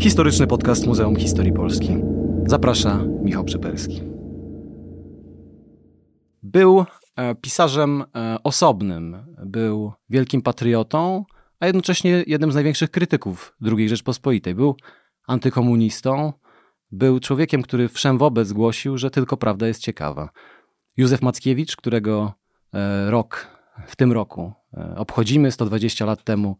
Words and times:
Historyczny 0.00 0.46
podcast 0.46 0.86
Muzeum 0.86 1.16
Historii 1.16 1.52
Polski. 1.52 1.96
Zaprasza 2.46 3.04
Michał 3.22 3.44
Przyperski. 3.44 4.02
Był 6.42 6.84
e, 7.16 7.34
pisarzem 7.34 8.04
e, 8.14 8.36
osobnym, 8.44 9.16
był 9.44 9.92
wielkim 10.10 10.42
patriotą, 10.42 11.24
a 11.60 11.66
jednocześnie 11.66 12.24
jednym 12.26 12.52
z 12.52 12.54
największych 12.54 12.90
krytyków 12.90 13.56
II 13.76 13.88
Rzeczpospolitej. 13.88 14.54
Był 14.54 14.76
antykomunistą, 15.26 16.32
był 16.92 17.20
człowiekiem, 17.20 17.62
który 17.62 17.88
wszem 17.88 18.18
wobec 18.18 18.52
głosił, 18.52 18.98
że 18.98 19.10
tylko 19.10 19.36
prawda 19.36 19.66
jest 19.66 19.82
ciekawa. 19.82 20.28
Józef 20.96 21.22
Mackiewicz, 21.22 21.76
którego 21.76 22.32
e, 22.74 23.10
rok, 23.10 23.46
w 23.86 23.96
tym 23.96 24.12
roku 24.12 24.52
obchodzimy, 24.96 25.50
120 25.50 26.04
lat 26.04 26.24
temu 26.24 26.56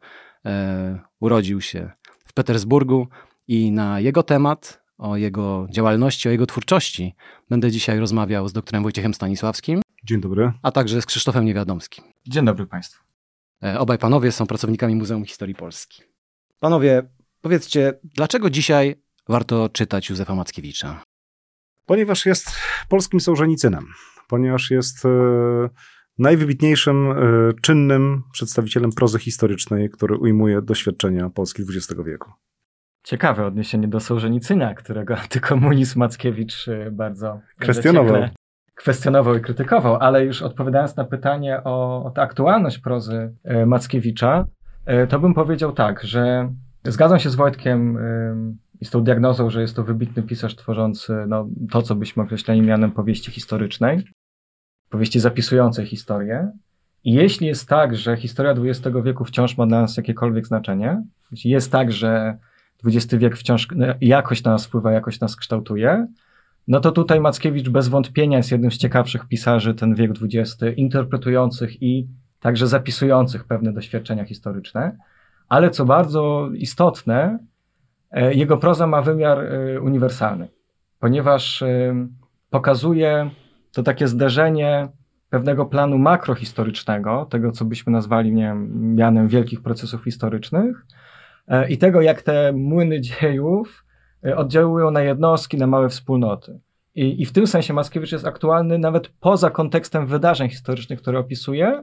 urodził 1.21 1.61
się 1.61 1.91
w 2.25 2.33
Petersburgu 2.33 3.07
i 3.51 3.73
na 3.73 4.01
jego 4.01 4.23
temat, 4.23 4.83
o 4.99 5.17
jego 5.17 5.67
działalności, 5.71 6.29
o 6.29 6.33
jego 6.33 6.47
twórczości 6.47 7.15
będę 7.49 7.71
dzisiaj 7.71 7.99
rozmawiał 7.99 8.49
z 8.49 8.53
doktorem 8.53 8.83
Wojciechem 8.83 9.15
Stanisławskim. 9.15 9.83
Dzień 10.05 10.21
dobry. 10.21 10.53
A 10.63 10.73
także 10.73 11.03
z 11.03 11.07
Krzysztofem 11.07 11.45
Niewiadomskim. 11.45 12.05
Dzień 12.29 12.45
dobry 12.45 12.67
Państwu. 12.67 13.05
E, 13.63 13.79
obaj 13.79 13.99
panowie 13.99 14.33
są 14.33 14.47
pracownikami 14.47 14.97
Muzeum 14.97 15.25
Historii 15.25 15.55
Polski. 15.55 16.03
Panowie, 16.61 17.03
powiedzcie, 17.41 17.99
dlaczego 18.05 18.51
dzisiaj 18.51 19.03
warto 19.29 19.69
czytać 19.69 20.11
Józefa 20.11 20.35
Mackiewicza? 20.35 21.03
Ponieważ 21.87 22.27
jest 22.27 22.51
polskim 22.89 23.21
Sołżenicynem, 23.21 23.87
ponieważ 24.29 24.71
jest 24.71 25.05
e, 25.05 25.09
najwybitniejszym, 26.19 27.11
e, 27.11 27.15
czynnym 27.63 28.23
przedstawicielem 28.33 28.93
prozy 28.93 29.19
historycznej, 29.19 29.91
który 29.91 30.17
ujmuje 30.17 30.63
doświadczenia 30.63 31.31
Polski 31.31 31.63
XX 31.63 32.01
wieku. 32.07 32.31
Ciekawe 33.03 33.47
odniesienie 33.47 33.89
do 33.89 34.01
Sołżenicyna, 34.01 34.75
którego 34.75 35.17
antykomunizm 35.23 35.99
Mackiewicz 35.99 36.69
y, 36.69 36.91
bardzo 36.93 37.41
kwestionował. 37.59 38.29
kwestionował 38.75 39.37
i 39.37 39.41
krytykował, 39.41 39.97
ale 39.97 40.25
już 40.25 40.43
odpowiadając 40.43 40.97
na 40.97 41.05
pytanie 41.05 41.65
o, 41.65 42.05
o 42.05 42.13
aktualność 42.17 42.79
prozy 42.79 43.35
y, 43.63 43.67
Mackiewicza, 43.67 44.47
y, 45.05 45.07
to 45.07 45.19
bym 45.19 45.35
powiedział 45.35 45.73
tak, 45.73 46.05
że 46.05 46.53
zgadzam 46.85 47.19
się 47.19 47.31
z 47.31 47.35
Wojtkiem 47.35 47.99
i 48.81 48.85
z 48.85 48.91
tą 48.91 49.05
diagnozą, 49.05 49.51
że 49.51 49.61
jest 49.61 49.77
to 49.77 49.85
wybitny 49.85 50.23
pisarz 50.23 50.57
tworzący 50.57 51.25
no, 51.29 51.49
to, 51.71 51.83
co 51.83 51.95
byśmy 51.95 52.23
określali 52.23 52.63
mianem 52.63 52.93
powieści 52.93 53.31
historycznej, 53.31 54.05
powieści 54.91 55.21
zapisującej 55.21 55.87
historię. 55.87 56.53
I 57.05 57.13
jeśli 57.13 57.47
jest 57.47 57.69
tak, 57.69 57.97
że 57.97 58.17
historia 58.17 58.53
XX 58.53 58.97
wieku 59.05 59.25
wciąż 59.25 59.59
ma 59.59 59.67
dla 59.67 59.81
nas 59.81 59.97
jakiekolwiek 59.97 60.47
znaczenie, 60.47 61.03
jeśli 61.31 61.51
jest 61.51 61.73
tak, 61.73 61.93
że 61.93 62.39
XX 62.87 63.15
wiek 63.15 63.37
wciąż 63.37 63.69
no, 63.77 63.87
jakoś 64.01 64.45
na 64.45 64.51
nas 64.51 64.67
wpływa, 64.67 64.93
jakoś 64.93 65.21
nas 65.21 65.37
kształtuje, 65.37 66.07
no 66.69 66.81
to 66.81 66.93
tutaj 66.93 67.21
Mackiewicz 67.21 67.69
bez 67.69 67.89
wątpienia 67.89 68.37
jest 68.37 68.53
jednym 68.53 68.71
z 68.71 68.79
ciekawszych 68.79 69.29
pisarzy 69.29 69.75
ten 69.75 69.95
wiek 69.95 70.11
XX, 70.23 70.57
interpretujących 70.77 71.83
i 71.83 72.09
także 72.41 72.67
zapisujących 72.67 73.45
pewne 73.45 73.73
doświadczenia 73.73 74.25
historyczne. 74.25 74.97
Ale 75.49 75.71
co 75.71 75.85
bardzo 75.85 76.49
istotne, 76.55 77.39
e, 78.11 78.35
jego 78.35 78.57
proza 78.57 78.87
ma 78.87 79.03
wymiar 79.03 79.39
e, 79.39 79.81
uniwersalny, 79.81 80.49
ponieważ 80.99 81.63
e, 81.63 81.95
pokazuje 82.51 83.31
to 83.73 83.83
takie 83.83 84.09
zderzenie 84.09 84.89
pewnego 85.31 85.67
planu 85.67 85.99
makrohistorycznego, 85.99 87.27
tego 87.31 87.53
co 87.53 87.65
byśmy 87.65 87.93
nazwali 87.93 88.33
nie 88.33 88.43
wiem, 88.43 88.95
mianem 88.95 89.29
wielkich 89.29 89.63
procesów 89.63 90.05
historycznych, 90.05 90.87
i 91.69 91.79
tego, 91.79 92.01
jak 92.01 92.23
te 92.23 92.53
młyny 92.53 93.01
dziejów 93.01 93.85
e, 94.27 94.37
oddziałują 94.37 94.91
na 94.91 95.03
jednostki, 95.03 95.57
na 95.57 95.67
małe 95.67 95.89
wspólnoty. 95.89 96.61
I, 96.95 97.23
I 97.23 97.27
w 97.27 97.33
tym 97.33 97.47
sensie 97.47 97.73
Mackiewicz 97.75 98.13
jest 98.13 98.27
aktualny 98.27 98.79
nawet 98.79 99.09
poza 99.09 99.51
kontekstem 99.51 100.07
wydarzeń 100.07 100.49
historycznych, 100.49 101.03
które 101.03 101.19
opisuje, 101.19 101.83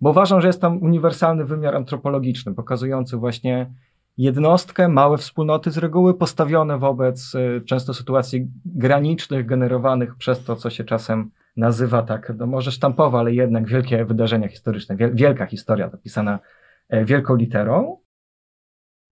bo 0.00 0.10
uważam, 0.10 0.40
że 0.40 0.46
jest 0.46 0.60
tam 0.60 0.82
uniwersalny 0.82 1.44
wymiar 1.44 1.76
antropologiczny, 1.76 2.54
pokazujący 2.54 3.16
właśnie 3.16 3.72
jednostkę, 4.18 4.88
małe 4.88 5.18
wspólnoty 5.18 5.70
z 5.70 5.78
reguły 5.78 6.14
postawione 6.14 6.78
wobec 6.78 7.34
e, 7.34 7.60
często 7.60 7.94
sytuacji 7.94 8.48
granicznych, 8.64 9.46
generowanych 9.46 10.16
przez 10.16 10.44
to, 10.44 10.56
co 10.56 10.70
się 10.70 10.84
czasem 10.84 11.30
nazywa 11.56 12.02
tak, 12.02 12.32
no 12.38 12.46
może 12.46 12.70
sztampowo, 12.70 13.18
ale 13.18 13.34
jednak 13.34 13.66
wielkie 13.68 14.04
wydarzenia 14.04 14.48
historyczne, 14.48 14.96
wielka 15.12 15.46
historia 15.46 15.90
napisana 15.92 16.38
wielką 17.04 17.36
literą. 17.36 17.96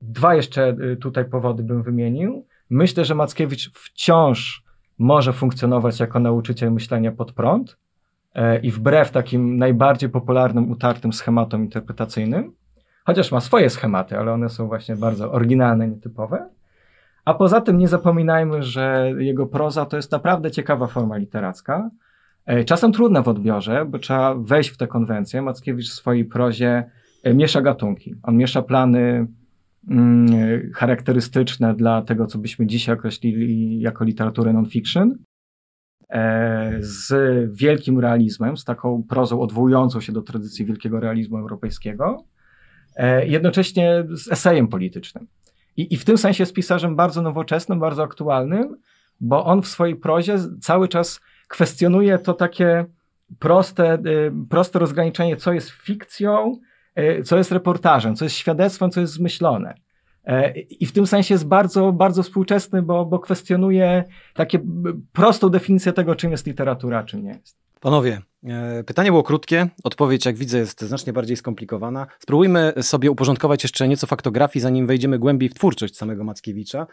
Dwa 0.09 0.35
jeszcze 0.35 0.77
y, 0.93 0.97
tutaj 0.97 1.25
powody 1.25 1.63
bym 1.63 1.83
wymienił. 1.83 2.47
Myślę, 2.71 3.05
że 3.05 3.15
Mackiewicz 3.15 3.71
wciąż 3.75 4.65
może 4.99 5.33
funkcjonować 5.33 6.01
jako 6.01 6.21
nauczyciel 6.21 6.73
myślenia 6.73 7.13
pod 7.13 7.33
prąd 7.33 7.77
e, 8.35 8.61
i 8.61 8.71
wbrew 8.71 9.11
takim 9.11 9.59
najbardziej 9.59 10.11
popularnym, 10.11 10.71
utartym 10.71 11.13
schematom 11.13 11.65
interpretacyjnym, 11.65 12.53
chociaż 13.05 13.33
ma 13.33 13.41
swoje 13.41 13.71
schematy, 13.71 14.19
ale 14.19 14.33
one 14.33 14.49
są 14.49 14.67
właśnie 14.67 14.97
bardzo 14.97 15.33
oryginalne, 15.33 15.89
nietypowe. 15.89 16.49
A 17.25 17.35
poza 17.35 17.61
tym 17.61 17.79
nie 17.79 17.89
zapominajmy, 17.89 18.63
że 18.63 19.13
jego 19.19 19.47
proza 19.47 19.87
to 19.87 19.97
jest 19.97 20.13
naprawdę 20.13 20.51
ciekawa 20.51 20.87
forma 20.87 21.17
literacka. 21.17 21.91
E, 22.47 22.65
czasem 22.65 22.93
trudna 22.93 23.23
w 23.23 23.29
odbiorze, 23.29 23.85
bo 23.85 23.99
trzeba 23.99 24.35
wejść 24.35 24.71
w 24.71 24.77
tę 24.77 24.87
konwencję. 24.87 25.43
Mackiewicz 25.43 25.91
w 25.91 25.95
swojej 25.95 26.25
prozie 26.25 26.91
e, 27.23 27.35
miesza 27.35 27.63
gatunki. 27.63 28.15
On 28.23 28.37
miesza 28.37 28.63
plany 28.63 29.27
charakterystyczne 30.75 31.75
dla 31.75 32.03
tego, 32.03 32.27
co 32.27 32.39
byśmy 32.39 32.67
dzisiaj 32.67 32.95
określili 32.95 33.81
jako 33.81 34.05
literaturę 34.05 34.53
non-fiction, 34.53 35.15
e, 36.11 36.77
z 36.81 37.13
wielkim 37.57 38.01
realizmem, 38.01 38.57
z 38.57 38.65
taką 38.65 39.03
prozą 39.09 39.41
odwołującą 39.41 40.01
się 40.01 40.13
do 40.13 40.23
tradycji 40.23 40.67
wielkiego 40.67 41.01
realizmu 41.01 41.39
europejskiego, 41.39 42.25
e, 42.97 43.27
jednocześnie 43.27 44.05
z 44.11 44.33
esejem 44.33 44.69
politycznym. 44.69 45.27
I, 45.77 45.95
I 45.95 45.97
w 45.97 46.05
tym 46.05 46.19
sensie 46.19 46.43
jest 46.43 46.55
pisarzem 46.55 46.97
bardzo 46.97 47.23
nowoczesnym, 47.23 47.81
bardzo 47.81 48.03
aktualnym, 48.03 48.77
bo 49.21 49.45
on 49.45 49.63
w 49.63 49.67
swojej 49.67 49.97
prozie 49.97 50.39
cały 50.61 50.89
czas 50.89 51.21
kwestionuje 51.49 52.19
to 52.19 52.35
takie 52.35 52.85
proste, 53.39 53.93
e, 53.93 53.99
proste 54.51 54.79
rozgraniczenie, 54.79 55.37
co 55.37 55.53
jest 55.53 55.71
fikcją, 55.71 56.59
co 57.25 57.39
jest 57.39 57.53
reportażem, 57.53 58.17
co 58.17 58.25
jest 58.25 58.37
świadectwem, 58.37 58.91
co 58.91 59.01
jest 59.01 59.13
zmyślone. 59.13 59.75
E, 60.27 60.51
I 60.59 60.87
w 60.87 60.93
tym 60.93 61.07
sensie 61.07 61.35
jest 61.35 61.47
bardzo, 61.47 61.93
bardzo 61.93 62.23
współczesny, 62.23 62.83
bo, 62.83 63.05
bo 63.05 63.19
kwestionuje 63.19 64.05
takie 64.35 64.61
prostą 65.13 65.49
definicję 65.49 65.93
tego, 65.93 66.15
czym 66.15 66.31
jest 66.31 66.47
literatura, 66.47 67.05
czym 67.05 67.25
nie 67.25 67.31
jest. 67.31 67.57
Panowie, 67.81 68.21
e, 68.45 68.85
pytanie 68.85 69.11
było 69.11 69.23
krótkie, 69.23 69.69
odpowiedź, 69.85 70.27
jak 70.27 70.37
widzę, 70.37 70.59
jest 70.59 70.81
znacznie 70.81 71.13
bardziej 71.13 71.37
skomplikowana. 71.37 72.07
Spróbujmy 72.19 72.73
sobie 72.81 73.11
uporządkować 73.11 73.63
jeszcze 73.63 73.89
nieco 73.89 74.07
faktografii, 74.07 74.63
zanim 74.63 74.87
wejdziemy 74.87 75.19
głębiej 75.19 75.49
w 75.49 75.55
twórczość 75.55 75.97
samego 75.97 76.25
Mackiewicza. 76.25 76.87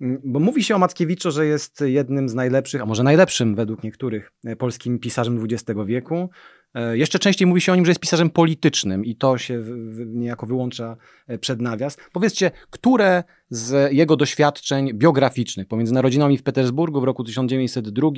Bo 0.00 0.40
mówi 0.40 0.64
się 0.64 0.74
o 0.74 0.78
Mackiewiczu, 0.78 1.30
że 1.30 1.46
jest 1.46 1.80
jednym 1.80 2.28
z 2.28 2.34
najlepszych, 2.34 2.82
a 2.82 2.86
może 2.86 3.02
najlepszym 3.02 3.54
według 3.54 3.82
niektórych, 3.82 4.32
polskim 4.58 4.98
pisarzem 4.98 5.44
XX 5.44 5.80
wieku. 5.86 6.30
E, 6.74 6.98
jeszcze 6.98 7.18
częściej 7.18 7.46
mówi 7.46 7.60
się 7.60 7.72
o 7.72 7.76
nim, 7.76 7.84
że 7.84 7.90
jest 7.90 8.00
pisarzem 8.00 8.30
politycznym 8.30 9.04
i 9.04 9.16
to 9.16 9.38
się 9.38 9.62
niejako 10.06 10.46
wyłącza 10.46 10.96
e, 11.26 11.38
przed 11.38 11.60
nawias. 11.60 11.96
Powiedzcie, 12.12 12.50
które 12.70 13.24
z 13.50 13.92
jego 13.92 14.16
doświadczeń 14.16 14.94
biograficznych 14.94 15.68
pomiędzy 15.68 15.94
narodzinami 15.94 16.38
w 16.38 16.42
Petersburgu 16.42 17.00
w 17.00 17.04
roku 17.04 17.24
1902 17.24 18.10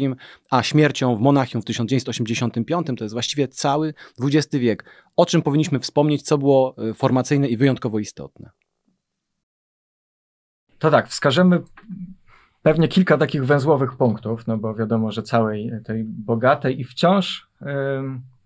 a 0.50 0.62
śmiercią 0.62 1.16
w 1.16 1.20
Monachium 1.20 1.62
w 1.62 1.64
1985, 1.64 2.86
to 2.98 3.04
jest 3.04 3.14
właściwie 3.14 3.48
cały 3.48 3.94
XX 4.22 4.56
wiek, 4.56 4.84
o 5.16 5.26
czym 5.26 5.42
powinniśmy 5.42 5.80
wspomnieć, 5.80 6.22
co 6.22 6.38
było 6.38 6.74
e, 6.78 6.94
formacyjne 6.94 7.48
i 7.48 7.56
wyjątkowo 7.56 7.98
istotne? 7.98 8.50
To 10.78 10.90
tak, 10.90 11.08
wskażemy 11.08 11.60
pewnie 12.62 12.88
kilka 12.88 13.18
takich 13.18 13.44
węzłowych 13.44 13.96
punktów, 13.96 14.46
no 14.46 14.58
bo 14.58 14.74
wiadomo, 14.74 15.12
że 15.12 15.22
całej 15.22 15.72
tej 15.84 16.04
bogatej 16.04 16.80
i 16.80 16.84
wciąż 16.84 17.48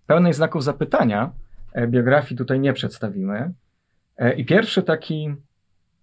pełnej 0.07 0.33
znaków 0.33 0.63
zapytania 0.63 1.31
e, 1.73 1.87
biografii 1.87 2.37
tutaj 2.37 2.59
nie 2.59 2.73
przedstawimy. 2.73 3.53
E, 4.17 4.33
I 4.33 4.45
pierwszy 4.45 4.83
taki 4.83 5.35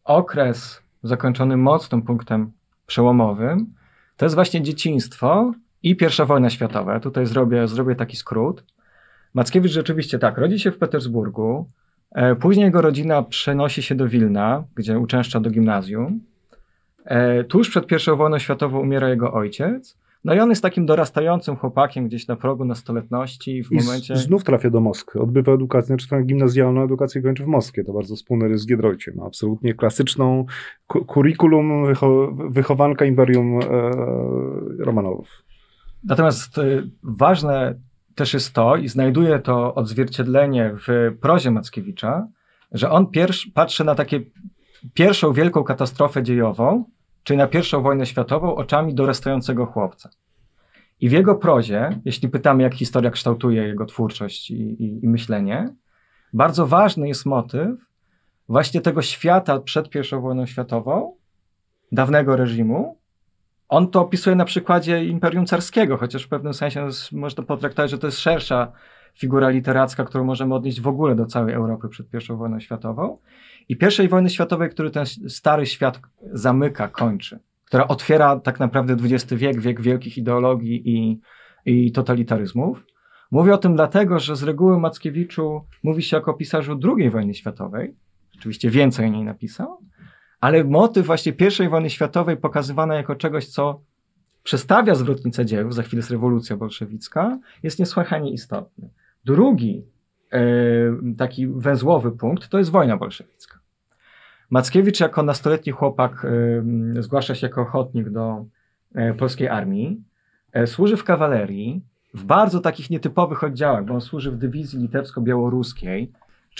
okres 0.05 0.82
zakończony 1.03 1.56
mocnym 1.56 2.03
punktem 2.03 2.53
przełomowym 2.87 3.75
to 4.17 4.27
jest 4.27 4.35
właśnie 4.35 4.62
dzieciństwo 4.62 5.53
i 5.82 5.97
pierwsza 5.97 6.25
wojna 6.25 6.50
światowa. 6.50 7.00
Tutaj 7.00 7.27
zrobię, 7.27 7.69
zrobię 7.69 7.94
taki 7.94 8.17
skrót. 8.17 8.65
Mackiewicz 9.35 9.73
rzeczywiście 9.73 10.19
tak, 10.19 10.38
rodzi 10.38 10.59
się 10.59 10.71
w 10.73 10.79
Petersburgu, 10.79 11.69
później 12.40 12.64
jego 12.64 12.80
rodzina 12.82 13.22
przenosi 13.22 13.82
się 13.82 13.94
do 13.94 14.08
Wilna, 14.08 14.64
gdzie 14.74 14.98
uczęszcza 14.98 15.40
do 15.40 15.50
gimnazjum. 15.50 16.20
Tuż 17.48 17.70
przed 17.70 17.86
pierwszą 17.86 18.16
wojną 18.16 18.38
światową 18.38 18.80
umiera 18.80 19.08
jego 19.08 19.32
ojciec, 19.32 20.00
No 20.24 20.34
i 20.34 20.38
on 20.40 20.50
jest 20.50 20.62
takim 20.62 20.86
dorastającym 20.86 21.56
chłopakiem 21.56 22.06
gdzieś 22.06 22.26
na 22.26 22.36
progu 22.36 22.64
nastoletności 22.64 23.64
w 23.64 23.72
I 23.72 23.76
momencie... 23.76 24.16
znów 24.16 24.44
trafia 24.44 24.70
do 24.70 24.80
Moskwy. 24.80 25.20
Odbywa 25.20 25.52
edukację, 25.52 25.86
znaczy 25.86 26.08
tę 26.08 26.22
gimnazjalną 26.22 26.84
edukację 26.84 27.22
kończy 27.22 27.44
w 27.44 27.46
Moskwie. 27.46 27.84
To 27.84 27.92
bardzo 27.92 28.16
wspólny 28.16 28.48
rys 28.48 28.60
z 28.60 28.66
Giedroyciem. 28.66 29.14
Ma 29.16 29.26
absolutnie 29.26 29.74
klasyczną 29.74 30.44
ku- 30.86 31.04
kurikulum 31.04 31.86
wycho 31.86 32.32
wychowanka 32.50 33.04
Imperium 33.04 33.60
e, 33.60 33.64
Romanowów. 34.84 35.28
Natomiast 36.04 36.58
y, 36.58 36.82
ważne 37.02 37.74
też 38.20 38.34
jest 38.34 38.52
to, 38.52 38.76
i 38.76 38.88
znajduje 38.88 39.38
to 39.38 39.75
odzwierciedlenie 39.75 40.75
w 40.88 41.17
prozie 41.20 41.50
Mackiewicza, 41.50 42.28
że 42.72 42.90
on 42.90 43.06
pierwsz, 43.06 43.50
patrzy 43.55 43.84
na 43.84 43.94
takie 43.94 44.20
pierwszą 44.94 45.32
wielką 45.32 45.64
katastrofę 45.64 46.22
dziejową, 46.22 46.84
czyli 47.22 47.37
na 47.37 47.46
pierwszą 47.46 47.82
wojnę 47.82 48.06
światową, 48.06 48.55
oczami 48.55 48.94
dorastającego 48.94 49.67
chłopca. 49.67 50.11
I 51.00 51.08
w 51.08 51.12
jego 51.12 51.34
prozie, 51.34 52.00
jeśli 52.05 52.28
pytamy, 52.28 52.62
jak 52.62 52.75
historia 52.75 53.11
kształtuje 53.11 53.62
jego 53.62 53.87
twórczość 53.87 54.50
i, 54.50 54.55
i, 54.55 55.05
i 55.05 55.08
myślenie, 55.08 55.75
bardzo 56.32 56.67
ważny 56.67 57.08
jest 57.08 57.26
motyw 57.26 57.70
właśnie 58.49 58.81
tego 58.81 59.02
świata 59.02 59.61
przed 59.61 59.90
pierwszą 59.90 60.20
wojną 60.20 60.46
światową, 60.46 61.17
dawnego 61.93 62.37
reżimu, 62.37 63.00
on 63.70 63.90
to 63.90 64.00
opisuje 64.00 64.37
na 64.37 64.44
przykładzie 64.44 65.05
Imperium 65.05 65.46
Carskiego, 65.46 65.96
chociaż 65.96 66.22
w 66.22 66.28
pewnym 66.28 66.55
sensie 66.55 66.88
można 67.12 67.44
potraktować, 67.44 67.90
że 67.90 67.99
to 67.99 68.06
jest 68.06 68.19
szersza 68.19 68.72
figura 69.14 69.49
literacka, 69.49 70.05
którą 70.05 70.25
możemy 70.25 70.55
odnieść 70.55 70.81
w 70.81 70.88
ogóle 70.88 71.14
do 71.14 71.26
całej 71.26 71.55
Europy 71.55 71.88
przed 71.88 72.06
I 72.14 72.32
wojną 72.32 72.61
światową. 72.61 73.19
I 73.69 73.76
pierwszej 73.76 74.08
wojny 74.08 74.31
światowej, 74.31 74.70
który 74.70 74.90
ten 74.90 75.06
stary 75.28 75.67
świat 75.67 76.00
zamyka, 76.32 76.88
kończy, 76.88 77.38
która 77.64 77.88
otwiera 77.88 78.40
tak 78.40 78.61
naprawdę 78.61 78.96
XX 79.05 79.34
wiek, 79.34 79.61
wiek 79.61 79.81
wielkich 79.81 80.19
ideologii 80.19 80.82
i, 80.88 81.20
i 81.64 81.93
totalitaryzmów. 81.93 82.84
Mówię 83.31 83.55
o 83.55 83.58
tym 83.58 83.75
dlatego, 83.75 84.19
że 84.19 84.37
z 84.37 84.43
reguły 84.43 84.78
Mackiewiczu 84.78 85.64
mówi 85.82 86.02
się 86.02 86.17
jako 86.17 86.34
pisarzu 86.34 86.81
II 86.96 87.11
wojny 87.11 87.34
światowej. 87.34 87.94
Oczywiście 88.38 88.70
więcej 88.70 89.06
o 89.06 89.08
niej 89.08 89.25
napisał, 89.25 89.78
ale 90.40 90.64
motyw 90.64 91.06
właśnie 91.06 91.32
I 91.64 91.69
wojny 91.69 91.90
światowej 91.90 92.37
pokazywany 92.37 92.94
jako 92.94 93.16
czegoś, 93.16 93.46
co 93.46 93.81
przestawia 94.42 94.94
zwrotnicę 94.94 95.46
dziejów, 95.46 95.75
za 95.75 95.82
chwilę 95.82 95.98
jest 95.98 96.10
rewolucja 96.10 96.56
bolszewicka, 96.56 97.38
jest 97.62 97.78
niesłychanie 97.78 98.31
istotny. 98.32 98.88
Drugi 99.25 99.84
e, 100.32 100.40
taki 101.19 101.46
węzłowy 101.46 102.12
punkt 102.12 102.48
to 102.48 102.58
jest 102.58 102.70
wojna 102.70 102.96
bolszewicka. 102.96 103.60
Mackiewicz 104.50 105.00
jako 105.00 105.22
nastoletni 105.22 105.72
chłopak 105.72 106.26
e, 106.98 107.02
zgłasza 107.02 107.34
się 107.34 107.46
jako 107.46 107.60
ochotnik 107.60 108.10
do 108.10 108.44
e, 108.94 109.14
polskiej 109.14 109.48
armii, 109.48 110.02
e, 110.52 110.66
służy 110.66 110.96
w 110.96 111.04
kawalerii, 111.04 111.82
w 112.14 112.25
bardzo 112.25 112.60
takich 112.60 112.90
nietypowych 112.90 113.44
oddziałach, 113.44 113.84
bo 113.84 113.94
on 113.94 114.00
służy 114.00 114.31
w 114.31 114.36
dywizji 114.36 114.78
litewsko-białoruskiej, 114.78 116.08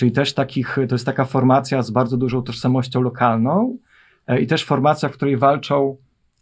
czyli 0.01 0.11
też 0.11 0.33
takich, 0.33 0.77
to 0.89 0.95
jest 0.95 1.05
taka 1.05 1.25
formacja 1.25 1.81
z 1.81 1.91
bardzo 1.91 2.17
dużą 2.17 2.41
tożsamością 2.41 3.01
lokalną 3.01 3.77
e, 4.27 4.41
i 4.41 4.47
też 4.47 4.65
formacja, 4.65 5.09
w 5.09 5.11
której 5.11 5.37
walczą 5.37 5.97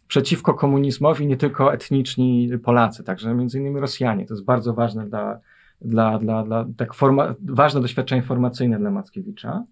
przeciwko 0.08 0.54
komunizmowi 0.54 1.26
nie 1.26 1.36
tylko 1.36 1.74
etniczni 1.74 2.50
Polacy, 2.64 3.04
także 3.04 3.34
między 3.34 3.58
innymi 3.58 3.80
Rosjanie. 3.80 4.26
To 4.26 4.34
jest 4.34 4.44
bardzo 4.44 4.74
ważne 4.74 5.08
dla, 5.08 5.40
dla, 5.80 6.18
dla, 6.18 6.44
dla 6.44 6.66
tak 6.76 6.94
forma, 6.94 7.34
ważne 7.42 7.80
doświadczenie 7.80 8.22
formacyjne 8.22 8.78
dla 8.78 8.90
Mackiewicza. 8.90 9.64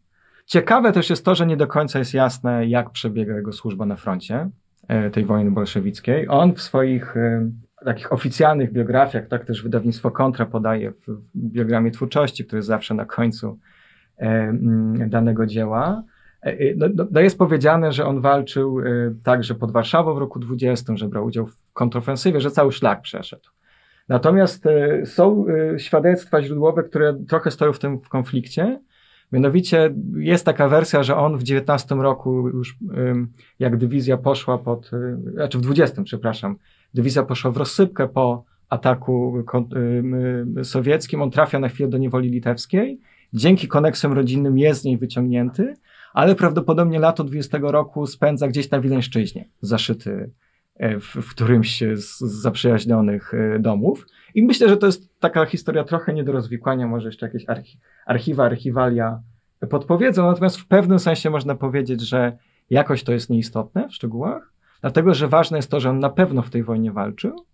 Ciekawe 0.47 0.93
też 0.93 1.11
jest 1.11 1.25
to, 1.25 1.35
że 1.35 1.47
nie 1.47 1.57
do 1.57 1.67
końca 1.67 1.99
jest 1.99 2.15
jasne, 2.15 2.67
jak 2.67 2.91
przebiega 2.91 3.37
jego 3.37 3.53
służba 3.53 3.87
na 3.87 3.97
froncie 3.97 4.51
e, 4.89 5.11
tej 5.11 5.25
wojny 5.25 5.51
bolszewickiej. 5.51 6.29
On 6.29 6.55
w 6.55 6.63
swoich 6.63 7.17
e, 7.17 7.51
takich 7.85 8.13
oficjalnych 8.13 8.73
biografiach, 8.73 9.29
tak 9.29 9.45
też 9.45 9.63
wydawnictwo 9.63 10.11
Kontra 10.11 10.47
podaje 10.47 10.91
w, 10.91 11.21
biogramie 11.37 11.91
twórczości, 11.91 12.45
który 12.45 12.59
jest 12.59 12.69
zawsze 12.69 12.95
na 12.95 13.05
końcu 13.05 13.59
danego 15.07 15.47
dzieła. 15.47 16.03
E, 16.43 16.51
e, 16.51 16.75
no, 16.77 16.87
no, 16.95 17.07
no 17.11 17.21
jest 17.21 17.39
powiedziane, 17.39 17.93
że 17.93 18.07
on 18.07 18.21
walczył 18.21 18.81
e, 18.81 18.85
także 19.25 19.55
pod 19.55 19.73
Warszawą 19.73 20.15
w 20.15 20.19
roku 20.19 20.39
20, 20.39 20.97
że 20.97 21.09
brał 21.09 21.25
udział 21.25 21.47
w 21.47 21.73
kontrofensywie, 21.73 22.41
że 22.41 22.51
cały 22.51 22.73
szlak 22.73 23.01
przeszedł. 23.01 23.49
Natomiast 24.09 24.67
e, 24.67 25.07
są 25.07 25.45
e, 25.49 25.79
świadectwa 25.79 26.43
źródłowe, 26.43 26.83
które 26.83 27.15
trochę 27.29 27.51
stoją 27.51 27.73
w 27.73 27.79
tym 27.79 28.01
konflikcie. 28.01 28.81
Mianowicie 29.33 29.95
jest 30.17 30.45
taka 30.45 30.69
wersja, 30.69 31.03
że 31.03 31.17
on 31.17 31.39
w 31.39 31.43
19 31.43 31.95
roku 31.95 32.49
już 32.49 32.77
jak 33.59 33.77
dywizja 33.77 34.17
poszła 34.17 34.59
pod, 34.59 34.91
znaczy 35.33 35.59
w 35.59 35.61
20, 35.61 36.03
przepraszam, 36.03 36.57
dywizja 36.95 37.23
poszła 37.23 37.51
w 37.51 37.57
rozsypkę 37.57 38.09
po 38.09 38.45
ataku 38.69 39.45
sowieckim, 40.63 41.23
on 41.23 41.31
trafia 41.31 41.59
na 41.59 41.69
chwilę 41.69 41.89
do 41.89 41.99
niewoli 41.99 42.31
litewskiej, 42.31 43.01
dzięki 43.33 43.69
koneksjom 43.69 44.13
rodzinnym 44.13 44.59
jest 44.59 44.83
z 44.83 44.85
niej 44.85 44.99
wyciągnięty, 44.99 45.75
ale 46.13 46.35
prawdopodobnie 46.35 46.99
lato 46.99 47.25
20 47.25 47.59
roku 47.63 48.07
spędza 48.07 48.49
gdzieś 48.49 48.71
na 48.71 48.81
Wileńszczyźnie, 48.81 49.49
zaszyty 49.61 50.31
e, 50.77 51.01
w, 51.01 51.05
w 51.05 51.31
którymś 51.31 51.83
z 51.95 52.19
zaprzyjaźnionych 52.19 53.35
e, 53.35 53.59
domów. 53.59 54.07
I 54.35 54.43
myślę, 54.43 54.69
że 54.69 54.77
to 54.77 54.87
jest 54.87 55.19
taka 55.19 55.47
historia 55.47 55.85
trochę 55.85 56.15
nie 56.15 56.25
do 56.25 56.33
rozwikłania, 56.33 56.87
może 56.87 57.09
jeszcze 57.09 57.27
jakieś 57.27 57.49
archi 57.49 57.79
archiwa, 58.07 58.45
archiwalia 58.45 59.21
podpowiedzą, 59.71 60.27
natomiast 60.27 60.57
w 60.57 60.67
pewnym 60.67 60.99
sensie 60.99 61.31
można 61.31 61.55
powiedzieć, 61.55 62.01
że 62.01 62.39
jakoś 62.71 63.05
to 63.05 63.13
jest 63.13 63.31
nieistotne 63.31 63.89
w 63.89 63.95
szczegółach, 63.95 64.53
dlatego 64.81 65.15
że 65.15 65.29
ważne 65.29 65.59
jest 65.59 65.71
to, 65.71 65.81
że 65.81 65.91
on 65.91 65.99
na 65.99 66.11
pewno 66.11 66.43
w 66.43 66.51
tej 66.51 66.63
wojnie 66.63 66.93
walczył 66.93 67.45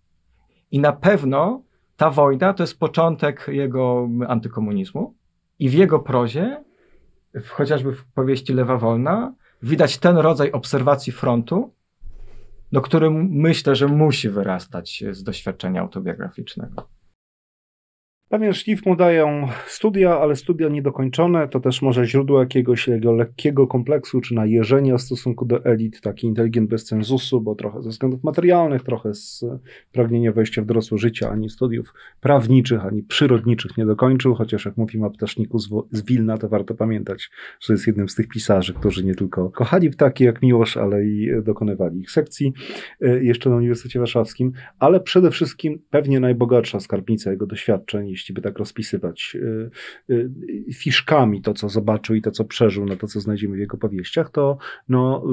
i 0.71 0.79
na 0.79 0.93
pewno 0.93 1.61
ta 1.97 2.09
wojna 2.09 2.53
to 2.53 2.63
jest 2.63 2.79
początek 2.79 3.45
jego 3.47 4.09
antykomunizmu 4.27 5.13
i 5.59 5.69
w 5.69 5.73
jego 5.73 5.99
prozie, 5.99 6.63
w, 7.33 7.49
chociażby 7.49 7.93
w 7.93 8.05
powieści 8.05 8.53
Lewa 8.53 8.77
Wolna, 8.77 9.33
widać 9.63 9.97
ten 9.97 10.17
rodzaj 10.17 10.51
obserwacji 10.51 11.13
frontu, 11.13 11.73
do 12.71 12.81
którym 12.81 13.29
myślę, 13.31 13.75
że 13.75 13.87
musi 13.87 14.29
wyrastać 14.29 15.03
z 15.11 15.23
doświadczenia 15.23 15.81
autobiograficznego. 15.81 16.94
Pewien 18.29 18.53
szlif 18.53 18.85
mu 18.85 18.95
dają 18.95 19.47
studia, 19.67 20.19
ale 20.19 20.35
studia 20.35 20.69
niedokończone. 20.69 21.47
To 21.47 21.59
też 21.59 21.81
może 21.81 22.05
źródło 22.05 22.39
jakiegoś 22.39 22.87
jego 22.87 23.11
lekkiego 23.11 23.67
kompleksu 23.67 24.21
czy 24.21 24.35
najeżenia 24.35 24.97
w 24.97 25.01
stosunku 25.01 25.45
do 25.45 25.65
elit, 25.65 26.01
taki 26.01 26.27
inteligent 26.27 26.69
bez 26.69 26.85
cenzusu, 26.85 27.41
bo 27.41 27.55
trochę 27.55 27.81
ze 27.81 27.89
względów 27.89 28.23
materialnych, 28.23 28.83
trochę 28.83 29.13
z 29.13 29.45
pragnienia 29.91 30.31
wejścia 30.31 30.61
w 30.61 30.65
dorosłe 30.65 30.97
życie, 30.97 31.29
ani 31.29 31.49
studiów 31.49 31.93
prawniczych, 32.21 32.85
ani 32.85 33.03
przyrodniczych 33.03 33.77
nie 33.77 33.85
dokończył, 33.85 34.35
chociaż 34.35 34.65
jak 34.65 34.77
mówimy 34.77 35.05
o 35.05 35.09
ptaszniku 35.09 35.59
z 35.91 36.05
Wilna, 36.05 36.37
to 36.37 36.49
warto 36.49 36.75
pamiętać, 36.75 37.29
że 37.59 37.73
jest 37.73 37.87
jednym 37.87 38.09
z 38.09 38.15
tych 38.15 38.27
pisarzy, 38.27 38.73
którzy 38.73 39.05
nie 39.05 39.15
tylko 39.15 39.49
kochali 39.49 39.89
ptaki 39.89 40.23
jak 40.23 40.41
Miłosz, 40.41 40.77
ale 40.77 41.05
i 41.05 41.29
dokonywali 41.43 41.99
ich 41.99 42.11
sekcji 42.11 42.53
e, 43.01 43.23
jeszcze 43.23 43.49
na 43.49 43.55
Uniwersytecie 43.55 43.99
Warszawskim, 43.99 44.51
ale 44.79 44.99
przede 44.99 45.31
wszystkim 45.31 45.79
pewnie 45.89 46.19
najbogatsza 46.19 46.79
skarbnica 46.79 47.31
jego 47.31 47.47
doświadczeń, 47.47 48.14
jeśli 48.15 48.33
by 48.35 48.41
tak 48.41 48.57
rozpisywać 48.59 49.35
y, 49.35 49.69
y, 50.09 50.29
fiszkami 50.73 51.41
to, 51.41 51.53
co 51.53 51.69
zobaczył 51.69 52.15
i 52.15 52.21
to, 52.21 52.31
co 52.31 52.45
przeżył, 52.45 52.85
no 52.85 52.95
to, 52.95 53.07
co 53.07 53.19
znajdziemy 53.19 53.55
w 53.55 53.59
jego 53.59 53.77
powieściach, 53.77 54.29
to 54.31 54.57
no, 54.89 55.23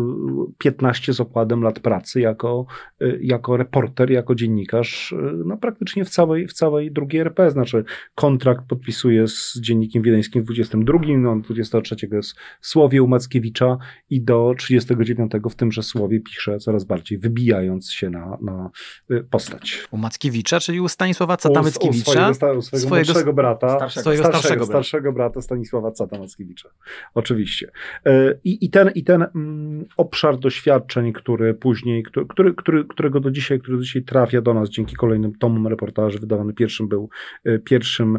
y, 0.51 0.53
15 0.59 1.13
z 1.13 1.21
okładem 1.21 1.63
lat 1.63 1.81
pracy 1.81 2.21
jako, 2.21 2.67
y, 3.03 3.19
jako 3.23 3.57
reporter, 3.57 4.11
jako 4.11 4.35
dziennikarz, 4.35 5.13
y, 5.13 5.17
no 5.47 5.57
praktycznie 5.57 6.05
w 6.05 6.11
całej, 6.11 6.49
w 6.49 6.53
całej 6.53 6.93
drugiej 6.93 7.21
RP, 7.21 7.51
znaczy 7.51 7.85
kontrakt 8.15 8.67
podpisuje 8.69 9.29
z 9.29 9.61
dziennikiem 9.61 10.03
wiedeńskim 10.03 10.43
w 10.43 10.45
22, 10.45 10.99
no 11.19 11.41
23 11.41 11.97
jest 12.13 12.35
Słowie 12.61 13.03
u 13.03 13.09
Mackiewicza 13.09 13.79
i 14.11 14.21
do 14.23 14.55
39 14.59 15.33
w 15.51 15.55
tymże 15.55 15.83
Słowie 15.83 16.21
pisze 16.21 16.59
coraz 16.59 16.85
bardziej, 16.85 17.19
wybijając 17.19 17.91
się 17.91 18.11
na, 18.11 18.39
na 18.43 18.71
y, 19.11 19.25
postać. 19.31 19.89
U 19.91 19.97
Mackiewicza, 19.97 20.61
czyli 20.61 20.81
u 20.81 20.89
Stanisława 20.89 21.35
U- 21.35 21.37
Cata 21.37 21.61
u 21.61 21.65
Mickiewicza. 21.65 22.35
swojego, 22.35 22.59
u 22.59 22.63
swojego, 22.79 23.13
swojego 23.13 23.33
młodszego 23.33 23.33
brata, 23.33 23.69
starszego. 23.69 24.03
Starszego, 24.03 24.29
starszego 24.29 24.67
brata. 24.67 24.71
starszego 24.71 25.13
brata 25.13 25.43
Stanisława 25.43 25.91
Cata 25.91 26.19
Mackiewicza. 26.19 26.69
Oczywiście. 27.15 27.71
E, 28.07 28.35
I, 28.45 28.65
i 28.65 28.71
ten, 28.71 28.91
i 28.95 29.05
ten 29.05 29.27
mm, 29.35 29.85
obszar 29.97 30.39
doświadczeń, 30.39 31.13
który 31.13 31.55
później, 31.55 32.03
który, 32.29 32.55
który, 32.55 32.85
którego 32.85 33.21
do 33.21 33.31
dzisiaj, 33.31 33.61
który 33.61 33.77
do 33.77 33.83
dzisiaj 33.83 34.03
trafia 34.03 34.41
do 34.41 34.55
nas 34.55 34.69
dzięki 34.69 34.97
kolejnym 34.97 35.35
tomom 35.35 35.67
reportaży, 35.67 36.19
wydawany 36.19 36.53
pierwszym 36.53 36.89
był 36.89 37.09
e, 37.45 37.59
pierwszym 37.59 38.19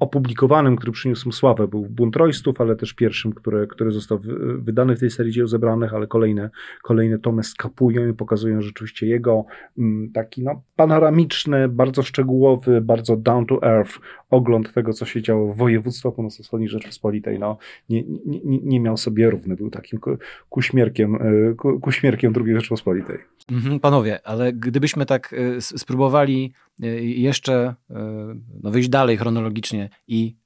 opublikowanym, 0.00 0.76
który 0.76 0.92
przyniósł 0.92 1.28
mu 1.28 1.32
sławę, 1.32 1.68
był 1.68 1.82
Bunt 1.82 2.16
Roystów, 2.16 2.60
ale 2.60 2.76
też 2.76 2.92
pierwszym, 2.92 3.32
który, 3.32 3.66
który 3.66 3.90
został 3.90 4.18
wy- 4.18 4.58
wydany 4.58 4.96
w 4.96 5.00
tej 5.00 5.10
serii 5.10 5.32
dzieł 5.32 5.46
zebranych, 5.46 5.94
ale 5.94 6.06
kolejne, 6.06 6.50
kolejne 6.82 7.18
tomy 7.18 7.42
skapują 7.42 8.08
i 8.08 8.12
pokazują 8.12 8.60
rzeczywiście 8.60 9.06
jego 9.06 9.44
mm, 9.78 10.12
taki 10.12 10.42
no, 10.42 10.62
panoramiczny, 10.76 11.68
bardzo 11.68 12.02
szczegółowy, 12.02 12.80
bardzo 12.80 13.16
down 13.16 13.46
to 13.46 13.62
earth 13.62 13.98
ogląd 14.30 14.72
tego, 14.72 14.92
co 14.92 15.04
się 15.04 15.22
działo 15.22 15.52
w 15.52 15.56
województwach 15.56 16.14
północno-wschodniej 16.14 16.68
Rzeczpospolitej, 16.68 17.38
no, 17.38 17.58
nie, 17.88 18.02
nie, 18.26 18.58
nie 18.62 18.80
miał 18.80 18.96
sobie 18.96 19.30
równy, 19.30 19.56
był 19.56 19.70
takim 19.70 20.00
kuśmierkiem, 20.48 21.14
e, 21.14 21.78
kuśmierkiem 21.80 22.32
II 22.46 22.54
Rzeczpospolitej. 22.54 23.18
Mhm, 23.52 23.80
panowie, 23.80 24.26
ale 24.26 24.52
gdybyśmy 24.52 25.06
tak 25.06 25.34
e, 25.56 25.60
spróbowali 25.60 26.52
e, 26.54 26.63
jeszcze 27.00 27.74
no, 28.62 28.70
wyjść 28.70 28.88
dalej 28.88 29.16
chronologicznie 29.16 29.90
i 30.06 30.36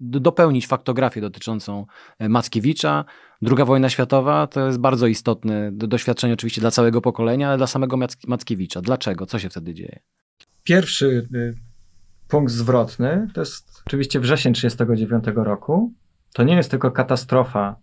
dopełnić 0.00 0.66
faktografię 0.66 1.20
dotyczącą 1.20 1.86
Mackiewicza, 2.20 3.04
Druga 3.42 3.64
wojna 3.64 3.88
światowa 3.88 4.46
to 4.46 4.66
jest 4.66 4.78
bardzo 4.78 5.06
istotne 5.06 5.70
doświadczenie 5.72 6.34
oczywiście 6.34 6.60
dla 6.60 6.70
całego 6.70 7.00
pokolenia, 7.00 7.48
ale 7.48 7.56
dla 7.56 7.66
samego 7.66 7.98
Mackiewicza. 8.26 8.80
Dlaczego? 8.80 9.26
Co 9.26 9.38
się 9.38 9.48
wtedy 9.48 9.74
dzieje? 9.74 10.00
Pierwszy 10.64 11.28
y, 11.34 11.54
punkt 12.28 12.52
zwrotny 12.52 13.26
to 13.34 13.40
jest 13.40 13.82
oczywiście 13.86 14.20
wrzesień 14.20 14.54
1939 14.54 15.46
roku. 15.46 15.92
To 16.32 16.42
nie 16.42 16.56
jest 16.56 16.70
tylko 16.70 16.90
katastrofa 16.90 17.76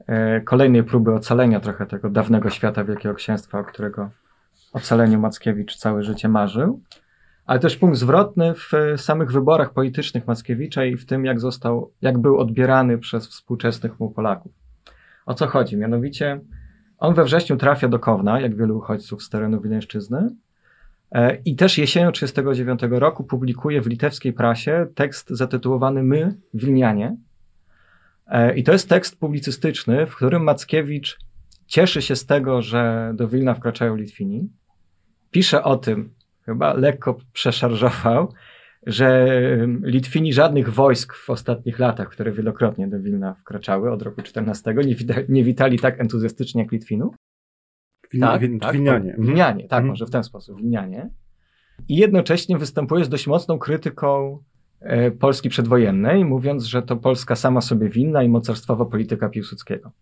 y, 0.00 0.04
kolejnej 0.44 0.84
próby 0.84 1.14
ocalenia 1.14 1.60
trochę 1.60 1.86
tego 1.86 2.10
dawnego 2.10 2.50
świata 2.50 2.84
Wielkiego 2.84 3.14
Księstwa, 3.14 3.58
o 3.58 3.64
którego 3.64 4.10
ocaleniu 4.72 5.20
Mackiewicz 5.20 5.76
całe 5.76 6.02
życie 6.02 6.28
marzył, 6.28 6.82
ale 7.50 7.60
też 7.60 7.76
punkt 7.76 7.98
zwrotny 7.98 8.54
w 8.54 8.72
samych 8.96 9.32
wyborach 9.32 9.72
politycznych 9.72 10.26
Mackiewicza 10.26 10.84
i 10.84 10.96
w 10.96 11.06
tym, 11.06 11.24
jak 11.24 11.40
został, 11.40 11.92
jak 12.02 12.18
był 12.18 12.38
odbierany 12.38 12.98
przez 12.98 13.28
współczesnych 13.28 14.00
mu 14.00 14.10
Polaków. 14.10 14.52
O 15.26 15.34
co 15.34 15.46
chodzi? 15.46 15.76
Mianowicie 15.76 16.40
on 16.98 17.14
we 17.14 17.24
wrześniu 17.24 17.56
trafia 17.56 17.88
do 17.88 17.98
Kowna, 17.98 18.40
jak 18.40 18.56
wielu 18.56 18.78
uchodźców 18.78 19.22
z 19.22 19.30
terenu 19.30 19.60
Wileńszczyzny, 19.60 20.30
e, 21.12 21.36
i 21.44 21.56
też 21.56 21.78
jesienią 21.78 22.12
1939 22.12 23.00
roku 23.00 23.24
publikuje 23.24 23.82
w 23.82 23.86
litewskiej 23.86 24.32
prasie 24.32 24.86
tekst 24.94 25.30
zatytułowany 25.30 26.02
My, 26.02 26.34
Wilnianie. 26.54 27.16
E, 28.26 28.56
I 28.56 28.62
to 28.62 28.72
jest 28.72 28.88
tekst 28.88 29.20
publicystyczny, 29.20 30.06
w 30.06 30.16
którym 30.16 30.42
Mackiewicz 30.42 31.18
cieszy 31.66 32.02
się 32.02 32.16
z 32.16 32.26
tego, 32.26 32.62
że 32.62 33.12
do 33.14 33.28
Wilna 33.28 33.54
wkraczają 33.54 33.96
Litwini. 33.96 34.48
Pisze 35.30 35.64
o 35.64 35.76
tym, 35.76 36.19
chyba 36.50 36.74
lekko 36.74 37.18
przeszarżował, 37.32 38.32
że 38.86 39.28
Litwini 39.82 40.32
żadnych 40.32 40.72
wojsk 40.72 41.14
w 41.14 41.30
ostatnich 41.30 41.78
latach, 41.78 42.08
które 42.08 42.32
wielokrotnie 42.32 42.88
do 42.88 43.00
Wilna 43.00 43.34
wkraczały 43.34 43.90
od 43.90 44.02
roku 44.02 44.22
14, 44.22 44.74
nie, 44.74 44.94
wita, 44.94 45.14
nie 45.28 45.44
witali 45.44 45.78
tak 45.78 46.00
entuzjastycznie 46.00 46.62
jak 46.62 46.72
Litwinów. 46.72 47.14
Win, 48.12 48.20
tak, 48.20 48.40
win, 48.40 48.60
tak, 48.60 48.72
Wilnianie. 48.72 49.14
Wilnianie, 49.18 49.62
tak, 49.68 49.78
mhm. 49.78 49.86
może 49.88 50.06
w 50.06 50.10
ten 50.10 50.24
sposób, 50.24 50.56
Wilnianie. 50.56 51.10
I 51.88 51.96
jednocześnie 51.96 52.58
występuje 52.58 53.04
z 53.04 53.08
dość 53.08 53.26
mocną 53.26 53.58
krytyką 53.58 54.38
e, 54.80 55.10
Polski 55.10 55.48
przedwojennej, 55.48 56.24
mówiąc, 56.24 56.64
że 56.64 56.82
to 56.82 56.96
Polska 56.96 57.36
sama 57.36 57.60
sobie 57.60 57.88
winna 57.88 58.22
i 58.22 58.28
mocarstwowa 58.28 58.84
polityka 58.84 59.28
Piłsudskiego. 59.28 59.92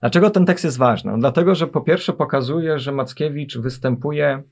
Dlaczego 0.00 0.30
ten 0.30 0.46
tekst 0.46 0.64
jest 0.64 0.78
ważny? 0.78 1.12
No, 1.12 1.18
dlatego, 1.18 1.54
że 1.54 1.66
po 1.66 1.80
pierwsze 1.80 2.12
pokazuje, 2.12 2.78
że 2.78 2.92
Mackiewicz 2.92 3.58
występuje 3.58 4.42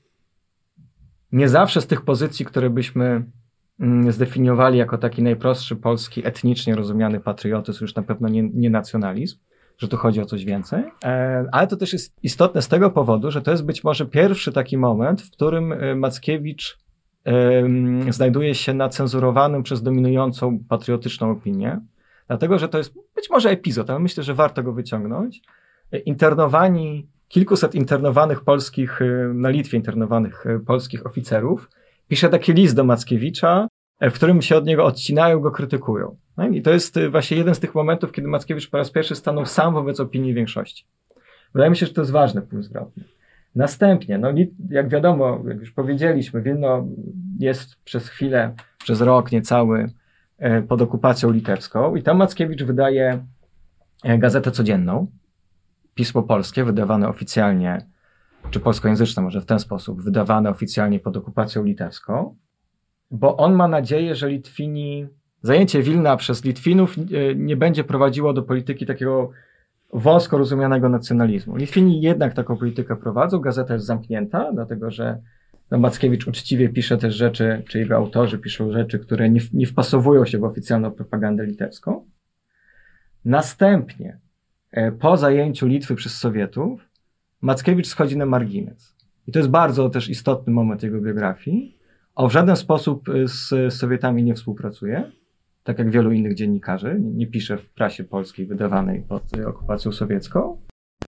nie 1.35 1.49
zawsze 1.49 1.81
z 1.81 1.87
tych 1.87 2.01
pozycji, 2.01 2.45
które 2.45 2.69
byśmy 2.69 3.25
Mm, 3.79 4.11
zdefiniowali 4.11 4.77
jako 4.77 4.97
taki 4.97 5.23
najprostszy 5.23 5.75
polski, 5.75 6.27
etnicznie 6.27 6.75
rozumiany 6.75 7.19
patriotyzm, 7.19 7.83
już 7.83 7.95
na 7.95 8.03
pewno 8.03 8.29
nie, 8.29 8.43
nie 8.43 8.69
nacjonalizm, 8.69 9.37
że 9.77 9.87
tu 9.87 9.97
chodzi 9.97 10.21
o 10.21 10.25
coś 10.25 10.45
więcej. 10.45 10.83
E, 11.05 11.45
ale 11.51 11.67
to 11.67 11.77
też 11.77 11.93
jest 11.93 12.13
istotne 12.23 12.61
z 12.61 12.67
tego 12.67 12.91
powodu, 12.91 13.31
że 13.31 13.41
to 13.41 13.51
jest 13.51 13.65
być 13.65 13.83
może 13.83 14.05
pierwszy 14.05 14.51
taki 14.51 14.77
moment, 14.77 15.21
w 15.21 15.31
którym 15.31 15.71
e, 15.71 15.95
Mackiewicz 15.95 16.77
znajduje 18.09 18.55
się 18.55 18.73
na 18.73 18.89
cenzurowanym 18.89 19.63
przez 19.63 19.81
dominującą 19.81 20.59
patriotyczną 20.69 21.31
opinię, 21.31 21.79
dlatego 22.27 22.59
że 22.59 22.69
to 22.69 22.77
jest 22.77 22.93
być 23.15 23.29
może 23.29 23.49
epizod, 23.49 23.89
ale 23.89 23.99
myślę, 23.99 24.23
że 24.23 24.33
warto 24.33 24.63
go 24.63 24.73
wyciągnąć. 24.73 25.41
E, 25.91 25.97
internowani, 25.97 27.07
kilkuset 27.27 27.75
internowanych 27.75 28.43
polskich, 28.43 28.99
na 29.33 29.49
Litwie 29.49 29.77
internowanych 29.77 30.45
polskich 30.65 31.05
oficerów, 31.05 31.69
pisze 32.07 32.29
taki 32.29 32.53
list 32.53 32.75
do 32.75 32.83
Mackiewicza, 32.83 33.67
e, 33.99 34.09
w 34.09 34.13
którym 34.13 34.41
się 34.41 34.55
od 34.55 34.65
niego 34.65 34.85
odcinają, 34.85 35.39
go 35.39 35.51
krytykują. 35.51 36.15
No 36.37 36.47
I 36.47 36.61
to 36.61 36.71
jest 36.71 36.97
e, 36.97 37.09
właśnie 37.09 37.37
jeden 37.37 37.55
z 37.55 37.59
tych 37.59 37.75
momentów, 37.75 38.11
kiedy 38.11 38.27
Mackiewicz 38.27 38.69
po 38.69 38.77
raz 38.77 38.91
pierwszy 38.91 39.15
stanął 39.15 39.45
sam 39.45 39.73
wobec 39.73 39.99
opinii 39.99 40.33
większości. 40.33 40.85
Wydaje 41.53 41.69
mi 41.69 41.77
się, 41.77 41.85
że 41.85 41.93
to 41.93 42.01
jest 42.01 42.11
ważny 42.11 42.41
punkt 42.41 42.65
zwrotny. 42.65 43.03
Następnie, 43.55 44.17
no 44.17 44.33
jak 44.69 44.89
wiadomo, 44.89 45.43
jak 45.47 45.59
już 45.59 45.71
powiedzieliśmy, 45.71 46.41
Wilno 46.41 46.87
jest 47.39 47.75
przez 47.83 48.07
chwilę, 48.07 48.53
przez 48.77 49.01
rok 49.01 49.31
niecały 49.31 49.89
e, 50.37 50.61
pod 50.61 50.81
okupacją 50.81 51.31
litewską 51.31 51.95
i 51.95 52.03
tam 52.03 52.17
Mackiewicz 52.17 52.63
wydaje 52.63 53.25
gazetę 54.03 54.51
codzienną, 54.51 55.07
Pismo 55.95 56.23
Polskie, 56.23 56.63
wydawane 56.63 57.09
oficjalnie 57.09 57.85
czy 58.51 58.59
polskojęzyczne 58.59 59.23
może 59.23 59.41
w 59.41 59.45
ten 59.45 59.59
sposób, 59.59 60.01
wydawane 60.01 60.49
oficjalnie 60.49 60.99
pod 60.99 61.17
okupacją 61.17 61.63
litewską, 61.63 62.35
bo 63.11 63.37
on 63.37 63.53
ma 63.53 63.67
nadzieję, 63.67 64.15
że 64.15 64.29
Litwini, 64.29 65.07
zajęcie 65.41 65.81
Wilna 65.83 66.17
przez 66.17 66.43
Litwinów 66.43 66.95
e, 66.97 67.35
nie 67.35 67.57
będzie 67.57 67.83
prowadziło 67.83 68.33
do 68.33 68.43
polityki 68.43 68.85
takiego 68.85 69.31
wąsko 69.93 70.37
rozumianego 70.37 70.89
nacjonalizmu. 70.89 71.55
Litwini 71.55 72.01
jednak 72.01 72.33
taką 72.33 72.57
politykę 72.57 72.95
prowadzą, 72.95 73.39
gazeta 73.39 73.73
jest 73.73 73.85
zamknięta, 73.85 74.51
dlatego 74.53 74.91
że 74.91 75.21
no 75.71 75.77
Mackiewicz 75.77 76.27
uczciwie 76.27 76.69
pisze 76.69 76.97
też 76.97 77.15
rzeczy, 77.15 77.63
czy 77.67 77.79
jego 77.79 77.95
autorzy 77.95 78.37
piszą 78.37 78.71
rzeczy, 78.71 78.99
które 78.99 79.29
nie, 79.29 79.41
nie 79.53 79.65
wpasowują 79.65 80.25
się 80.25 80.37
w 80.37 80.43
oficjalną 80.43 80.91
propagandę 80.91 81.45
litewską. 81.45 82.05
Następnie, 83.25 84.19
po 84.99 85.17
zajęciu 85.17 85.67
Litwy 85.67 85.95
przez 85.95 86.17
Sowietów, 86.17 86.89
Mackiewicz 87.41 87.87
schodzi 87.87 88.17
na 88.17 88.25
margines. 88.25 88.95
I 89.27 89.31
to 89.31 89.39
jest 89.39 89.49
bardzo 89.49 89.89
też 89.89 90.09
istotny 90.09 90.53
moment 90.53 90.83
jego 90.83 91.01
biografii. 91.01 91.77
On 92.15 92.29
w 92.29 92.33
żaden 92.33 92.55
sposób 92.55 93.09
y, 93.09 93.27
z 93.27 93.73
Sowietami 93.73 94.23
nie 94.23 94.33
współpracuje, 94.33 95.11
tak 95.63 95.79
jak 95.79 95.91
wielu 95.91 96.11
innych 96.11 96.33
dziennikarzy. 96.33 96.97
Nie 96.99 97.27
pisze 97.27 97.57
w 97.57 97.69
prasie 97.69 98.03
polskiej 98.03 98.45
wydawanej 98.45 99.01
pod 99.01 99.23
okupacją 99.47 99.91
sowiecką. 99.91 100.57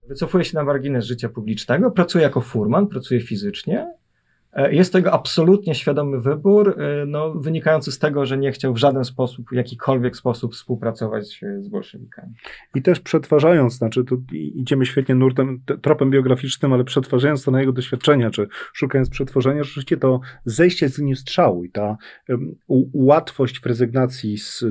Wycofuje 0.07 0.43
się 0.43 0.57
na 0.57 0.63
margines 0.63 1.05
życia 1.05 1.29
publicznego, 1.29 1.91
pracuje 1.91 2.23
jako 2.23 2.41
furman, 2.41 2.87
pracuje 2.87 3.21
fizycznie, 3.21 3.93
E, 4.53 4.73
jest 4.73 4.93
tego 4.93 5.11
absolutnie 5.11 5.75
świadomy 5.75 6.21
wybór, 6.21 6.75
e, 6.81 7.05
no, 7.05 7.33
wynikający 7.33 7.91
z 7.91 7.99
tego, 7.99 8.25
że 8.25 8.37
nie 8.37 8.51
chciał 8.51 8.73
w 8.73 8.77
żaden 8.77 9.05
sposób, 9.05 9.49
w 9.49 9.55
jakikolwiek 9.55 10.17
sposób 10.17 10.53
współpracować 10.53 11.39
z 11.59 11.67
bolszewikami. 11.67 12.33
I 12.75 12.81
też 12.81 12.99
przetwarzając, 12.99 13.73
znaczy 13.73 14.03
tu 14.03 14.23
idziemy 14.33 14.85
świetnie 14.85 15.15
nurtem, 15.15 15.61
tropem 15.81 16.11
biograficznym, 16.11 16.73
ale 16.73 16.83
przetwarzając 16.83 17.43
to 17.43 17.51
na 17.51 17.59
jego 17.59 17.73
doświadczenia, 17.73 18.29
czy 18.29 18.47
szukając 18.73 19.09
przetworzenia, 19.09 19.63
rzeczywiście 19.63 19.97
to 19.97 20.19
zejście 20.45 20.89
z 20.89 20.97
linii 20.97 21.15
strzału 21.15 21.63
i 21.63 21.71
ta 21.71 21.97
um, 22.29 22.55
łatwość 22.93 23.59
w 23.61 23.65
rezygnacji 23.65 24.37
z 24.37 24.65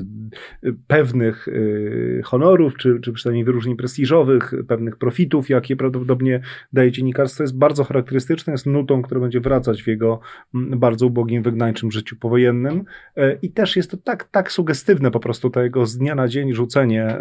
pewnych 0.87 1.49
y, 1.49 2.21
honorów, 2.25 2.76
czy, 2.76 3.00
czy 3.00 3.12
przynajmniej 3.12 3.45
wyróżnień 3.45 3.76
prestiżowych, 3.76 4.54
pewnych 4.68 4.97
profitów, 4.97 5.49
jakie 5.49 5.76
prawdopodobnie 5.76 6.40
daje 6.73 6.92
dziennikarstwo, 6.92 7.42
jest 7.42 7.59
bardzo 7.59 7.85
charakterystyczne, 7.85 8.52
jest 8.52 8.66
nutą, 8.66 9.02
która 9.02 9.21
będzie 9.21 9.40
wracać 9.40 9.65
w 9.75 9.87
jego 9.87 10.20
mm, 10.54 10.78
bardzo 10.78 11.06
ubogim, 11.06 11.42
wygnańczym 11.42 11.92
życiu 11.92 12.16
powojennym. 12.16 12.85
E, 13.16 13.38
I 13.42 13.50
też 13.50 13.76
jest 13.76 13.90
to 13.90 13.96
tak, 13.96 14.25
tak 14.25 14.52
sugestywne 14.52 15.11
po 15.11 15.20
prostu, 15.20 15.50
to 15.50 15.62
jego 15.62 15.87
z 15.87 15.99
dnia 15.99 16.14
na 16.14 16.28
dzień 16.28 16.54
rzucenie 16.54 17.04
e, 17.04 17.20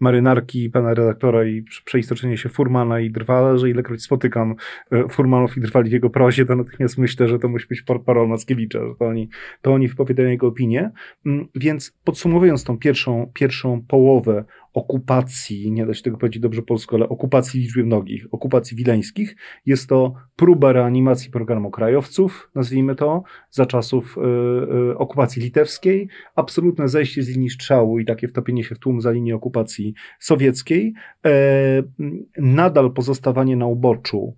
marynarki 0.00 0.70
pana 0.70 0.94
redaktora 0.94 1.44
i 1.44 1.64
przeistoczenie 1.84 2.36
się 2.36 2.48
Furmana 2.48 3.00
i 3.00 3.10
Drwala, 3.10 3.56
że 3.56 3.70
ilekroć 3.70 4.02
spotykam 4.02 4.54
e, 4.92 5.08
Furmanów 5.08 5.56
i 5.56 5.60
Drwali 5.60 5.90
w 5.90 5.92
jego 5.92 6.10
prozie, 6.10 6.46
to 6.46 6.56
natychmiast 6.56 6.98
myślę, 6.98 7.28
że 7.28 7.38
to 7.38 7.48
musi 7.48 7.66
być 7.68 7.82
parol 7.82 8.28
Mackiewicza, 8.28 8.78
że 8.78 8.94
to 8.98 9.04
oni, 9.04 9.28
to 9.62 9.72
oni 9.72 9.88
wypowiadają 9.88 10.28
jego 10.28 10.46
opinię. 10.46 10.90
Mm, 11.26 11.48
więc 11.54 11.98
podsumowując 12.04 12.64
tą 12.64 12.78
pierwszą, 12.78 13.30
pierwszą 13.34 13.82
połowę 13.88 14.44
okupacji, 14.74 15.72
nie 15.72 15.86
da 15.86 15.94
się 15.94 16.02
tego 16.02 16.16
powiedzieć 16.16 16.42
dobrze 16.42 16.62
polsko, 16.62 16.96
ale 16.96 17.08
okupacji 17.08 17.60
liczby 17.60 17.84
mnogich, 17.84 18.26
okupacji 18.30 18.76
wileńskich. 18.76 19.36
Jest 19.66 19.88
to 19.88 20.14
próba 20.36 20.72
reanimacji 20.72 21.30
programu 21.30 21.70
krajowców, 21.70 22.50
nazwijmy 22.54 22.94
to, 22.94 23.22
za 23.50 23.66
czasów 23.66 24.18
y, 24.18 24.20
y, 24.90 24.98
okupacji 24.98 25.42
litewskiej, 25.42 26.08
absolutne 26.36 26.88
zejście 26.88 27.22
z 27.22 27.28
linii 27.28 27.50
strzału 27.50 27.98
i 27.98 28.04
takie 28.04 28.28
wtopienie 28.28 28.64
się 28.64 28.74
w 28.74 28.78
tłum 28.78 29.00
za 29.00 29.10
linię 29.10 29.36
okupacji 29.36 29.94
sowieckiej, 30.18 30.94
e, 31.26 31.30
nadal 32.38 32.92
pozostawanie 32.92 33.56
na 33.56 33.66
uboczu 33.66 34.34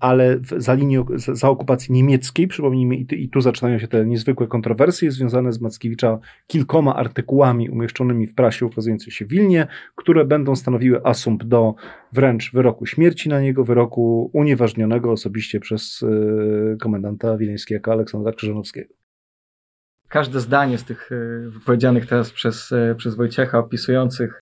ale 0.00 0.38
za 0.56 0.74
linią, 0.74 1.06
za 1.16 1.48
okupacji 1.48 1.94
niemieckiej, 1.94 2.48
przypomnijmy, 2.48 2.96
i, 2.96 3.28
tu 3.28 3.40
zaczynają 3.40 3.78
się 3.78 3.88
te 3.88 4.06
niezwykłe 4.06 4.46
kontrowersje 4.46 5.10
związane 5.10 5.52
z 5.52 5.60
Mackiewicza 5.60 6.18
kilkoma 6.46 6.96
artykułami 6.96 7.70
umieszczonymi 7.70 8.26
w 8.26 8.34
prasie 8.34 8.66
ukazującej 8.66 9.12
się 9.12 9.24
w 9.24 9.28
Wilnie, 9.28 9.66
które 9.94 10.24
będą 10.24 10.56
stanowiły 10.56 11.04
asumpt 11.04 11.46
do 11.46 11.74
wręcz 12.12 12.52
wyroku 12.52 12.86
śmierci 12.86 13.28
na 13.28 13.40
niego, 13.40 13.64
wyroku 13.64 14.30
unieważnionego 14.32 15.12
osobiście 15.12 15.60
przez 15.60 16.02
e, 16.02 16.76
komendanta 16.76 17.36
wileńskiego 17.36 17.92
Aleksandra 17.92 18.32
Krzyżanowskiego. 18.32 18.94
każde 20.08 20.40
zdanie 20.40 20.78
z 20.78 20.84
tych 20.84 21.12
e, 21.12 21.48
wypowiedzianych 21.50 22.06
teraz 22.06 22.30
przez, 22.30 22.72
e, 22.72 22.94
przez 22.94 23.14
Wojciecha 23.14 23.58
opisujących 23.58 24.40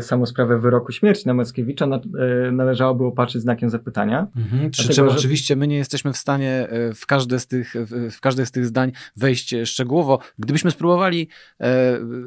samą 0.00 0.26
sprawę 0.26 0.58
wyroku 0.58 0.92
śmierci 0.92 1.26
na 1.26 1.34
Mackiewicza 1.34 1.86
na, 1.86 2.00
należałoby 2.52 3.04
opatrzyć 3.04 3.42
znakiem 3.42 3.70
zapytania. 3.70 4.26
Mhm, 4.36 4.70
przy 4.70 4.88
czym 4.88 5.08
że... 5.08 5.16
oczywiście 5.16 5.56
my 5.56 5.66
nie 5.66 5.76
jesteśmy 5.76 6.12
w 6.12 6.16
stanie 6.16 6.68
w 6.94 7.06
każde, 7.06 7.40
z 7.40 7.46
tych, 7.46 7.74
w 8.10 8.20
każde 8.20 8.46
z 8.46 8.50
tych 8.50 8.66
zdań 8.66 8.92
wejść 9.16 9.54
szczegółowo. 9.64 10.18
Gdybyśmy 10.38 10.70
spróbowali, 10.70 11.28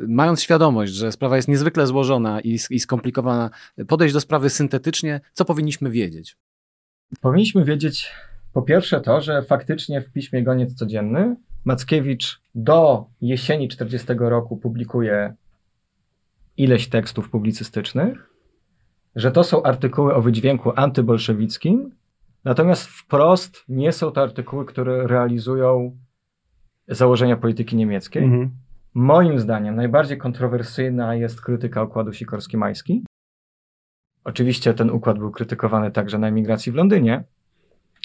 mając 0.07 0.41
świadomość, 0.41 0.93
że 0.93 1.11
sprawa 1.11 1.35
jest 1.35 1.47
niezwykle 1.47 1.87
złożona 1.87 2.41
i, 2.41 2.59
i 2.69 2.79
skomplikowana, 2.79 3.49
podejść 3.87 4.13
do 4.13 4.21
sprawy 4.21 4.49
syntetycznie, 4.49 5.21
co 5.33 5.45
powinniśmy 5.45 5.91
wiedzieć? 5.91 6.37
Powinniśmy 7.21 7.65
wiedzieć 7.65 8.11
po 8.53 8.61
pierwsze 8.61 9.01
to, 9.01 9.21
że 9.21 9.41
faktycznie 9.41 10.01
w 10.01 10.11
piśmie 10.11 10.43
Goniec 10.43 10.73
Codzienny 10.73 11.35
Mackiewicz 11.65 12.41
do 12.55 13.05
jesieni 13.21 13.67
40 13.67 14.07
roku 14.19 14.57
publikuje 14.57 15.33
ileś 16.57 16.89
tekstów 16.89 17.29
publicystycznych, 17.29 18.29
że 19.15 19.31
to 19.31 19.43
są 19.43 19.63
artykuły 19.63 20.15
o 20.15 20.21
wydźwięku 20.21 20.71
antybolszewickim, 20.75 21.95
natomiast 22.43 22.87
wprost 22.87 23.63
nie 23.69 23.91
są 23.91 24.11
to 24.11 24.21
artykuły, 24.21 24.65
które 24.65 25.07
realizują 25.07 25.97
założenia 26.87 27.37
polityki 27.37 27.75
niemieckiej. 27.75 28.23
Mhm. 28.23 28.51
Moim 28.93 29.39
zdaniem 29.39 29.75
najbardziej 29.75 30.17
kontrowersyjna 30.17 31.15
jest 31.15 31.41
krytyka 31.41 31.83
układu 31.83 32.11
Sikorski-Majski. 32.11 33.01
Oczywiście 34.23 34.73
ten 34.73 34.89
układ 34.89 35.19
był 35.19 35.31
krytykowany 35.31 35.91
także 35.91 36.17
na 36.17 36.27
emigracji 36.27 36.71
w 36.71 36.75
Londynie, 36.75 37.23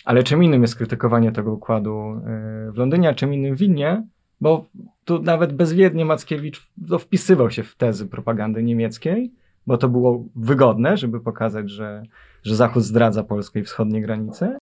ale 0.04 0.22
czym 0.22 0.44
innym 0.44 0.62
jest 0.62 0.76
krytykowanie 0.76 1.32
tego 1.32 1.52
układu 1.52 2.22
e, 2.26 2.72
w 2.72 2.76
Londynie, 2.76 3.08
a 3.08 3.14
czym 3.14 3.34
innym 3.34 3.56
w 3.56 3.58
Wilnie, 3.58 4.06
bo 4.40 4.66
tu 5.04 5.22
nawet 5.22 5.52
bezwiednie 5.52 6.04
Mackiewicz 6.04 6.70
to 6.88 6.98
wpisywał 6.98 7.50
się 7.50 7.62
w 7.62 7.76
tezy 7.76 8.06
propagandy 8.06 8.62
niemieckiej, 8.62 9.32
bo 9.66 9.76
to 9.78 9.88
było 9.88 10.24
wygodne, 10.36 10.96
żeby 10.96 11.20
pokazać, 11.20 11.70
że, 11.70 12.02
że 12.42 12.56
Zachód 12.56 12.82
zdradza 12.82 13.24
polskie 13.24 13.60
i 13.60 13.62
wschodnie 13.62 14.02
granice. 14.02 14.58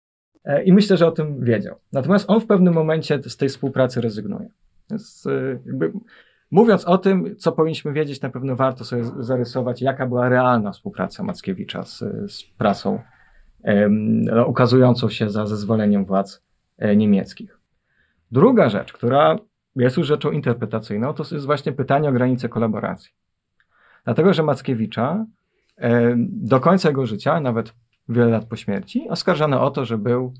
E, 0.46 0.64
I 0.64 0.74
myślę, 0.74 0.98
że 0.98 1.08
o 1.08 1.12
tym 1.12 1.44
wiedział. 1.44 1.76
Natomiast 1.94 2.30
on 2.30 2.42
w 2.42 2.46
pewnym 2.46 2.74
momencie 2.74 3.20
z 3.24 3.38
tej 3.38 3.50
współpracy 3.50 4.02
rezygnuje. 4.02 4.50
E, 4.92 4.98
jakby, 5.66 5.92
mówiąc 6.52 6.86
o 6.86 6.98
tym, 6.98 7.36
co 7.38 7.52
powinniśmy 7.52 7.94
wiedzieć, 7.94 8.22
na 8.22 8.30
pewno 8.30 8.56
warto 8.56 8.84
sobie 8.84 9.04
zarysować, 9.20 9.82
jaka 9.82 10.08
była 10.08 10.30
realna 10.30 10.72
współpraca 10.72 11.24
Mackiewicza 11.24 11.84
z, 11.84 12.00
z 12.28 12.44
prasą 12.44 13.00
no, 13.90 14.46
ukazującą 14.46 15.10
się 15.10 15.30
za 15.30 15.46
zezwoleniem 15.46 16.06
władz 16.06 16.44
e, 16.78 16.96
niemieckich. 16.96 17.60
Druga 18.32 18.70
rzecz, 18.70 18.94
która 18.94 19.38
jest 19.84 19.98
już 19.98 20.08
rzeczą 20.08 20.32
interpretacyjną, 20.32 21.14
to 21.14 21.24
jest 21.32 21.46
właśnie 21.46 21.72
pytanie 21.72 22.10
o 22.10 22.12
granice 22.12 22.50
kolaboracji. 22.50 23.12
Dlatego, 24.04 24.34
że 24.34 24.44
Mackiewicza 24.44 25.26
do 26.28 26.60
końca 26.60 26.90
jego 26.90 27.06
życia, 27.06 27.40
nawet 27.40 27.74
wiele 28.10 28.28
lat 28.28 28.46
po 28.46 28.56
śmierci, 28.56 29.10
oskarżano 29.10 29.64
o 29.64 29.72
to, 29.72 29.86
że 29.86 29.98
był 29.98 30.34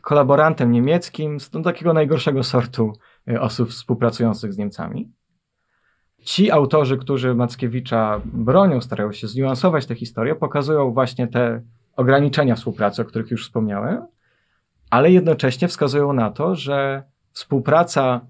kolaborantem 0.00 0.72
niemieckim 0.72 1.40
z 1.40 1.50
takiego 1.64 1.92
najgorszego 1.92 2.42
sortu 2.42 2.92
e, 3.28 3.40
osób 3.40 3.70
współpracujących 3.70 4.52
z 4.52 4.58
Niemcami. 4.58 5.12
Ci 6.22 6.50
autorzy, 6.50 6.98
którzy 6.98 7.34
Mackiewicza 7.34 8.20
bronią, 8.24 8.80
starają 8.80 9.12
się 9.12 9.28
zniuansować 9.28 9.86
tę 9.86 9.94
historię, 9.94 10.34
pokazują 10.34 10.92
właśnie 10.92 11.28
te 11.28 11.62
ograniczenia 11.96 12.54
współpracy, 12.54 13.02
o 13.02 13.04
których 13.04 13.30
już 13.30 13.46
wspomniałem, 13.46 14.06
ale 14.90 15.10
jednocześnie 15.10 15.68
wskazują 15.68 16.12
na 16.12 16.30
to, 16.30 16.54
że 16.54 17.02
współpraca 17.32 18.26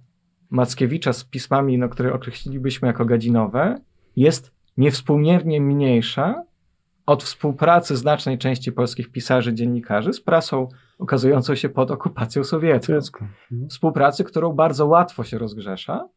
Mackiewicza 0.50 1.12
z 1.12 1.24
pismami, 1.24 1.78
no, 1.78 1.88
które 1.88 2.12
określilibyśmy 2.12 2.88
jako 2.88 3.04
gadzinowe, 3.04 3.80
jest 4.16 4.52
niewspółmiernie 4.76 5.60
mniejsza 5.60 6.42
od 7.06 7.22
współpracy 7.22 7.96
znacznej 7.96 8.38
części 8.38 8.72
polskich 8.72 9.12
pisarzy, 9.12 9.54
dziennikarzy 9.54 10.12
z 10.12 10.20
prasą 10.20 10.68
okazującą 10.98 11.54
się 11.54 11.68
pod 11.68 11.90
okupacją 11.90 12.44
sowiecką. 12.44 13.26
Współpracy, 13.68 14.24
którą 14.24 14.52
bardzo 14.52 14.86
łatwo 14.86 15.24
się 15.24 15.38
rozgrzesza, 15.38 16.08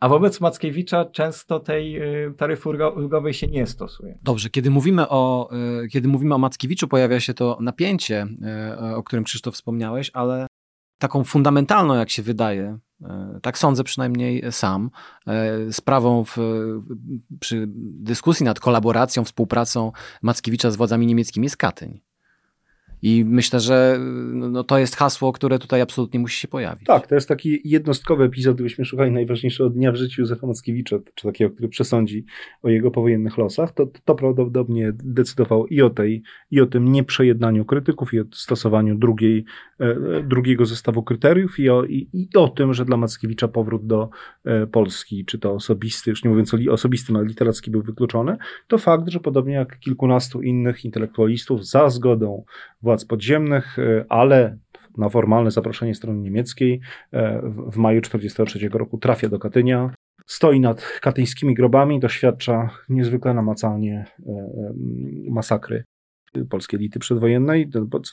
a 0.00 0.08
wobec 0.08 0.40
Mackiewicza 0.40 1.04
często 1.04 1.60
tej 1.60 2.02
y, 2.26 2.34
taryfy 2.36 2.68
ulgowej 2.68 3.34
się 3.34 3.46
nie 3.46 3.66
stosuje. 3.66 4.18
Dobrze, 4.22 4.50
kiedy 4.50 4.70
mówimy 4.70 5.08
o, 5.08 5.50
y, 5.84 5.88
kiedy 5.88 6.08
mówimy 6.08 6.34
o 6.34 6.38
Mackiewiczu, 6.38 6.88
pojawia 6.88 7.20
się 7.20 7.34
to 7.34 7.58
napięcie, 7.60 8.26
y, 8.90 8.96
o 8.96 9.02
którym 9.02 9.24
Krzysztof 9.24 9.54
wspomniałeś, 9.54 10.10
ale 10.14 10.45
taką 10.98 11.24
fundamentalną, 11.24 11.94
jak 11.94 12.10
się 12.10 12.22
wydaje, 12.22 12.78
tak 13.42 13.58
sądzę 13.58 13.84
przynajmniej 13.84 14.44
sam, 14.50 14.90
sprawą 15.70 16.24
w, 16.24 16.36
przy 17.40 17.64
dyskusji 17.78 18.44
nad 18.44 18.60
kolaboracją, 18.60 19.24
współpracą 19.24 19.92
Mackiewicza 20.22 20.70
z 20.70 20.76
władzami 20.76 21.06
niemieckimi 21.06 21.44
jest 21.44 21.56
Katyń. 21.56 22.00
I 23.02 23.24
myślę, 23.24 23.60
że 23.60 23.98
no, 24.32 24.64
to 24.64 24.78
jest 24.78 24.96
hasło, 24.96 25.32
które 25.32 25.58
tutaj 25.58 25.80
absolutnie 25.80 26.20
musi 26.20 26.40
się 26.40 26.48
pojawić. 26.48 26.86
Tak, 26.86 27.06
to 27.06 27.14
jest 27.14 27.28
taki 27.28 27.60
jednostkowy 27.64 28.24
epizod, 28.24 28.54
gdybyśmy 28.54 28.84
szukali 28.84 29.10
najważniejszego 29.10 29.70
dnia 29.70 29.92
w 29.92 29.96
życiu 29.96 30.22
Józefa 30.22 30.46
Mackiewicza, 30.46 30.96
czy 31.14 31.26
takiego, 31.26 31.50
który 31.50 31.68
przesądzi 31.68 32.24
o 32.62 32.68
jego 32.68 32.90
powojennych 32.90 33.38
losach, 33.38 33.72
to, 33.72 33.86
to 34.04 34.14
prawdopodobnie 34.14 34.92
decydował 34.94 35.66
i 35.66 35.82
o, 35.82 35.90
tej, 35.90 36.22
i 36.50 36.60
o 36.60 36.66
tym 36.66 36.92
nieprzejednaniu 36.92 37.64
krytyków, 37.64 38.14
i 38.14 38.20
o 38.20 38.24
stosowaniu 38.32 38.98
drugiej, 38.98 39.44
e, 39.80 40.22
drugiego 40.22 40.66
zestawu 40.66 41.02
kryteriów, 41.02 41.58
i 41.58 41.70
o, 41.70 41.84
i, 41.84 42.08
i 42.12 42.28
o 42.36 42.48
tym, 42.48 42.74
że 42.74 42.84
dla 42.84 42.96
Mackiewicza 42.96 43.48
powrót 43.48 43.86
do 43.86 44.08
e, 44.44 44.66
Polski, 44.66 45.24
czy 45.24 45.38
to 45.38 45.52
osobisty, 45.52 46.10
już 46.10 46.24
nie 46.24 46.30
mówiąc 46.30 46.54
o 46.54 46.72
osobistym, 46.72 47.16
ale 47.16 47.26
literacki 47.26 47.70
był 47.70 47.82
wykluczony, 47.82 48.36
to 48.66 48.78
fakt, 48.78 49.08
że 49.08 49.20
podobnie 49.20 49.54
jak 49.54 49.78
kilkunastu 49.78 50.42
innych 50.42 50.84
intelektualistów 50.84 51.66
za 51.66 51.90
zgodą 51.90 52.44
władz 52.86 53.04
podziemnych, 53.04 53.78
e, 53.78 54.04
ale 54.08 54.58
na 54.98 55.08
formalne 55.08 55.50
zaproszenie 55.50 55.94
strony 55.94 56.20
niemieckiej 56.20 56.80
e, 57.12 57.40
w 57.42 57.76
maju 57.76 58.00
1943 58.00 58.78
roku 58.78 58.98
trafia 58.98 59.28
do 59.28 59.38
Katynia. 59.38 59.90
Stoi 60.26 60.60
nad 60.60 60.98
katyńskimi 61.00 61.54
grobami, 61.54 62.00
doświadcza 62.00 62.70
niezwykle 62.88 63.34
namacalnie 63.34 64.04
e, 64.26 64.72
masakry 65.30 65.84
polskiej 66.44 66.78
elity 66.78 66.98
przedwojennej, 66.98 67.70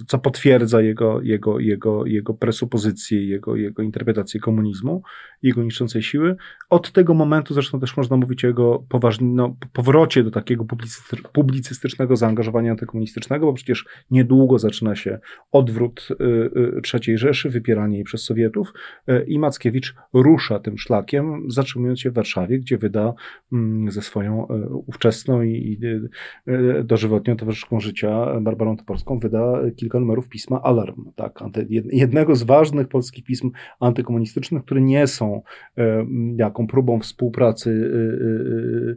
co 0.07 0.19
potwierdza 0.19 0.81
jego, 0.81 1.21
jego, 1.21 1.59
jego, 1.59 2.05
jego 2.05 2.33
presupozycję, 2.33 3.27
jego, 3.27 3.55
jego 3.55 3.83
interpretację 3.83 4.39
komunizmu, 4.39 5.03
jego 5.43 5.63
niszczącej 5.63 6.03
siły. 6.03 6.35
Od 6.69 6.91
tego 6.91 7.13
momentu 7.13 7.53
zresztą 7.53 7.79
też 7.79 7.97
można 7.97 8.17
mówić 8.17 8.45
o 8.45 8.47
jego 8.47 8.83
poważnym 8.89 9.35
no, 9.35 9.55
powrocie 9.73 10.23
do 10.23 10.31
takiego 10.31 10.65
publicystycznego 11.33 12.15
zaangażowania 12.15 12.71
antykomunistycznego, 12.71 13.45
bo 13.45 13.53
przecież 13.53 13.85
niedługo 14.11 14.59
zaczyna 14.59 14.95
się 14.95 15.19
odwrót 15.51 16.07
y, 16.11 16.23
y, 16.23 16.81
III 16.93 17.17
Rzeszy, 17.17 17.49
wypieranie 17.49 17.95
jej 17.95 18.03
przez 18.03 18.23
Sowietów 18.23 18.73
y, 19.09 19.25
i 19.27 19.39
Mackiewicz 19.39 19.95
rusza 20.13 20.59
tym 20.59 20.77
szlakiem, 20.77 21.45
zatrzymując 21.47 21.99
się 21.99 22.11
w 22.11 22.13
Warszawie, 22.13 22.59
gdzie 22.59 22.77
wyda 22.77 23.13
mm, 23.53 23.91
ze 23.91 24.01
swoją 24.01 24.47
ówczesną 24.87 25.41
i 25.41 25.79
dożywotnią 26.83 27.37
towarzyszką 27.37 27.79
życia 27.79 28.12
Barbarą 28.41 28.77
Toporską 28.77 29.19
wyda 29.19 29.61
kilka 29.75 29.99
numerów 29.99 30.29
pisma 30.29 30.61
Alarm, 30.61 31.11
tak, 31.15 31.39
jednego 31.91 32.35
z 32.35 32.43
ważnych 32.43 32.87
polskich 32.87 33.23
pism 33.23 33.51
antykomunistycznych, 33.79 34.63
które 34.65 34.81
nie 34.81 35.07
są 35.07 35.41
e, 35.77 36.05
jaką 36.37 36.67
próbą 36.67 36.99
współpracy 36.99 37.69
e, 37.69 38.91
e, 38.91 38.95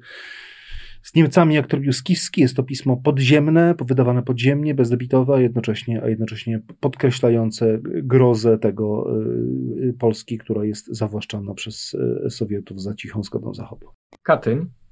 z 1.02 1.14
Niemcami, 1.14 1.54
jak 1.54 1.66
to 1.66 1.76
robił. 1.76 1.92
Jest 2.36 2.56
to 2.56 2.62
pismo 2.62 2.96
podziemne, 2.96 3.74
wydawane 3.86 4.22
podziemnie, 4.22 4.74
bezdebitowe, 4.74 5.34
a 5.34 5.40
jednocześnie, 5.40 6.02
a 6.02 6.08
jednocześnie 6.08 6.60
podkreślające 6.80 7.78
grozę 7.82 8.58
tego 8.58 9.06
Polski, 9.98 10.38
która 10.38 10.64
jest 10.64 10.86
zawłaszczana 10.86 11.54
przez 11.54 11.96
Sowietów 12.28 12.82
za 12.82 12.94
cichą 12.94 13.22
zgodą 13.22 13.54
Zachodu. 13.54 13.86
Katyń 14.22 14.58
Y, 14.58 14.85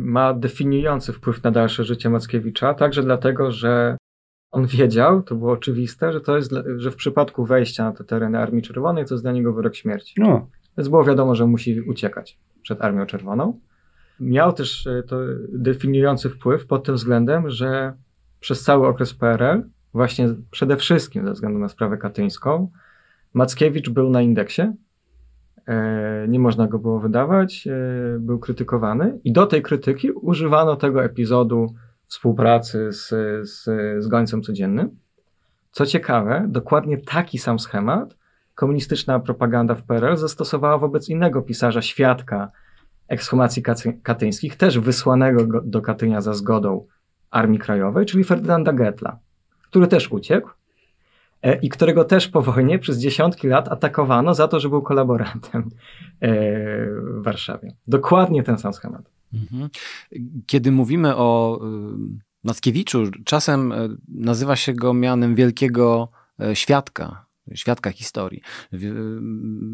ma 0.00 0.34
definiujący 0.34 1.12
wpływ 1.12 1.42
na 1.42 1.50
dalsze 1.50 1.84
życie 1.84 2.10
Mackiewicza, 2.10 2.74
także 2.74 3.02
dlatego, 3.02 3.50
że 3.50 3.96
on 4.50 4.66
wiedział, 4.66 5.22
to 5.22 5.34
było 5.34 5.52
oczywiste, 5.52 6.12
że 6.12 6.20
to 6.20 6.36
jest, 6.36 6.52
że 6.76 6.90
w 6.90 6.96
przypadku 6.96 7.44
wejścia 7.44 7.84
na 7.84 7.92
te 7.92 8.04
tereny 8.04 8.38
Armii 8.38 8.62
Czerwonej 8.62 9.04
to 9.04 9.14
jest 9.14 9.24
dla 9.24 9.32
niego 9.32 9.52
wyrok 9.52 9.74
śmierci. 9.74 10.14
No. 10.18 10.48
Więc 10.78 10.88
było 10.88 11.04
wiadomo, 11.04 11.34
że 11.34 11.46
musi 11.46 11.80
uciekać 11.80 12.38
przed 12.62 12.82
Armią 12.82 13.06
Czerwoną. 13.06 13.60
Miał 14.20 14.52
też 14.52 14.86
y, 14.86 15.02
to 15.08 15.16
definiujący 15.48 16.30
wpływ 16.30 16.66
pod 16.66 16.84
tym 16.84 16.94
względem, 16.94 17.50
że 17.50 17.92
przez 18.40 18.62
cały 18.62 18.86
okres 18.86 19.14
PRL, 19.14 19.62
właśnie 19.94 20.28
przede 20.50 20.76
wszystkim 20.76 21.26
ze 21.26 21.32
względu 21.32 21.58
na 21.58 21.68
sprawę 21.68 21.96
katyńską, 21.98 22.70
Mackiewicz 23.34 23.90
był 23.90 24.10
na 24.10 24.22
indeksie 24.22 24.62
nie 26.28 26.38
można 26.38 26.66
go 26.66 26.78
było 26.78 27.00
wydawać, 27.00 27.66
e, 27.66 28.18
był 28.18 28.38
krytykowany 28.38 29.20
i 29.24 29.32
do 29.32 29.46
tej 29.46 29.62
krytyki 29.62 30.10
używano 30.10 30.76
tego 30.76 31.04
epizodu 31.04 31.74
współpracy 32.06 32.92
z, 32.92 33.08
z, 33.48 33.64
z 34.04 34.08
gońcem 34.08 34.42
codziennym. 34.42 34.96
Co 35.70 35.86
ciekawe, 35.86 36.46
dokładnie 36.48 36.98
taki 36.98 37.38
sam 37.38 37.58
schemat 37.58 38.16
komunistyczna 38.54 39.20
propaganda 39.20 39.74
w 39.74 39.82
PRL 39.82 40.16
zastosowała 40.16 40.78
wobec 40.78 41.08
innego 41.08 41.42
pisarza, 41.42 41.82
świadka 41.82 42.50
ekshumacji 43.08 43.62
katyńskich, 44.02 44.56
też 44.56 44.78
wysłanego 44.78 45.60
do 45.64 45.80
Katynia 45.80 46.20
za 46.20 46.34
zgodą 46.34 46.86
Armii 47.30 47.58
Krajowej, 47.58 48.06
czyli 48.06 48.24
Ferdynanda 48.24 48.72
Getla, 48.72 49.18
który 49.62 49.86
też 49.86 50.12
uciekł 50.12 50.48
e, 50.48 50.52
i 51.54 51.68
którego 51.68 52.04
też 52.04 52.28
po 52.28 52.42
wojnie 52.42 52.78
przez 52.78 52.98
dziesiątki 52.98 53.48
lat 53.48 53.68
atakowano 53.68 54.34
za 54.34 54.48
to, 54.48 54.60
że 54.60 54.68
był 54.68 54.82
kolaborantem 54.82 55.70
e, 56.20 56.30
w 56.90 57.22
Warszawie. 57.22 57.74
Dokładnie 57.86 58.42
ten 58.42 58.58
sam 58.58 58.72
schemat. 58.72 59.10
Mhm. 59.34 59.68
Kiedy 60.46 60.72
mówimy 60.72 61.16
o 61.16 61.60
y, 61.62 62.26
Mackiewiczu, 62.44 63.02
czasem 63.24 63.72
e, 63.72 63.88
nazywa 64.08 64.56
się 64.56 64.74
go 64.74 64.94
mianem 64.94 65.34
wielkiego 65.34 66.08
świadka, 66.54 67.25
świadka 67.54 67.90
historii, 67.90 68.40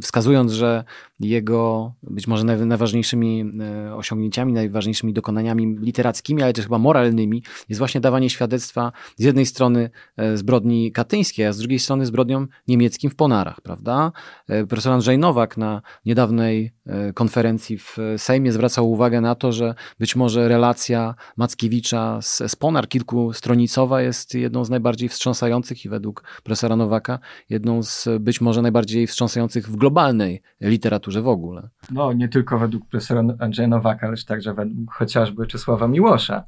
wskazując, 0.03 0.53
że 0.53 0.85
jego 1.21 1.93
być 2.03 2.27
może 2.27 2.45
najważniejszymi 2.45 3.53
e, 3.61 3.95
osiągnięciami, 3.95 4.53
najważniejszymi 4.53 5.13
dokonaniami 5.13 5.77
literackimi, 5.81 6.43
ale 6.43 6.53
też 6.53 6.65
chyba 6.65 6.79
moralnymi 6.79 7.43
jest 7.69 7.79
właśnie 7.79 8.01
dawanie 8.01 8.31
świadectwa 8.31 8.93
z 9.17 9.25
jednej 9.25 9.47
strony 9.47 9.91
e, 10.17 10.37
zbrodni 10.37 10.93
katyńskiej, 10.93 11.47
a 11.47 11.53
z 11.53 11.59
drugiej 11.59 11.79
strony 11.79 12.07
zbrodniom 12.07 12.49
niemieckim 12.69 13.11
w 13.11 13.15
Ponarach, 13.15 13.61
prawda? 13.61 14.13
E, 14.49 14.67
profesor 14.67 14.93
Andrzej 14.93 15.19
Nowak 15.19 15.57
na 15.57 15.83
niedawnej 16.05 16.73
konferencji 17.15 17.79
w 17.79 17.97
Sejmie 18.17 18.53
zwracał 18.53 18.91
uwagę 18.91 19.21
na 19.21 19.35
to, 19.35 19.53
że 19.53 19.75
być 19.99 20.17
może 20.17 20.49
relacja 20.49 21.15
Mackiewicza 21.37 22.23
z, 22.23 22.43
z 22.47 22.57
Ponar 22.57 22.89
kilkustronicowa 22.89 24.03
jest 24.03 24.35
jedną 24.35 24.65
z 24.65 24.71
najbardziej 24.71 25.09
wstrząsających 25.09 25.85
i 25.85 25.89
według 25.89 26.25
profesora 26.43 26.77
Nowaka 26.77 27.19
jedną 27.51 27.62
z 27.83 28.09
być 28.21 28.41
może 28.41 28.63
najbardziej 28.63 29.07
wstrząsających 29.07 29.69
w 29.69 29.77
globalnej 29.77 30.43
literaturze 30.61 31.23
w 31.23 31.29
ogóle. 31.29 31.69
No, 31.91 32.13
nie 32.13 32.29
tylko 32.29 32.59
według 32.59 32.87
profesora 32.89 33.23
Andrzeja 33.39 33.69
Nowaka, 33.69 34.11
lecz 34.11 34.25
także 34.25 34.55
według 34.55 34.93
chociażby 34.93 35.47
Czesława 35.47 35.89
Miłosza. 35.89 36.45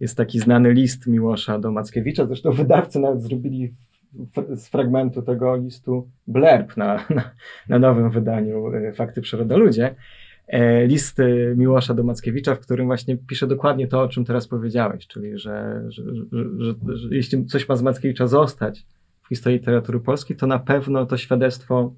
Jest 0.00 0.16
taki 0.16 0.38
znany 0.38 0.72
list 0.72 1.06
Miłosza 1.06 1.58
do 1.58 1.72
Mackiewicza, 1.72 2.26
zresztą 2.26 2.50
wydawcy 2.50 2.98
nawet 2.98 3.22
zrobili 3.22 3.74
z 4.54 4.68
fragmentu 4.68 5.22
tego 5.22 5.56
listu 5.56 6.08
blerb 6.26 6.76
na, 6.76 7.04
na, 7.10 7.30
na 7.68 7.78
nowym 7.78 8.10
wydaniu 8.10 8.74
e, 8.74 8.92
Fakty 8.92 9.20
Przyroda-Ludzie. 9.20 9.94
E, 10.46 10.86
list 10.86 11.18
Miłosza 11.56 11.94
do 11.94 12.04
Mackiewicza, 12.04 12.54
w 12.54 12.60
którym 12.60 12.86
właśnie 12.86 13.16
pisze 13.16 13.46
dokładnie 13.46 13.88
to, 13.88 14.02
o 14.02 14.08
czym 14.08 14.24
teraz 14.24 14.48
powiedziałeś, 14.48 15.06
czyli 15.06 15.38
że, 15.38 15.82
że, 15.88 16.02
że, 16.58 16.74
że 16.86 17.08
jeśli 17.10 17.46
coś 17.46 17.68
ma 17.68 17.76
z 17.76 17.82
Mackiewicza 17.82 18.26
zostać, 18.26 18.86
w 19.26 19.28
historii 19.28 19.58
literatury 19.58 20.00
polskiej, 20.00 20.36
to 20.36 20.46
na 20.46 20.58
pewno 20.58 21.06
to 21.06 21.16
świadectwo 21.16 21.94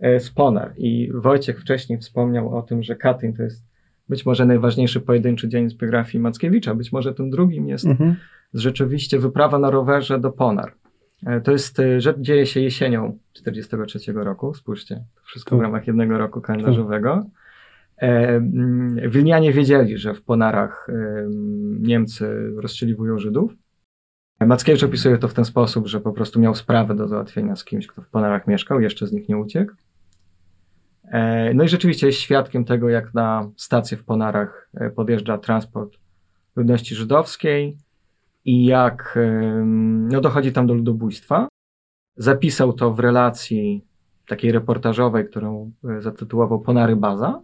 e, 0.00 0.20
z 0.20 0.30
Ponar. 0.30 0.72
I 0.76 1.10
Wojciech 1.14 1.60
wcześniej 1.60 1.98
wspomniał 1.98 2.56
o 2.56 2.62
tym, 2.62 2.82
że 2.82 2.96
Katyń 2.96 3.32
to 3.34 3.42
jest 3.42 3.64
być 4.08 4.26
może 4.26 4.46
najważniejszy 4.46 5.00
pojedynczy 5.00 5.48
dzień 5.48 5.70
z 5.70 5.74
biografii 5.74 6.22
Mackiewicza, 6.22 6.74
być 6.74 6.92
może 6.92 7.14
tym 7.14 7.30
drugim 7.30 7.68
jest 7.68 7.86
mhm. 7.86 8.16
rzeczywiście 8.54 9.18
wyprawa 9.18 9.58
na 9.58 9.70
rowerze 9.70 10.20
do 10.20 10.30
Ponar. 10.30 10.72
E, 11.26 11.40
to 11.40 11.52
jest, 11.52 11.80
e, 11.80 12.00
że 12.00 12.14
dzieje 12.18 12.46
się 12.46 12.60
jesienią 12.60 13.18
1943 13.32 14.12
roku, 14.12 14.54
spójrzcie, 14.54 15.04
to 15.14 15.22
wszystko 15.24 15.56
w 15.56 15.58
tak. 15.58 15.62
ramach 15.62 15.86
jednego 15.86 16.18
roku 16.18 16.40
kalendarzowego. 16.40 17.26
Mm, 17.96 19.10
Wilnianie 19.10 19.52
wiedzieli, 19.52 19.98
że 19.98 20.14
w 20.14 20.22
Ponarach 20.22 20.86
Niemcy 21.80 22.52
rozstrzeliwują 22.56 23.18
Żydów 23.18 23.54
Mackiewicz 24.46 24.82
opisuje 24.82 25.18
to 25.18 25.28
w 25.28 25.34
ten 25.34 25.44
sposób, 25.44 25.86
że 25.86 26.00
po 26.00 26.12
prostu 26.12 26.40
miał 26.40 26.54
sprawę 26.54 26.94
do 26.94 27.08
załatwienia 27.08 27.56
z 27.56 27.64
kimś, 27.64 27.86
kto 27.86 28.02
w 28.02 28.08
Ponarach 28.08 28.46
mieszkał, 28.46 28.80
jeszcze 28.80 29.06
z 29.06 29.12
nich 29.12 29.28
nie 29.28 29.36
uciekł. 29.36 29.72
E, 31.04 31.54
no 31.54 31.64
i 31.64 31.68
rzeczywiście 31.68 32.06
jest 32.06 32.18
świadkiem 32.18 32.64
tego, 32.64 32.88
jak 32.88 33.14
na 33.14 33.50
stację 33.56 33.96
w 33.96 34.04
Ponarach 34.04 34.68
e, 34.74 34.90
podjeżdża 34.90 35.38
transport 35.38 35.98
ludności 36.56 36.94
żydowskiej 36.94 37.78
i 38.44 38.64
jak 38.64 39.18
no, 39.64 40.20
dochodzi 40.20 40.52
tam 40.52 40.66
do 40.66 40.74
ludobójstwa. 40.74 41.48
Zapisał 42.16 42.72
to 42.72 42.92
w 42.92 43.00
relacji 43.00 43.84
takiej 44.28 44.52
reportażowej, 44.52 45.28
którą 45.28 45.72
e, 45.84 46.02
zatytułował 46.02 46.60
Ponary 46.60 46.96
Baza. 46.96 47.42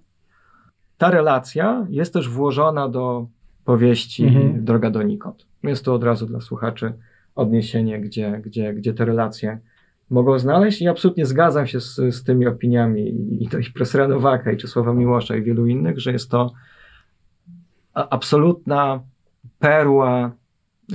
Ta 0.98 1.10
relacja 1.10 1.86
jest 1.90 2.12
też 2.12 2.28
włożona 2.28 2.88
do 2.88 3.26
powieści 3.68 4.24
mhm. 4.24 4.64
Droga 4.64 4.90
donikąd. 4.90 5.46
Jest 5.62 5.84
to 5.84 5.94
od 5.94 6.04
razu 6.04 6.26
dla 6.26 6.40
słuchaczy 6.40 6.92
odniesienie, 7.34 8.00
gdzie, 8.00 8.40
gdzie, 8.44 8.74
gdzie 8.74 8.94
te 8.94 9.04
relacje 9.04 9.58
mogą 10.10 10.38
znaleźć 10.38 10.82
i 10.82 10.88
absolutnie 10.88 11.26
zgadzam 11.26 11.66
się 11.66 11.80
z, 11.80 11.96
z 11.96 12.24
tymi 12.24 12.46
opiniami 12.46 13.02
i 13.44 13.48
to 13.48 13.58
i 13.58 13.64
profesora 13.64 14.08
Nowaka, 14.08 14.52
i 14.52 14.56
Czesława 14.56 14.94
Miłosza 14.94 15.36
i 15.36 15.42
wielu 15.42 15.66
innych, 15.66 16.00
że 16.00 16.12
jest 16.12 16.30
to 16.30 16.52
absolutna 17.94 19.00
perła 19.58 20.32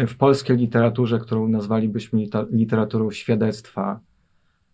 w 0.07 0.15
polskiej 0.17 0.57
literaturze, 0.57 1.19
którą 1.19 1.47
nazwalibyśmy 1.47 2.25
literaturą 2.51 3.11
świadectwa 3.11 3.99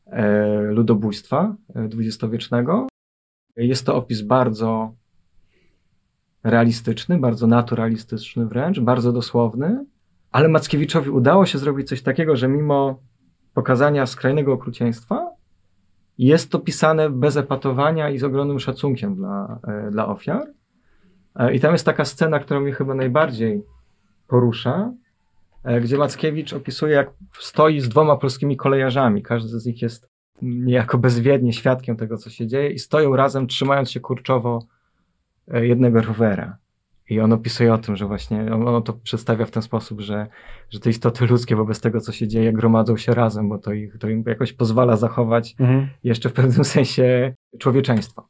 e, 0.06 0.62
ludobójstwa 0.62 1.56
e, 1.76 1.88
dwudziestowiecznego. 1.88 2.88
Jest 3.58 3.86
to 3.86 3.96
opis 3.96 4.22
bardzo 4.22 4.94
realistyczny, 6.44 7.18
bardzo 7.18 7.48
naturalistyczny 7.48 8.46
wręcz, 8.46 8.80
bardzo 8.80 9.12
dosłowny, 9.12 9.86
ale 10.32 10.48
Mackiewiczowi 10.48 11.10
udało 11.10 11.46
się 11.46 11.58
zrobić 11.58 11.88
coś 11.88 12.02
takiego, 12.02 12.36
że 12.36 12.48
mimo 12.48 13.00
pokazania 13.54 14.06
skrajnego 14.06 14.54
okrucieństwa, 14.54 15.30
jest 16.18 16.52
to 16.52 16.60
pisane 16.60 17.10
bez 17.10 17.38
epatowania 17.38 18.10
i 18.10 18.18
z 18.18 18.24
ogromnym 18.24 18.60
szacunkiem 18.60 19.16
dla, 19.16 19.60
e, 19.68 19.92
dla 19.92 20.08
ofiar. 20.08 20.48
E, 21.36 21.54
I 21.54 21.60
tam 21.60 21.72
jest 21.72 21.86
taka 21.86 22.06
scena, 22.06 22.40
która 22.40 22.60
mnie 22.60 22.72
chyba 22.72 22.94
najbardziej 22.94 23.64
porusza, 24.28 24.94
e, 25.64 25.82
gdzie 25.82 25.98
Mackiewicz 25.98 26.54
opisuje, 26.54 26.94
jak 26.96 27.10
stoi 27.40 27.80
z 27.80 27.90
dwoma 27.90 28.18
polskimi 28.18 28.58
kolejarzami. 28.58 29.24
Każdy 29.24 29.60
z 29.60 29.66
nich 29.66 29.82
jest 29.82 30.10
niejako 30.42 30.98
bezwiednie 30.98 31.54
świadkiem 31.54 31.98
tego, 31.98 32.18
co 32.18 32.30
się 32.30 32.48
dzieje, 32.48 32.70
i 32.70 32.80
stoją 32.80 33.16
razem, 33.16 33.48
trzymając 33.48 33.92
się 33.92 34.00
kurczowo 34.00 34.60
jednego 35.54 36.02
rowera. 36.02 36.58
I 37.10 37.20
on 37.20 37.34
opisuje 37.34 37.74
o 37.74 37.78
tym, 37.78 37.96
że 37.96 38.06
właśnie 38.06 38.54
on, 38.54 38.84
to 38.84 38.94
przedstawia 38.94 39.46
w 39.46 39.52
ten 39.52 39.64
sposób, 39.64 40.02
że, 40.02 40.28
że 40.70 40.80
te 40.80 40.90
istoty 40.90 41.26
ludzkie 41.26 41.56
wobec 41.56 41.82
tego, 41.82 42.02
co 42.02 42.12
się 42.12 42.28
dzieje, 42.28 42.54
gromadzą 42.54 42.98
się 42.98 43.14
razem, 43.14 43.50
bo 43.50 43.58
to, 43.58 43.74
ich, 43.74 43.98
to 43.98 44.10
im 44.10 44.24
jakoś 44.28 44.54
pozwala 44.54 44.98
zachować 44.98 45.56
mhm. 45.60 45.90
jeszcze 46.04 46.30
w 46.30 46.34
pewnym 46.34 46.66
sensie 46.76 47.36
człowieczeństwo. 47.60 48.30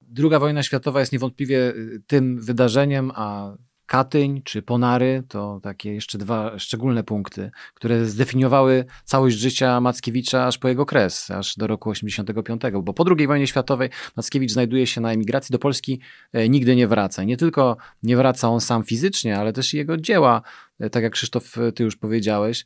Druga 0.00 0.38
wojna 0.38 0.62
światowa 0.62 1.00
jest 1.00 1.12
niewątpliwie 1.12 1.72
tym 2.06 2.40
wydarzeniem, 2.40 3.12
a 3.14 3.56
Katyń 3.92 4.42
czy 4.44 4.62
Ponary 4.62 5.22
to 5.28 5.60
takie 5.62 5.94
jeszcze 5.94 6.18
dwa 6.18 6.58
szczególne 6.58 7.04
punkty, 7.04 7.50
które 7.74 8.06
zdefiniowały 8.06 8.84
całość 9.04 9.36
życia 9.36 9.80
Mackiewicza 9.80 10.46
aż 10.46 10.58
po 10.58 10.68
jego 10.68 10.86
kres, 10.86 11.30
aż 11.30 11.56
do 11.56 11.66
roku 11.66 11.90
85, 11.90 12.62
bo 12.82 12.94
po 12.94 13.04
II 13.18 13.26
wojnie 13.26 13.46
światowej 13.46 13.88
Mackiewicz 14.16 14.52
znajduje 14.52 14.86
się 14.86 15.00
na 15.00 15.12
emigracji 15.12 15.52
do 15.52 15.58
Polski, 15.58 16.00
e, 16.32 16.48
nigdy 16.48 16.76
nie 16.76 16.88
wraca. 16.88 17.24
Nie 17.24 17.36
tylko 17.36 17.76
nie 18.02 18.16
wraca 18.16 18.48
on 18.48 18.60
sam 18.60 18.84
fizycznie, 18.84 19.38
ale 19.38 19.52
też 19.52 19.74
jego 19.74 19.96
dzieła 19.96 20.42
E, 20.82 20.90
tak 20.90 21.02
jak 21.02 21.12
Krzysztof, 21.12 21.58
e, 21.58 21.72
ty 21.72 21.84
już 21.84 21.96
powiedziałeś, 21.96 22.64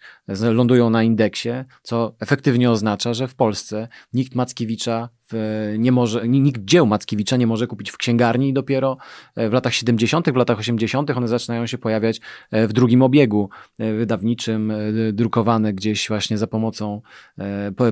lądują 0.52 0.90
na 0.90 1.02
indeksie, 1.02 1.50
co 1.82 2.14
efektywnie 2.20 2.70
oznacza, 2.70 3.14
że 3.14 3.28
w 3.28 3.34
Polsce 3.34 3.88
nikt 4.12 4.34
Mackiewicza 4.34 5.08
w, 5.32 5.74
nie 5.78 5.92
może, 5.92 6.28
nikt 6.28 6.64
dzieł 6.64 6.86
Mackiewicza 6.86 7.36
nie 7.36 7.46
może 7.46 7.66
kupić 7.66 7.90
w 7.90 7.96
księgarni 7.96 8.48
i 8.48 8.52
dopiero 8.52 8.96
e, 9.36 9.48
w 9.48 9.52
latach 9.52 9.74
70., 9.74 10.30
w 10.30 10.36
latach 10.36 10.58
80. 10.58 11.10
one 11.10 11.28
zaczynają 11.28 11.66
się 11.66 11.78
pojawiać 11.78 12.20
w 12.52 12.72
drugim 12.72 13.02
obiegu 13.02 13.50
wydawniczym, 13.78 14.72
drukowane 15.12 15.72
gdzieś 15.72 16.08
właśnie 16.08 16.38
za 16.38 16.46
pomocą 16.46 17.02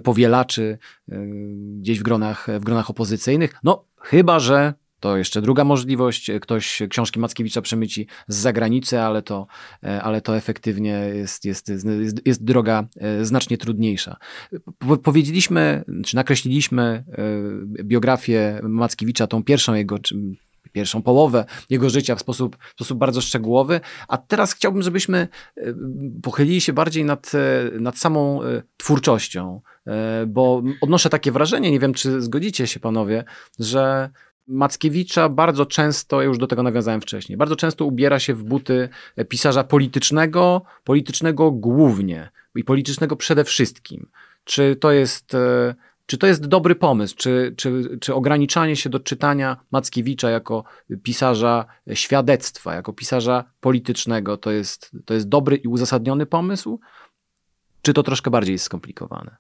powielaczy, 0.03 0.79
gdzieś 1.79 2.01
w 2.01 2.03
gronach, 2.03 2.47
w 2.61 2.65
gronach 2.65 2.91
opozycyjnych. 2.91 3.55
No, 3.65 3.85
chyba 4.01 4.39
że 4.39 4.75
to 5.05 5.17
jeszcze 5.17 5.43
druga 5.43 5.65
możliwość. 5.65 6.31
Ktoś 6.41 6.83
książki 6.91 7.21
Mackiewicza 7.21 7.63
przemyci 7.63 8.07
z 8.29 8.37
zagranicy, 8.37 9.01
ale 9.01 9.23
to, 9.23 9.47
e, 9.83 10.03
ale 10.03 10.21
to 10.21 10.37
efektywnie 10.37 10.91
jest, 11.15 11.45
jest, 11.45 11.69
jest, 11.69 11.87
jest 12.27 12.45
droga 12.45 12.85
e, 12.97 13.25
znacznie 13.25 13.59
trudniejsza. 13.59 14.17
Powiedzieliśmy, 15.03 15.85
czy 16.05 16.17
nakreśliliśmy 16.17 17.05
e, 17.79 17.85
biografię 17.85 18.61
Mackiewicza, 18.63 19.27
tą 19.27 19.45
pierwszą 19.45 19.75
jego, 19.75 19.99
pierwszą 20.73 21.03
połowę 21.03 21.45
jego 21.71 21.91
życia 21.91 22.15
w 22.15 22.21
sposób, 22.21 22.57
w 22.57 22.71
sposób 22.71 22.99
bardzo 22.99 23.21
szczegółowy. 23.21 23.81
A 24.09 24.19
teraz 24.19 24.53
chciałbym, 24.53 24.83
żebyśmy 24.83 25.29
pochylili 26.23 26.61
się 26.61 26.73
bardziej 26.73 27.05
nad, 27.05 27.33
nad 27.81 27.99
samą 27.99 28.41
twórczością, 28.77 29.61
bo 30.27 30.63
odnoszę 30.81 31.11
takie 31.11 31.33
wrażenie, 31.33 31.71
nie 31.71 31.81
wiem, 31.81 31.95
czy 31.95 32.21
zgodzicie 32.21 32.67
się 32.67 32.81
panowie, 32.81 33.25
że 33.59 34.11
Mackiewicza 34.47 35.29
bardzo 35.29 35.67
często, 35.67 36.21
ja 36.21 36.27
już 36.27 36.39
do 36.39 36.47
tego 36.47 36.63
nawiązałem 36.63 37.01
wcześniej, 37.01 37.39
bardzo 37.39 37.57
często 37.57 37.85
ubiera 37.85 38.19
się 38.19 38.35
w 38.35 38.43
buty 38.43 38.89
pisarza 39.29 39.65
politycznego, 39.65 40.63
politycznego 40.85 41.51
głównie 41.51 42.31
i 42.55 42.65
politycznego 42.65 43.17
przede 43.17 43.45
wszystkim. 43.45 44.11
Czy 44.45 44.77
to 44.77 44.93
jest 44.93 45.35
e, 45.35 45.75
Czy 46.07 46.19
to 46.19 46.27
jest 46.27 46.47
dobry 46.47 46.75
pomysł? 46.75 47.17
Czy, 47.17 47.55
czy, 47.57 47.99
czy 48.01 48.15
ograniczanie 48.15 48.77
się 48.77 48.91
do 48.91 49.01
czytania 49.01 49.57
Mackiewicza 49.71 50.31
jako 50.31 50.65
pisarza 51.03 51.67
świadectwa, 51.95 52.75
jako 52.75 52.93
pisarza 52.93 53.45
politycznego, 53.61 54.37
to 54.37 54.51
jest, 54.51 54.91
to 55.05 55.15
jest 55.15 55.29
dobry 55.29 55.57
i 55.57 55.69
uzasadniony 55.69 56.27
pomysł? 56.27 56.81
Czy 57.83 57.93
to 57.93 58.03
troszkę 58.03 58.31
bardziej 58.31 58.53
jest 58.53 58.65
skomplikowane? 58.65 59.37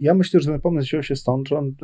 Ja 0.00 0.14
myślę, 0.14 0.40
że 0.40 0.50
ten 0.50 0.60
pomysł 0.60 0.86
wziął 0.86 1.02
się 1.02 1.16
stąd, 1.16 1.48
że 1.48 1.58
on, 1.58 1.74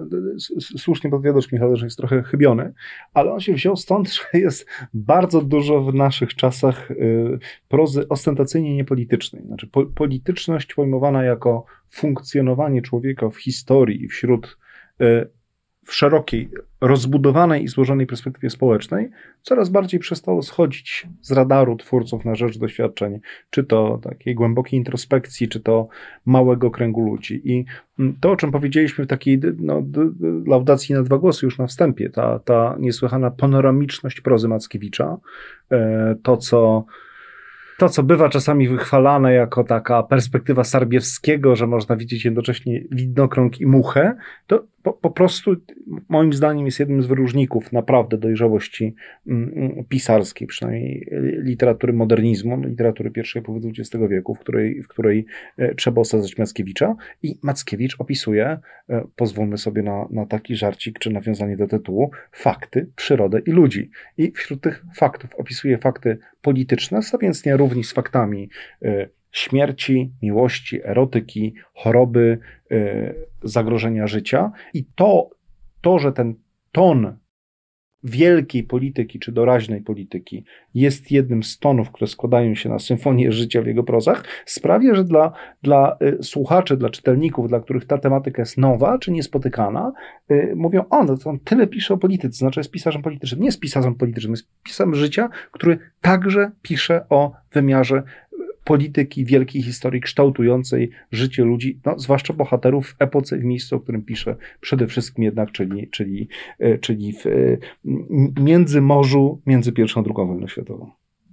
słusznie 0.61 1.11
podwiadasz 1.11 1.53
Michał, 1.53 1.77
że 1.77 1.87
jest 1.87 1.97
trochę 1.97 2.23
chybiony, 2.23 2.73
ale 3.15 3.33
on 3.33 3.41
się 3.41 3.53
wziął 3.53 3.77
stąd, 3.77 4.13
że 4.17 4.23
jest 4.39 4.67
bardzo 4.95 5.43
dużo 5.43 5.83
w 5.83 5.95
naszych 5.95 6.35
czasach 6.35 6.91
y, 6.91 7.39
prozy 7.69 8.09
ostentacyjnie 8.09 8.77
niepolitycznej. 8.77 9.43
Znaczy 9.47 9.67
po, 9.67 9.87
polityczność 9.87 10.75
pojmowana 10.75 11.25
jako 11.25 11.65
funkcjonowanie 11.91 12.83
człowieka 12.83 13.31
w 13.31 13.37
historii 13.37 14.09
wśród 14.09 14.59
y, 15.01 15.38
w 15.88 15.94
szerokiej, 15.94 16.51
rozbudowanej 16.81 17.64
i 17.64 17.68
złożonej 17.68 18.07
perspektywie 18.07 18.51
społecznej 18.51 19.11
coraz 19.42 19.68
bardziej 19.68 20.01
przestało 20.01 20.42
schodzić 20.42 21.07
z 21.20 21.33
radaru 21.33 21.77
twórców 21.77 22.24
na 22.24 22.35
rzecz 22.35 22.59
doświadczeń, 22.59 23.20
czy 23.51 23.64
to 23.64 24.01
takiej 24.03 24.35
głębokiej 24.35 24.79
introspekcji, 24.79 25.48
czy 25.48 25.61
to 25.61 25.88
małego 26.27 26.70
kręgu 26.70 27.03
ludzi. 27.03 27.40
I 27.44 27.64
mm, 27.98 28.16
to, 28.20 28.31
o 28.31 28.37
czym 28.37 28.53
powiedzieliśmy 28.53 29.05
w 29.05 29.09
takiej 29.09 29.40
no, 29.59 29.83
laudacji 30.46 30.94
na 30.94 31.03
dwa 31.03 31.18
głosy 31.18 31.46
już 31.46 31.59
na 31.59 31.66
wstępie, 31.66 32.11
ta, 32.11 32.38
ta 32.38 32.77
niesłychana 32.79 33.31
panoramiczność 33.31 34.20
prozy 34.20 34.48
Mackiewicza, 34.48 35.16
e, 35.70 36.16
to, 36.22 36.37
co 36.37 36.85
to, 37.79 37.88
co 37.88 38.03
bywa 38.03 38.29
czasami 38.29 38.69
wychwalane 38.69 39.33
jako 39.33 39.64
taka 39.64 40.03
perspektywa 40.03 40.64
Sarbiewskiego, 40.64 41.57
że 41.57 41.67
można 41.67 41.97
widzieć 41.97 42.25
jednocześnie 42.25 42.85
widnokrąg 42.91 43.61
i 43.61 43.67
muchę, 43.67 44.14
to 44.47 44.64
po, 44.83 44.93
po, 44.93 45.11
prostu 45.11 45.57
moim 46.09 46.33
zdaniem 46.33 46.67
jest 46.67 46.81
jednym 46.81 47.03
z 47.03 47.07
wyróżników 47.07 47.73
naprawdę 47.73 48.19
dojrzałości 48.19 48.95
mm, 49.27 49.53
mm, 49.57 49.85
pisarskiej, 49.85 50.49
przynajmniej 50.49 51.09
literatury 51.43 51.93
modernizmu, 51.93 52.61
literatury 52.61 53.11
pierwszej 53.11 53.43
połowy 53.43 53.69
XX 53.69 54.05
wieku, 54.09 54.35
w 54.35 54.38
której, 54.38 54.83
w 54.83 54.88
której 54.88 55.27
e, 55.57 55.75
trzeba 55.75 56.01
osadzać 56.01 56.38
Mackiewicza. 56.38 56.97
I 57.23 57.38
Mackiewicz 57.43 57.97
opisuje, 57.99 58.59
e, 58.91 59.05
pozwólmy 59.17 59.59
sobie 59.59 59.83
na, 59.83 60.07
na 60.11 60.27
taki 60.27 60.57
żarcik 60.57 60.99
czy 60.99 61.11
nawiązanie 61.11 61.57
do 61.57 61.67
tytułu, 61.67 62.11
fakty, 62.33 62.87
przyrodę 62.97 63.41
i 63.47 63.51
ludzi. 63.51 63.91
I 64.19 64.33
wśród 64.33 64.61
tych 64.61 64.85
faktów 64.95 65.35
opisuje 65.35 65.79
fakty 65.79 66.19
polityczne, 66.42 67.03
nie 67.46 67.57
równi 67.57 67.85
z 67.85 67.92
faktami 67.92 68.51
e, 68.83 69.09
śmierci, 69.33 70.12
miłości, 70.22 70.81
erotyki, 70.85 71.55
choroby, 71.74 72.38
y, 72.72 73.14
zagrożenia 73.42 74.07
życia. 74.07 74.53
I 74.74 74.85
to, 74.85 75.31
to, 75.81 75.98
że 75.98 76.12
ten 76.12 76.35
ton 76.72 77.16
wielkiej 78.05 78.65
polityki 78.65 79.19
czy 79.19 79.33
doraźnej 79.33 79.81
polityki 79.81 80.45
jest 80.75 81.11
jednym 81.11 81.43
z 81.43 81.59
tonów, 81.59 81.91
które 81.91 82.09
składają 82.09 82.55
się 82.55 82.69
na 82.69 82.79
symfonię 82.79 83.33
życia 83.33 83.63
w 83.63 83.67
jego 83.67 83.83
prozach, 83.83 84.25
sprawia, 84.47 84.95
że 84.95 85.05
dla, 85.05 85.33
dla 85.63 85.97
y, 86.03 86.23
słuchaczy, 86.23 86.77
dla 86.77 86.91
czytelników, 86.91 87.49
dla 87.49 87.61
których 87.61 87.85
ta 87.85 87.99
tematyka 87.99 88.43
jest 88.43 88.59
nowa 88.59 88.99
czy 88.99 89.13
niespotykana, 89.13 89.93
y, 90.31 90.53
mówią, 90.57 90.85
o, 90.91 91.05
no 91.05 91.17
to 91.17 91.31
on 91.31 91.39
tyle 91.39 91.67
pisze 91.67 91.95
o 91.95 91.99
polityce, 91.99 92.39
znaczy 92.39 92.61
jest 92.61 92.71
pisarzem 92.71 93.03
politycznym. 93.03 93.41
Nie 93.41 93.47
jest 93.47 93.61
pisarzem 93.61 93.95
politycznym, 93.95 94.33
jest 94.33 94.49
pisarzem 94.63 94.95
życia, 94.95 95.29
który 95.53 95.79
także 96.01 96.51
pisze 96.63 97.05
o 97.09 97.33
wymiarze 97.53 98.03
polityki 98.69 99.25
wielkiej 99.25 99.63
historii 99.63 100.01
kształtującej 100.01 100.91
życie 101.13 101.45
ludzi, 101.45 101.81
no, 101.87 101.99
zwłaszcza 101.99 102.35
bohaterów 102.35 102.89
w 102.89 102.97
epoce, 102.99 103.39
w 103.39 103.45
miejscu, 103.45 103.77
o 103.77 103.81
którym 103.81 104.03
piszę 104.03 104.37
przede 104.61 104.87
wszystkim 104.87 105.25
jednak, 105.25 105.53
czyli, 105.53 105.89
czyli, 105.91 106.29
e, 106.59 106.79
czyli 106.79 107.13
w 107.13 108.77
e, 108.77 108.81
morzu 108.81 109.41
między 109.47 109.73
pierwszą 109.73 110.01
a 110.01 110.05
drugą 110.05 110.27
wojną 110.27 110.47
światową. 110.47 110.91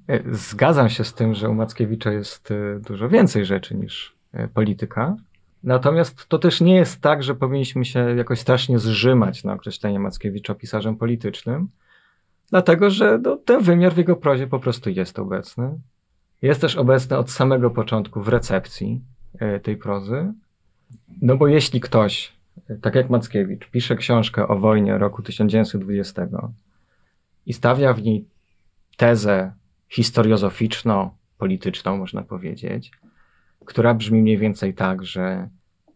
E, 0.08 0.20
zgadzam 0.32 0.90
się 0.90 1.04
z 1.04 1.14
tym, 1.14 1.34
że 1.34 1.50
u 1.50 1.54
Mackiewicza 1.54 2.12
jest 2.12 2.54
dużo 2.88 3.10
więcej 3.10 3.46
rzeczy 3.46 3.76
niż 3.76 4.16
polityka. 4.54 5.16
Natomiast 5.64 6.28
to 6.28 6.40
też 6.40 6.62
nie 6.62 6.76
jest 6.76 7.02
tak, 7.02 7.24
że 7.24 7.36
powinniśmy 7.36 7.86
się 7.86 8.00
jakoś 8.00 8.40
strasznie 8.40 8.80
zrzymać 8.80 9.44
na 9.44 9.54
określenie 9.54 10.00
Mackiewicza 10.00 10.56
pisarzem 10.56 10.96
politycznym, 10.96 11.68
dlatego 12.50 12.90
że 12.90 13.20
no, 13.24 13.38
ten 13.38 13.62
wymiar 13.62 13.94
w 13.94 13.98
jego 13.98 14.16
prozie 14.16 14.48
po 14.48 14.60
prostu 14.60 14.90
jest 14.90 15.20
obecny. 15.20 15.80
Jest 16.46 16.62
też 16.62 16.76
obecny 16.76 17.18
od 17.18 17.32
samego 17.32 17.70
początku 17.70 18.22
w 18.22 18.28
recepcji 18.28 19.02
e, 19.40 19.60
tej 19.60 19.78
prozy. 19.78 20.34
No 21.22 21.38
bo 21.38 21.48
jeśli 21.48 21.80
ktoś, 21.80 22.34
e, 22.70 22.76
tak 22.76 22.96
jak 22.96 23.10
Mackiewicz, 23.10 23.70
pisze 23.70 23.96
książkę 23.96 24.48
o 24.48 24.60
wojnie 24.60 24.98
roku 24.98 25.22
1920 25.22 26.28
i 27.46 27.54
stawia 27.54 27.94
w 27.94 28.02
niej 28.02 28.26
tezę 28.98 29.54
historiozoficzno-polityczną, 29.90 31.98
można 31.98 32.24
powiedzieć, 32.24 32.92
która 33.66 33.94
brzmi 33.94 34.22
mniej 34.22 34.38
więcej 34.38 34.74
tak, 34.74 35.04
że 35.04 35.50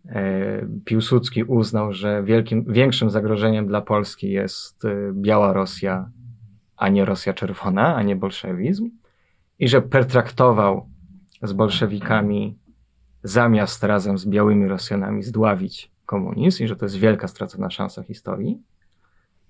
e, 0.06 0.66
Piłsudski 0.86 1.44
uznał, 1.44 1.94
że 1.94 2.24
wielkim, 2.24 2.66
większym 2.68 3.10
zagrożeniem 3.10 3.68
dla 3.68 3.82
Polski 3.82 4.32
jest 4.32 4.84
biała 5.14 5.54
Rosja, 5.54 6.10
a 6.78 6.90
nie 6.90 7.06
Rosja 7.06 7.34
czerwona, 7.34 7.96
a 7.96 8.04
nie 8.04 8.16
bolszewizm 8.16 8.90
i 9.60 9.68
że 9.68 9.82
pertraktował 9.82 10.90
z 11.44 11.54
bolszewikami 11.54 12.58
zamiast 13.24 13.84
razem 13.84 14.18
z 14.18 14.26
białymi 14.26 14.68
Rosjanami 14.68 15.24
zdławić 15.24 15.92
komunizm 16.06 16.64
i 16.64 16.68
że 16.68 16.76
to 16.76 16.86
jest 16.86 16.96
wielka 16.96 17.28
stracona 17.28 17.70
szansa 17.70 18.04
historii, 18.04 18.62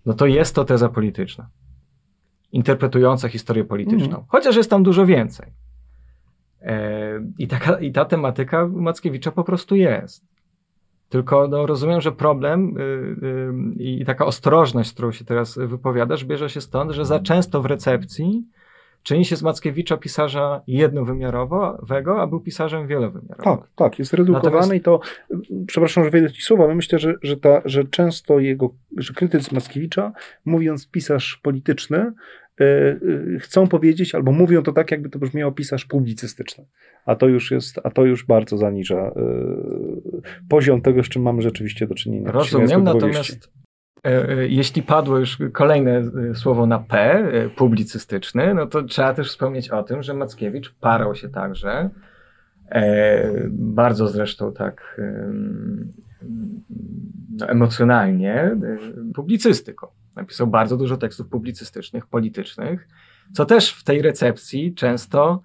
no 0.05 0.13
to 0.13 0.25
jest 0.25 0.55
to 0.55 0.65
teza 0.65 0.89
polityczna. 0.89 1.49
Interpretująca 2.51 3.29
historię 3.29 3.65
polityczną. 3.65 4.15
Mm. 4.15 4.27
Chociaż 4.27 4.55
jest 4.55 4.69
tam 4.69 4.83
dużo 4.83 5.05
więcej. 5.05 5.51
E, 6.61 7.11
i, 7.37 7.47
taka, 7.47 7.79
I 7.79 7.91
ta 7.91 8.05
tematyka 8.05 8.67
Mackiewicza 8.67 9.31
po 9.31 9.43
prostu 9.43 9.75
jest. 9.75 10.25
Tylko 11.09 11.47
no, 11.47 11.65
rozumiem, 11.65 12.01
że 12.01 12.11
problem 12.11 12.77
y, 12.77 12.81
y, 12.81 13.83
i 13.83 14.05
taka 14.05 14.25
ostrożność, 14.25 14.89
z 14.89 14.93
którą 14.93 15.11
się 15.11 15.25
teraz 15.25 15.57
wypowiadasz, 15.57 16.25
bierze 16.25 16.49
się 16.49 16.61
stąd, 16.61 16.91
że 16.91 17.05
za 17.05 17.19
często 17.19 17.61
w 17.61 17.65
recepcji 17.65 18.47
czyni 19.03 19.25
się 19.25 19.35
z 19.35 19.43
Mackiewicza 19.43 19.97
pisarza 19.97 20.61
jednowymiarowego, 20.67 22.21
a 22.21 22.27
był 22.27 22.39
pisarzem 22.39 22.87
wielowymiarowym. 22.87 23.43
Tak, 23.43 23.69
tak, 23.75 23.99
jest 23.99 24.13
redukowany 24.13 24.55
Natomiast... 24.55 24.73
i 24.73 24.81
to, 24.81 24.99
przepraszam, 25.67 26.03
że 26.03 26.09
wejdę 26.09 26.31
ci 26.31 26.41
słowa, 26.41 26.63
ale 26.63 26.75
myślę, 26.75 26.99
że, 26.99 27.13
że, 27.21 27.37
ta, 27.37 27.61
że 27.65 27.85
często 27.85 28.39
jego, 28.39 28.73
że 28.97 29.13
krytycy 29.13 29.55
Mackiewicza, 29.55 30.11
mówiąc 30.45 30.91
pisarz 30.91 31.39
polityczny, 31.43 32.13
yy, 32.59 33.39
chcą 33.39 33.67
powiedzieć, 33.67 34.15
albo 34.15 34.31
mówią 34.31 34.63
to 34.63 34.71
tak, 34.73 34.91
jakby 34.91 35.09
to 35.09 35.19
brzmiało 35.19 35.51
pisarz 35.51 35.85
publicystyczny. 35.85 36.65
A 37.05 37.15
to 37.15 37.27
już 37.27 37.51
jest, 37.51 37.79
a 37.83 37.89
to 37.89 38.05
już 38.05 38.25
bardzo 38.25 38.57
zaniża 38.57 39.11
yy, 39.15 40.21
poziom 40.49 40.81
tego, 40.81 41.03
z 41.03 41.09
czym 41.09 41.21
mamy 41.21 41.41
rzeczywiście 41.41 41.87
do 41.87 41.95
czynienia. 41.95 42.31
Rozumiem, 42.31 42.83
natomiast 42.83 43.29
E, 43.33 43.45
e, 43.45 43.68
jeśli 44.47 44.83
padło 44.83 45.17
już 45.17 45.37
kolejne 45.53 45.97
e, 45.97 46.35
słowo 46.35 46.65
na 46.65 46.79
P, 46.79 47.23
publicystyczny, 47.55 48.53
no 48.53 48.67
to 48.67 48.83
trzeba 48.83 49.13
też 49.13 49.29
wspomnieć 49.29 49.69
o 49.69 49.83
tym, 49.83 50.03
że 50.03 50.13
Mackiewicz 50.13 50.73
parał 50.73 51.15
się 51.15 51.29
także, 51.29 51.89
bardzo 53.49 54.07
zresztą 54.07 54.53
tak 54.53 55.01
no, 57.29 57.47
emocjonalnie, 57.47 58.57
publicystyką. 59.13 59.87
Napisał 60.15 60.47
bardzo 60.47 60.77
dużo 60.77 60.97
tekstów 60.97 61.27
publicystycznych, 61.27 62.07
politycznych, 62.07 62.87
co 63.33 63.45
też 63.45 63.73
w 63.73 63.83
tej 63.83 64.01
recepcji 64.01 64.73
często 64.73 65.41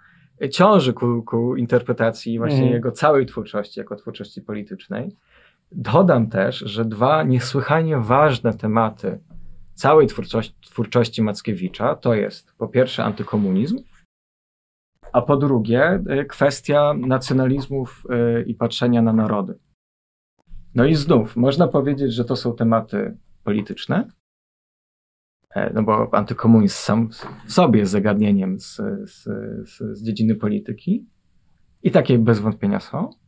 ciąży 0.50 0.92
ku, 0.92 1.22
ku 1.22 1.56
interpretacji 1.56 2.38
właśnie 2.38 2.62
mm. 2.62 2.72
jego 2.72 2.92
całej 2.92 3.26
twórczości 3.26 3.80
jako 3.80 3.96
twórczości 3.96 4.42
politycznej. 4.42 5.16
Dodam 5.76 6.30
też, 6.30 6.58
że 6.58 6.84
dwa 6.84 7.22
niesłychanie 7.22 7.98
ważne 7.98 8.54
tematy 8.54 9.20
całej 9.74 10.06
twórczości, 10.06 10.54
twórczości 10.60 11.22
Mackiewicza 11.22 11.94
to 11.96 12.14
jest 12.14 12.52
po 12.58 12.68
pierwsze 12.68 13.04
antykomunizm, 13.04 13.78
a 15.12 15.22
po 15.22 15.36
drugie 15.36 16.02
y, 16.20 16.24
kwestia 16.24 16.94
nacjonalizmów 16.94 18.06
y, 18.38 18.42
i 18.42 18.54
patrzenia 18.54 19.02
na 19.02 19.12
narody. 19.12 19.58
No 20.74 20.84
i 20.84 20.94
znów, 20.94 21.36
można 21.36 21.68
powiedzieć, 21.68 22.12
że 22.12 22.24
to 22.24 22.36
są 22.36 22.54
tematy 22.56 23.16
polityczne, 23.44 24.08
e, 25.54 25.72
no 25.72 25.82
bo 25.82 26.14
antykomunizm 26.14 26.74
sam 26.76 27.08
w 27.46 27.52
sobie 27.52 27.80
jest 27.80 27.92
zagadnieniem 27.92 28.60
z, 28.60 28.76
z, 29.04 29.22
z, 29.68 29.98
z 29.98 30.02
dziedziny 30.02 30.34
polityki 30.34 31.06
i 31.82 31.90
takie 31.90 32.18
bez 32.18 32.40
wątpienia 32.40 32.80
są. 32.80 33.23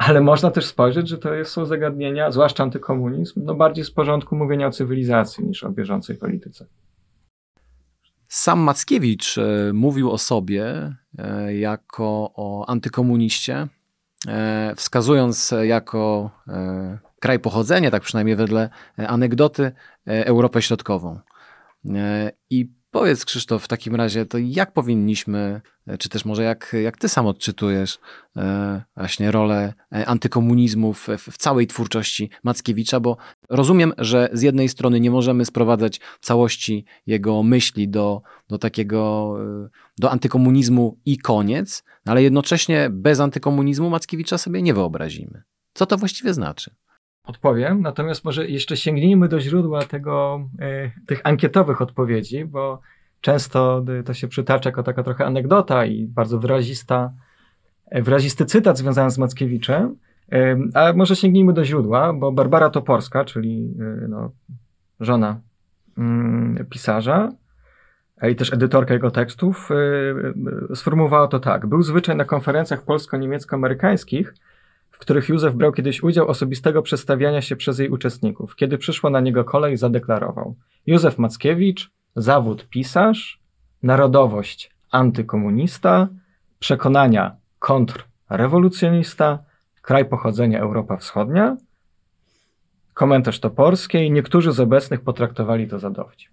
Ale 0.00 0.20
można 0.20 0.50
też 0.50 0.66
spojrzeć, 0.66 1.08
że 1.08 1.18
to 1.18 1.44
są 1.44 1.66
zagadnienia, 1.66 2.30
zwłaszcza 2.30 2.62
antykomunizm, 2.62 3.44
no 3.44 3.54
bardziej 3.54 3.84
z 3.84 3.90
porządku 3.90 4.36
mówienia 4.36 4.66
o 4.66 4.70
cywilizacji 4.70 5.44
niż 5.44 5.64
o 5.64 5.70
bieżącej 5.70 6.16
polityce. 6.16 6.66
Sam 8.28 8.60
Mackiewicz 8.60 9.38
e, 9.38 9.72
mówił 9.72 10.10
o 10.10 10.18
sobie 10.18 10.94
e, 11.18 11.54
jako 11.54 12.32
o 12.34 12.68
antykomuniście, 12.68 13.68
e, 14.28 14.74
wskazując 14.76 15.54
jako 15.62 16.30
kraj 17.20 17.38
pochodzenia, 17.38 17.90
tak 17.90 18.02
przynajmniej 18.02 18.36
wedle 18.36 18.70
anegdoty, 18.96 19.72
Europę 20.06 20.62
Środkową. 20.62 21.18
I 22.50 22.70
Powiedz 22.90 23.24
Krzysztof 23.24 23.64
w 23.64 23.68
takim 23.68 23.94
razie, 23.94 24.26
to 24.26 24.38
jak 24.38 24.72
powinniśmy, 24.72 25.60
e, 25.86 25.98
czy 25.98 26.08
też 26.08 26.24
może 26.24 26.42
jak, 26.42 26.76
jak 26.82 26.96
ty 26.96 27.08
sam 27.08 27.26
odczytujesz 27.26 27.98
e, 28.36 28.82
właśnie 28.96 29.30
rolę 29.30 29.74
e, 29.92 30.06
antykomunizmu 30.06 30.92
w, 30.92 31.08
w, 31.18 31.38
całej 31.38 31.66
twórczości 31.66 32.30
Mackiewicza, 32.44 33.00
bo 33.00 33.16
rozumiem, 33.48 33.92
że 33.98 34.28
z 34.32 34.42
jednej 34.42 34.68
strony 34.68 35.00
nie 35.00 35.10
możemy 35.10 35.44
sprowadzać 35.44 36.00
całości 36.20 36.84
jego 37.06 37.42
myśli 37.42 37.88
do, 37.88 38.22
do 38.48 38.58
takiego, 38.58 39.34
e, 39.64 39.68
do 39.98 40.10
antykomunizmu 40.10 40.98
i 41.04 41.18
koniec, 41.18 41.84
ale 42.04 42.22
jednocześnie 42.22 42.88
bez 42.92 43.20
antykomunizmu 43.20 43.90
Mackiewicza 43.90 44.38
sobie 44.38 44.62
nie 44.62 44.74
wyobrazimy. 44.74 45.42
Co 45.74 45.86
to 45.86 45.96
właściwie 45.96 46.34
znaczy? 46.34 46.74
Odpowiem, 47.24 47.82
natomiast 47.82 48.24
może 48.24 48.48
jeszcze 48.48 48.76
sięgnijmy 48.76 49.28
do 49.28 49.40
źródła 49.40 49.82
tego, 49.82 50.44
e, 50.60 50.90
tych 51.06 51.20
ankietowych 51.24 51.82
odpowiedzi, 51.82 52.44
bo 52.44 52.80
często 53.20 53.84
to 54.04 54.14
się 54.14 54.28
przytacza 54.28 54.68
jako 54.68 54.82
taka 54.82 55.02
trochę 55.02 55.26
anegdota 55.26 55.86
i 55.86 56.06
bardzo 56.06 56.38
wyrazista, 56.38 57.12
e, 57.86 58.02
wyrazisty 58.02 58.44
cytat 58.44 58.78
związany 58.78 59.10
z 59.10 59.18
Mackiewiczem, 59.18 59.96
e, 60.32 60.56
ale 60.74 60.94
może 60.94 61.16
sięgnijmy 61.16 61.52
do 61.52 61.64
źródła, 61.64 62.12
bo 62.12 62.32
Barbara 62.32 62.70
Toporska, 62.70 63.24
czyli 63.24 63.74
no, 64.08 64.30
żona 65.00 65.40
mm, 65.98 66.66
pisarza, 66.70 67.32
i 68.30 68.36
też 68.36 68.52
edytorka 68.52 68.94
jego 68.94 69.10
tekstów, 69.10 69.68
sformułowała 70.74 71.28
to 71.28 71.40
tak. 71.40 71.66
Był 71.66 71.82
zwyczaj 71.82 72.16
na 72.16 72.24
konferencjach 72.24 72.84
polsko-niemiecko-amerykańskich, 72.84 74.34
których 75.00 75.28
Józef 75.28 75.54
brał 75.54 75.72
kiedyś 75.72 76.02
udział 76.02 76.28
osobistego 76.28 76.82
przedstawiania 76.82 77.40
się 77.40 77.56
przez 77.56 77.78
jej 77.78 77.88
uczestników. 77.88 78.56
Kiedy 78.56 78.78
przyszła 78.78 79.10
na 79.10 79.20
niego 79.20 79.44
kolej, 79.44 79.76
zadeklarował: 79.76 80.54
Józef 80.86 81.18
Mackiewicz, 81.18 81.90
zawód 82.16 82.68
pisarz, 82.68 83.40
narodowość 83.82 84.70
antykomunista, 84.90 86.08
przekonania 86.58 87.36
kontrrewolucjonista, 87.58 89.38
kraj 89.82 90.04
pochodzenia 90.04 90.60
Europa 90.60 90.96
Wschodnia, 90.96 91.56
komentarz 92.94 93.40
Toporskiej, 93.40 94.10
niektórzy 94.10 94.52
z 94.52 94.60
obecnych 94.60 95.00
potraktowali 95.00 95.68
to 95.68 95.78
za 95.78 95.90
dowcip. 95.90 96.30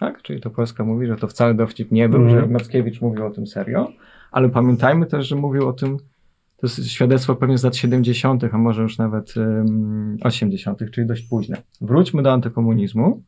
Tak? 0.00 0.22
Czyli 0.22 0.40
Toporska 0.40 0.84
mówi, 0.84 1.06
że 1.06 1.16
to 1.16 1.28
wcale 1.28 1.54
dowcip 1.54 1.92
nie 1.92 2.08
był, 2.08 2.20
mm. 2.20 2.30
że 2.30 2.46
Mackiewicz 2.46 3.00
mówił 3.00 3.26
o 3.26 3.30
tym 3.30 3.46
serio, 3.46 3.88
ale 4.30 4.48
pamiętajmy 4.48 5.06
też, 5.06 5.28
że 5.28 5.36
mówił 5.36 5.68
o 5.68 5.72
tym 5.72 5.98
to 6.62 6.66
jest 6.66 6.90
świadectwo 6.90 7.36
pewnie 7.36 7.58
z 7.58 7.64
lat 7.64 7.76
70., 7.76 8.44
a 8.52 8.58
może 8.58 8.82
już 8.82 8.98
nawet 8.98 9.36
um, 9.36 10.16
80., 10.22 10.90
czyli 10.90 11.06
dość 11.06 11.22
późne. 11.22 11.56
Wróćmy 11.80 12.22
do 12.22 12.32
antykomunizmu. 12.32 13.22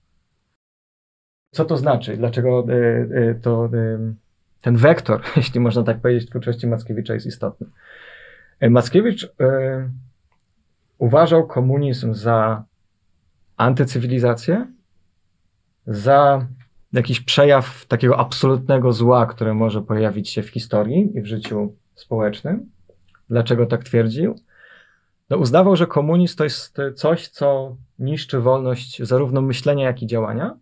Co 1.50 1.64
to 1.64 1.76
znaczy? 1.76 2.16
Dlaczego 2.16 2.66
y, 2.68 2.72
y, 2.72 3.40
to, 3.42 3.70
y, 3.74 4.14
ten 4.60 4.76
wektor, 4.76 5.22
jeśli 5.36 5.60
można 5.60 5.82
tak 5.82 6.00
powiedzieć, 6.00 6.28
twórczości 6.28 6.66
Mackiewicza 6.66 7.14
jest 7.14 7.26
istotny? 7.26 7.66
Mackiewicz 8.70 9.28
uważał 10.98 11.46
komunizm 11.46 12.14
za 12.14 12.64
antycywilizację, 13.56 14.66
za 15.86 16.46
jakiś 16.92 17.20
przejaw 17.20 17.86
takiego 17.86 18.18
absolutnego 18.18 18.92
zła, 18.92 19.26
które 19.26 19.54
może 19.54 19.82
pojawić 19.82 20.30
się 20.30 20.42
w 20.42 20.48
historii 20.48 21.18
i 21.18 21.22
w 21.22 21.26
życiu 21.26 21.74
społecznym. 21.94 22.73
Dlaczego 23.30 23.66
tak 23.66 23.84
twierdził? 23.84 24.34
No, 25.30 25.36
uznawał, 25.36 25.76
że 25.76 25.86
komunizm 25.86 26.36
to 26.36 26.44
jest 26.44 26.76
coś, 26.94 27.28
co 27.28 27.76
niszczy 27.98 28.40
wolność 28.40 29.02
zarówno 29.02 29.42
myślenia, 29.42 29.84
jak 29.84 30.02
i 30.02 30.06
działania, 30.06 30.56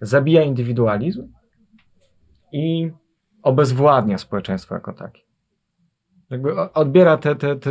zabija 0.00 0.42
indywidualizm 0.42 1.32
i 2.52 2.90
obezwładnia 3.42 4.18
społeczeństwo 4.18 4.74
jako 4.74 4.92
takie. 4.92 5.20
Jakby 6.30 6.60
odbiera 6.60 7.16
te, 7.16 7.36
te, 7.36 7.56
te 7.56 7.70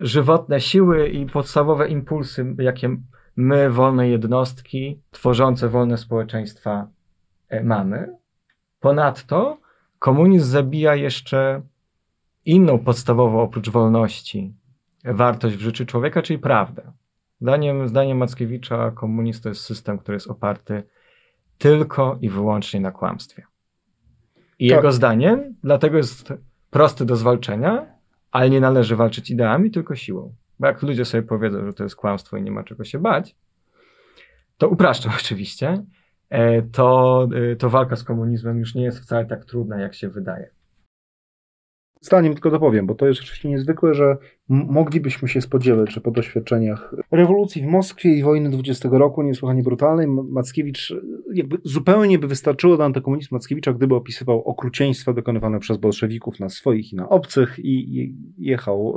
żywotne 0.00 0.60
siły 0.60 1.08
i 1.08 1.26
podstawowe 1.26 1.88
impulsy, 1.88 2.54
jakie 2.58 2.96
my, 3.36 3.70
wolne 3.70 4.08
jednostki, 4.08 5.00
tworzące 5.10 5.68
wolne 5.68 5.98
społeczeństwa, 5.98 6.88
e, 7.48 7.64
mamy. 7.64 8.16
Ponadto 8.80 9.58
komunizm 9.98 10.50
zabija 10.50 10.94
jeszcze 10.94 11.62
inną 12.44 12.78
podstawową 12.78 13.40
oprócz 13.40 13.70
wolności 13.70 14.54
wartość 15.04 15.56
w 15.56 15.60
życiu 15.60 15.86
człowieka, 15.86 16.22
czyli 16.22 16.38
prawdę. 16.38 16.92
Zdaniem, 17.40 17.88
zdaniem 17.88 18.18
Mackiewicza 18.18 18.90
komunizm 18.90 19.42
to 19.42 19.48
jest 19.48 19.60
system, 19.60 19.98
który 19.98 20.16
jest 20.16 20.30
oparty 20.30 20.82
tylko 21.58 22.18
i 22.20 22.30
wyłącznie 22.30 22.80
na 22.80 22.90
kłamstwie. 22.90 23.46
I 24.58 24.68
tak. 24.68 24.76
jego 24.76 24.92
zdaniem 24.92 25.54
dlatego 25.62 25.96
jest 25.96 26.32
prosty 26.70 27.04
do 27.04 27.16
zwalczenia, 27.16 27.86
ale 28.30 28.50
nie 28.50 28.60
należy 28.60 28.96
walczyć 28.96 29.30
ideami, 29.30 29.70
tylko 29.70 29.96
siłą. 29.96 30.34
Bo 30.58 30.66
jak 30.66 30.82
ludzie 30.82 31.04
sobie 31.04 31.22
powiedzą, 31.22 31.66
że 31.66 31.72
to 31.72 31.82
jest 31.82 31.96
kłamstwo 31.96 32.36
i 32.36 32.42
nie 32.42 32.50
ma 32.50 32.64
czego 32.64 32.84
się 32.84 32.98
bać, 32.98 33.36
to 34.58 34.68
upraszczam 34.68 35.12
oczywiście, 35.20 35.84
e, 36.28 36.62
to, 36.62 37.28
e, 37.52 37.56
to 37.56 37.70
walka 37.70 37.96
z 37.96 38.04
komunizmem 38.04 38.58
już 38.58 38.74
nie 38.74 38.82
jest 38.82 39.00
wcale 39.00 39.26
tak 39.26 39.44
trudna, 39.44 39.80
jak 39.80 39.94
się 39.94 40.08
wydaje. 40.08 40.50
Zdaniem 42.00 42.32
tylko 42.32 42.50
dopowiem, 42.50 42.86
bo 42.86 42.94
to 42.94 43.06
jest 43.06 43.20
oczywiście 43.20 43.48
niezwykłe, 43.48 43.94
że 43.94 44.16
moglibyśmy 44.50 45.28
się 45.28 45.40
spodziewać, 45.40 45.92
że 45.92 46.00
po 46.00 46.10
doświadczeniach 46.10 46.94
rewolucji 47.10 47.62
w 47.62 47.66
Moskwie 47.66 48.14
i 48.14 48.22
wojny 48.22 48.50
20 48.50 48.88
roku, 48.92 49.22
niesłychanie 49.22 49.62
brutalnej, 49.62 50.06
Mackiewicz 50.08 50.94
jakby 51.34 51.58
zupełnie 51.64 52.18
by 52.18 52.28
wystarczyło 52.28 52.76
do 52.76 52.84
antykomunizmu 52.84 53.38
Mackiewicza, 53.38 53.72
gdyby 53.72 53.94
opisywał 53.94 54.42
okrucieństwa 54.42 55.12
dokonywane 55.12 55.60
przez 55.60 55.76
bolszewików 55.76 56.40
na 56.40 56.48
swoich 56.48 56.92
i 56.92 56.96
na 56.96 57.08
obcych 57.08 57.58
i 57.58 58.14
jechał 58.38 58.94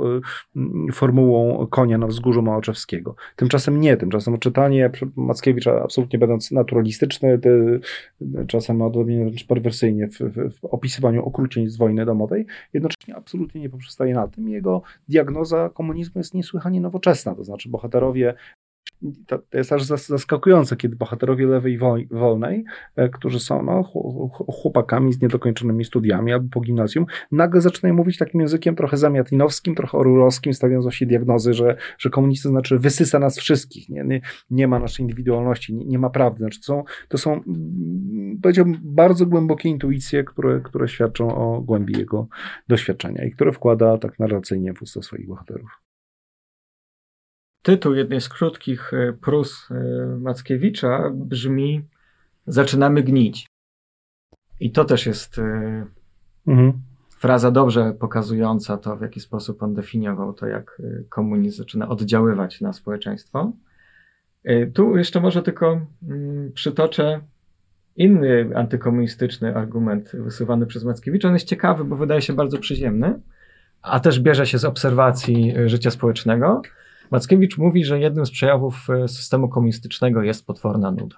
y, 0.56 0.92
formułą 0.92 1.66
konia 1.66 1.98
na 1.98 2.06
wzgórzu 2.06 2.42
Małoczewskiego. 2.42 3.16
Tymczasem 3.36 3.80
nie, 3.80 3.96
tymczasem 3.96 4.38
czytanie 4.38 4.90
Mackiewicza, 5.16 5.82
absolutnie 5.82 6.18
będąc 6.18 6.50
naturalistyczny, 6.50 7.40
czasem 8.46 8.82
odrobinę 8.82 9.24
wręcz 9.24 9.46
perwersyjnie 9.46 10.08
w, 10.08 10.18
w, 10.18 10.60
w 10.60 10.64
opisywaniu 10.64 11.24
okrucieństw 11.24 11.78
wojny 11.78 12.06
domowej, 12.06 12.46
jednocześnie 12.72 13.16
absolutnie 13.16 13.60
nie 13.60 13.70
poprzestaje 13.70 14.14
na 14.14 14.28
tym. 14.28 14.48
Jego 14.48 14.82
diagnoza 15.08 15.43
komunizmu 15.74 16.18
jest 16.18 16.34
niesłychanie 16.34 16.80
nowoczesna, 16.80 17.34
to 17.34 17.44
znaczy 17.44 17.68
bohaterowie 17.68 18.34
to, 19.26 19.38
jest 19.54 19.72
aż 19.72 19.82
zaskakujące, 19.84 20.76
kiedy 20.76 20.96
bohaterowie 20.96 21.46
lewej 21.46 21.78
wolnej, 22.10 22.64
e, 22.96 23.08
którzy 23.08 23.40
są 23.40 23.62
no, 23.62 23.82
chłopakami 24.62 25.12
z 25.12 25.20
niedokończonymi 25.20 25.84
studiami 25.84 26.32
albo 26.32 26.48
po 26.50 26.60
gimnazjum, 26.60 27.06
nagle 27.32 27.60
zaczynają 27.60 27.94
mówić 27.94 28.18
takim 28.18 28.40
językiem 28.40 28.76
trochę 28.76 28.96
zamiatlinowskim, 28.96 29.74
trochę 29.74 29.98
orurowskim, 29.98 30.54
stawiając 30.54 30.84
właśnie 30.84 31.06
diagnozy, 31.06 31.54
że, 31.54 31.76
że 31.98 32.10
komunizm 32.10 32.48
znaczy 32.48 32.78
wysysa 32.78 33.18
nas 33.18 33.38
wszystkich, 33.38 33.88
nie, 33.88 34.04
nie, 34.04 34.20
nie 34.50 34.68
ma 34.68 34.78
naszej 34.78 35.02
indywidualności, 35.02 35.74
nie, 35.74 35.84
nie 35.84 35.98
ma 35.98 36.10
prawdy. 36.10 36.38
Znaczy 36.38 36.62
są, 36.62 36.84
to 37.08 37.18
są, 37.18 37.32
mm, 37.32 38.38
powiedziałbym, 38.42 38.80
bardzo 38.82 39.26
głębokie 39.26 39.68
intuicje, 39.68 40.24
które, 40.24 40.60
które 40.60 40.88
świadczą 40.88 41.34
o 41.34 41.60
głębi 41.60 41.98
jego 41.98 42.28
doświadczenia 42.68 43.24
i 43.24 43.30
które 43.30 43.52
wkłada 43.52 43.98
tak 43.98 44.18
narracyjnie 44.18 44.74
w 44.74 44.82
usta 44.82 45.02
swoich 45.02 45.28
bohaterów. 45.28 45.83
Tytuł 47.64 47.94
jednej 47.94 48.20
z 48.20 48.28
krótkich 48.28 48.94
e, 48.94 49.12
prus 49.12 49.68
e, 49.70 49.74
Mackiewicza 50.20 51.10
brzmi 51.14 51.84
Zaczynamy 52.46 53.02
gnić. 53.02 53.46
I 54.60 54.70
to 54.70 54.84
też 54.84 55.06
jest 55.06 55.38
e, 55.38 55.86
mhm. 56.46 56.72
fraza 57.18 57.50
dobrze 57.50 57.94
pokazująca 58.00 58.76
to, 58.76 58.96
w 58.96 59.00
jaki 59.00 59.20
sposób 59.20 59.62
on 59.62 59.74
definiował 59.74 60.32
to, 60.32 60.46
jak 60.46 60.82
komunizm 61.08 61.56
zaczyna 61.56 61.88
oddziaływać 61.88 62.60
na 62.60 62.72
społeczeństwo. 62.72 63.52
Tu 64.74 64.96
jeszcze 64.96 65.20
może 65.20 65.42
tylko 65.42 65.86
mm, 66.02 66.52
przytoczę 66.52 67.20
inny 67.96 68.50
antykomunistyczny 68.54 69.56
argument 69.56 70.12
wysuwany 70.16 70.66
przez 70.66 70.84
Mackiewicza. 70.84 71.28
On 71.28 71.34
jest 71.34 71.48
ciekawy, 71.48 71.84
bo 71.84 71.96
wydaje 71.96 72.22
się 72.22 72.32
bardzo 72.32 72.58
przyziemny, 72.58 73.20
a 73.82 74.00
też 74.00 74.20
bierze 74.20 74.46
się 74.46 74.58
z 74.58 74.64
obserwacji 74.64 75.54
życia 75.66 75.90
społecznego. 75.90 76.62
Mackiewicz 77.14 77.58
mówi, 77.58 77.84
że 77.84 78.00
jednym 78.00 78.26
z 78.26 78.30
przejawów 78.30 78.90
e, 78.90 79.08
systemu 79.08 79.48
komunistycznego 79.48 80.22
jest 80.22 80.46
potworna 80.46 80.90
nuda. 80.90 81.16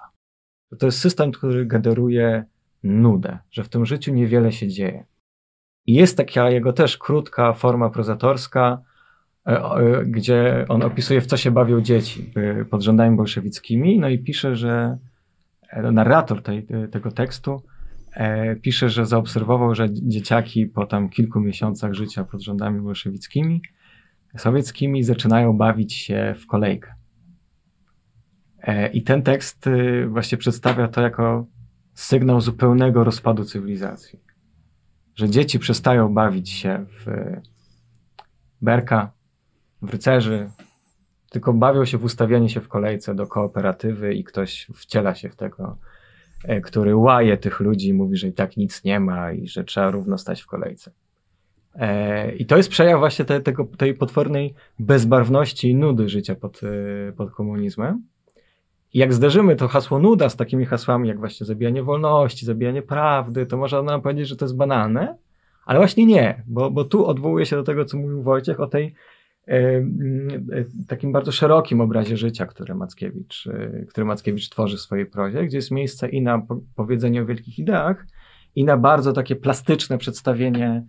To 0.79 0.85
jest 0.85 0.99
system, 0.99 1.31
który 1.31 1.65
generuje 1.65 2.45
nudę, 2.83 3.37
że 3.51 3.63
w 3.63 3.69
tym 3.69 3.85
życiu 3.85 4.13
niewiele 4.13 4.51
się 4.51 4.67
dzieje. 4.67 5.05
I 5.85 5.93
jest 5.93 6.17
taka 6.17 6.49
jego 6.49 6.73
też 6.73 6.97
krótka 6.97 7.53
forma 7.53 7.89
prozatorska, 7.89 8.81
e, 9.47 9.49
e, 9.49 10.05
gdzie 10.05 10.65
on 10.69 10.83
opisuje, 10.83 11.21
w 11.21 11.25
co 11.25 11.37
się 11.37 11.51
bawią 11.51 11.81
dzieci 11.81 12.33
pod 12.69 12.81
rządami 12.81 13.17
bolszewickimi, 13.17 13.99
no 13.99 14.09
i 14.09 14.19
pisze, 14.19 14.55
że 14.55 14.97
narrator 15.91 16.43
tej, 16.43 16.67
tego 16.91 17.11
tekstu 17.11 17.61
pisze, 18.61 18.89
że 18.89 19.05
zaobserwował, 19.05 19.75
że 19.75 19.87
dzieciaki 19.93 20.65
po 20.65 20.85
tam 20.85 21.09
kilku 21.09 21.39
miesiącach 21.39 21.93
życia 21.93 22.23
pod 22.23 22.41
rządami 22.41 22.81
bolszewickimi 22.81 23.61
sowieckimi 24.37 25.03
zaczynają 25.03 25.53
bawić 25.53 25.93
się 25.93 26.35
w 26.39 26.47
kolejkę. 26.47 26.93
E, 28.61 28.87
I 28.87 29.03
ten 29.03 29.23
tekst 29.23 29.67
y, 29.67 30.07
właśnie 30.07 30.37
przedstawia 30.37 30.87
to 30.87 31.01
jako 31.01 31.45
sygnał 31.93 32.41
zupełnego 32.41 33.03
rozpadu 33.03 33.43
cywilizacji. 33.43 34.19
Że 35.15 35.29
dzieci 35.29 35.59
przestają 35.59 36.13
bawić 36.13 36.49
się 36.49 36.85
w 36.89 37.05
berka, 38.61 39.11
w 39.81 39.89
rycerzy, 39.89 40.49
tylko 41.29 41.53
bawią 41.53 41.85
się 41.85 41.97
w 41.97 42.03
ustawianie 42.03 42.49
się 42.49 42.61
w 42.61 42.67
kolejce 42.67 43.15
do 43.15 43.27
kooperatywy 43.27 44.13
i 44.13 44.23
ktoś 44.23 44.67
wciela 44.75 45.15
się 45.15 45.29
w 45.29 45.35
tego, 45.35 45.77
e, 46.43 46.61
który 46.61 46.95
łaje 46.95 47.37
tych 47.37 47.59
ludzi 47.59 47.93
mówi, 47.93 48.17
że 48.17 48.27
i 48.27 48.33
tak 48.33 48.57
nic 48.57 48.83
nie 48.83 48.99
ma 48.99 49.31
i 49.31 49.47
że 49.47 49.63
trzeba 49.63 49.91
równo 49.91 50.17
stać 50.17 50.41
w 50.41 50.47
kolejce. 50.47 50.91
E, 51.77 52.31
I 52.31 52.45
to 52.45 52.57
jest 52.57 52.69
przejaw 52.69 52.99
właśnie 52.99 53.25
te, 53.25 53.41
tego, 53.41 53.67
tej 53.77 53.93
potwornej 53.93 54.53
bezbarwności 54.79 55.69
i 55.69 55.75
nudy 55.75 56.09
życia 56.09 56.35
pod, 56.35 56.61
e, 56.63 57.11
pod 57.11 57.31
komunizmem. 57.31 58.03
I 58.93 58.99
jak 58.99 59.13
zderzymy 59.13 59.55
to 59.55 59.67
hasło 59.67 59.99
nuda 59.99 60.29
z 60.29 60.35
takimi 60.35 60.65
hasłami, 60.65 61.07
jak 61.07 61.19
właśnie 61.19 61.45
zabijanie 61.45 61.83
wolności, 61.83 62.45
zabijanie 62.45 62.81
prawdy, 62.81 63.45
to 63.45 63.57
można 63.57 63.81
nam 63.81 64.01
powiedzieć, 64.01 64.27
że 64.27 64.35
to 64.35 64.45
jest 64.45 64.55
banalne, 64.55 65.17
ale 65.65 65.79
właśnie 65.79 66.05
nie, 66.05 66.43
bo, 66.47 66.71
bo 66.71 66.83
tu 66.83 67.05
odwołuje 67.05 67.45
się 67.45 67.55
do 67.55 67.63
tego, 67.63 67.85
co 67.85 67.97
mówił 67.97 68.23
Wojciech 68.23 68.59
o 68.59 68.67
tej 68.67 68.93
e, 69.47 69.83
takim 70.87 71.11
bardzo 71.11 71.31
szerokim 71.31 71.81
obrazie 71.81 72.17
życia, 72.17 72.45
który 72.45 72.75
Mackiewicz, 72.75 73.47
który 73.89 74.05
Mackiewicz 74.05 74.49
tworzy 74.49 74.77
w 74.77 74.81
swojej 74.81 75.05
prozie, 75.05 75.43
gdzie 75.45 75.57
jest 75.57 75.71
miejsce 75.71 76.09
i 76.09 76.21
na 76.21 76.41
powiedzenie 76.75 77.21
o 77.21 77.25
wielkich 77.25 77.59
ideach, 77.59 78.05
i 78.55 78.63
na 78.63 78.77
bardzo 78.77 79.13
takie 79.13 79.35
plastyczne 79.35 79.97
przedstawienie 79.97 80.83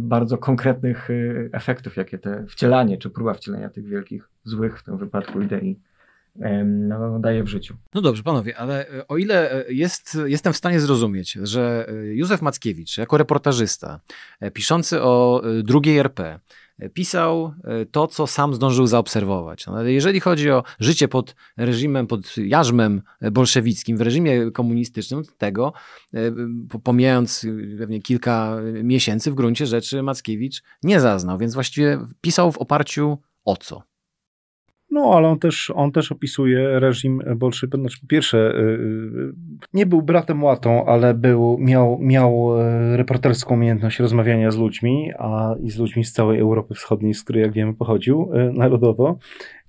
bardzo 0.00 0.38
konkretnych 0.38 1.10
y, 1.10 1.50
efektów, 1.52 1.96
jakie 1.96 2.18
te 2.18 2.46
wcielanie, 2.46 2.98
czy 2.98 3.10
próba 3.10 3.34
wcielenia 3.34 3.70
tych 3.70 3.86
wielkich, 3.86 4.28
złych 4.44 4.78
w 4.78 4.82
tym 4.82 4.98
wypadku 4.98 5.40
idei 5.40 5.80
no, 6.64 7.18
daje 7.18 7.42
w 7.42 7.48
życiu. 7.48 7.76
No 7.94 8.00
dobrze, 8.00 8.22
panowie, 8.22 8.58
ale 8.58 8.88
e, 8.88 9.08
o 9.08 9.16
ile 9.16 9.52
e, 9.52 9.72
jest, 9.72 10.18
jestem 10.26 10.52
w 10.52 10.56
stanie 10.56 10.80
zrozumieć, 10.80 11.32
że 11.32 11.86
e, 11.88 11.92
Józef 12.14 12.42
Mackiewicz, 12.42 12.98
jako 12.98 13.18
reportażysta, 13.18 14.00
piszący 14.52 15.02
o 15.02 15.42
drugiej 15.62 15.98
RP, 15.98 16.40
pisał 16.88 17.54
e, 17.64 17.86
to, 17.86 18.06
co 18.06 18.26
sam 18.26 18.54
zdążył 18.54 18.86
zaobserwować. 18.86 19.66
No, 19.66 19.82
jeżeli 19.82 20.20
chodzi 20.20 20.50
o 20.50 20.62
życie 20.80 21.08
pod 21.08 21.34
reżimem, 21.56 22.06
pod 22.06 22.36
jarzmem 22.36 23.02
bolszewickim, 23.32 23.96
w 23.96 24.00
reżimie 24.00 24.50
komunistycznym, 24.50 25.22
tego, 25.38 25.72
e, 26.14 26.18
pomijając 26.84 27.46
pewnie 27.78 28.02
kilka 28.02 28.56
miesięcy, 28.82 29.30
w 29.30 29.34
gruncie 29.34 29.66
rzeczy 29.66 30.02
Mackiewicz 30.02 30.62
nie 30.82 31.00
zaznał, 31.00 31.38
więc 31.38 31.54
właściwie 31.54 31.98
pisał 32.20 32.52
w 32.52 32.58
oparciu 32.58 33.18
o 33.44 33.56
co? 33.56 33.91
No, 34.92 35.12
ale 35.14 35.28
on 35.28 35.38
też, 35.38 35.72
on 35.74 35.92
też 35.92 36.12
opisuje 36.12 36.80
reżim 36.80 37.22
bolszewicki. 37.36 37.80
Znaczy, 37.80 38.00
po 38.00 38.06
pierwsze, 38.06 38.54
y, 38.56 38.60
y, 38.60 39.32
nie 39.74 39.86
był 39.86 40.02
bratem 40.02 40.44
łatą, 40.44 40.86
ale 40.86 41.14
był, 41.14 41.58
miał, 41.58 41.98
miał 42.00 42.60
e, 42.60 42.96
reporterską 42.96 43.54
umiejętność 43.54 43.98
rozmawiania 43.98 44.50
z 44.50 44.56
ludźmi, 44.56 45.10
a 45.18 45.54
i 45.62 45.70
z 45.70 45.78
ludźmi 45.78 46.04
z 46.04 46.12
całej 46.12 46.40
Europy 46.40 46.74
Wschodniej, 46.74 47.14
z 47.14 47.22
której, 47.22 47.42
jak 47.42 47.52
wiemy, 47.52 47.74
pochodził 47.74 48.30
e, 48.32 48.52
narodowo 48.52 49.18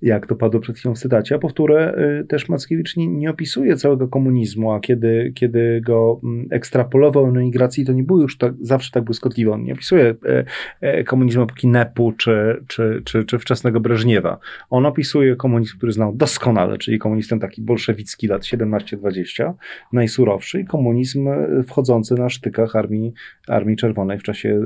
jak 0.04 0.26
to 0.26 0.34
padło 0.34 0.60
przed 0.60 0.76
chwilą 0.76 0.94
w 0.94 0.98
cytacie, 0.98 1.34
a 1.34 1.38
powtórę 1.38 1.94
y, 2.20 2.24
też 2.24 2.48
Mackiewicz 2.48 2.96
nie, 2.96 3.06
nie, 3.06 3.30
opisuje 3.30 3.76
całego 3.76 4.08
komunizmu, 4.08 4.72
a 4.72 4.80
kiedy, 4.80 5.32
kiedy 5.34 5.80
go 5.80 6.20
mm, 6.24 6.46
ekstrapolował 6.50 7.32
na 7.32 7.40
migracji, 7.40 7.84
to 7.84 7.92
nie 7.92 8.02
było 8.02 8.20
już 8.20 8.38
tak, 8.38 8.54
zawsze 8.60 8.90
tak 8.90 9.04
błyskotliwe. 9.04 9.52
On 9.52 9.62
nie 9.62 9.72
opisuje 9.72 10.14
e, 10.80 11.04
komunizmu 11.04 11.42
epoki 11.42 11.68
Nepu 11.68 12.12
czy, 12.12 12.64
czy, 12.66 13.02
czy, 13.04 13.24
czy 13.24 13.38
wczesnego 13.38 13.80
Breżniewa. 13.80 14.38
On 14.70 14.86
opisuje 14.86 15.13
komunizm, 15.38 15.76
który 15.76 15.92
znał 15.92 16.16
doskonale, 16.16 16.78
czyli 16.78 16.98
komunizm 16.98 17.38
taki 17.38 17.62
bolszewicki 17.62 18.26
lat 18.26 18.42
17-20, 18.42 19.52
najsurowszy 19.92 20.60
i 20.60 20.64
komunizm 20.64 21.28
e, 21.28 21.62
wchodzący 21.62 22.14
na 22.14 22.28
sztykach 22.28 22.76
Armii, 22.76 23.12
Armii 23.48 23.76
Czerwonej 23.76 24.18
w 24.18 24.22
czasie, 24.22 24.60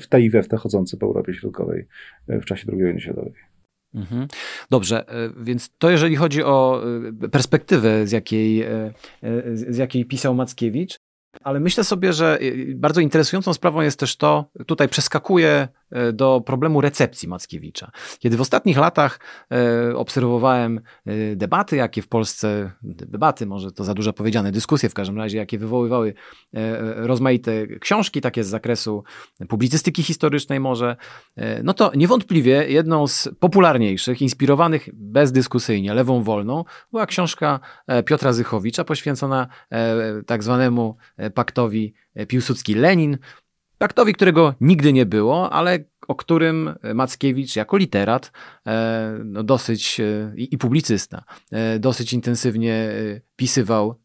w 0.00 0.06
tej 0.06 0.24
i 0.24 0.30
we 0.30 0.42
w 0.42 0.48
te 0.48 0.56
chodzący 0.56 0.96
po 0.96 1.06
Europie 1.06 1.34
Środkowej 1.34 1.86
w 2.28 2.44
czasie 2.44 2.66
II 2.72 2.82
wojny 2.82 3.00
światowej. 3.00 3.32
Mhm. 3.94 4.28
Dobrze, 4.70 5.08
e, 5.08 5.30
więc 5.36 5.70
to 5.78 5.90
jeżeli 5.90 6.16
chodzi 6.16 6.42
o 6.42 6.82
e, 7.24 7.28
perspektywę, 7.28 8.06
z 8.06 8.12
jakiej, 8.12 8.62
e, 8.62 8.92
z 9.54 9.76
jakiej 9.76 10.04
pisał 10.04 10.34
Mackiewicz, 10.34 10.96
ale 11.40 11.60
myślę 11.60 11.84
sobie, 11.84 12.12
że 12.12 12.38
bardzo 12.74 13.00
interesującą 13.00 13.54
sprawą 13.54 13.80
jest 13.80 13.98
też 13.98 14.16
to, 14.16 14.50
tutaj 14.66 14.88
przeskakuje 14.88 15.68
E, 15.81 15.81
do 16.12 16.40
problemu 16.46 16.80
recepcji 16.80 17.28
Mackiewicza. 17.28 17.90
Kiedy 18.18 18.36
w 18.36 18.40
ostatnich 18.40 18.78
latach 18.78 19.20
e, 19.50 19.96
obserwowałem 19.96 20.80
e, 21.06 21.36
debaty, 21.36 21.76
jakie 21.76 22.02
w 22.02 22.08
Polsce, 22.08 22.70
debaty 22.82 23.46
może 23.46 23.72
to 23.72 23.84
za 23.84 23.94
dużo 23.94 24.12
powiedziane, 24.12 24.52
dyskusje 24.52 24.88
w 24.88 24.94
każdym 24.94 25.18
razie, 25.18 25.38
jakie 25.38 25.58
wywoływały 25.58 26.14
rozmaite 26.96 27.66
książki, 27.66 28.20
takie 28.20 28.44
z 28.44 28.48
zakresu 28.48 29.04
publicystyki 29.48 30.02
historycznej 30.02 30.60
może, 30.60 30.96
no 31.62 31.74
to 31.74 31.92
niewątpliwie 31.94 32.68
jedną 32.68 33.06
z 33.06 33.28
popularniejszych, 33.40 34.22
inspirowanych 34.22 34.88
bezdyskusyjnie 34.92 35.94
lewą 35.94 36.22
wolną, 36.22 36.64
była 36.90 37.06
książka 37.06 37.60
Piotra 38.06 38.32
Zychowicza 38.32 38.84
poświęcona 38.84 39.46
tak 40.26 40.42
zwanemu 40.42 40.96
paktowi 41.34 41.94
Piłsudski-Lenin, 42.16 43.18
Paktowi, 43.82 44.14
którego 44.14 44.54
nigdy 44.60 44.92
nie 44.92 45.06
było, 45.06 45.52
ale 45.52 45.78
o 46.08 46.14
którym 46.14 46.74
Mackiewicz 46.94 47.56
jako 47.56 47.76
literat 47.76 48.32
e, 48.66 49.18
no 49.24 49.42
dosyć 49.42 50.00
e, 50.00 50.32
i 50.36 50.58
publicysta 50.58 51.24
e, 51.52 51.78
dosyć 51.78 52.12
intensywnie 52.12 52.90
pisywał 53.36 54.00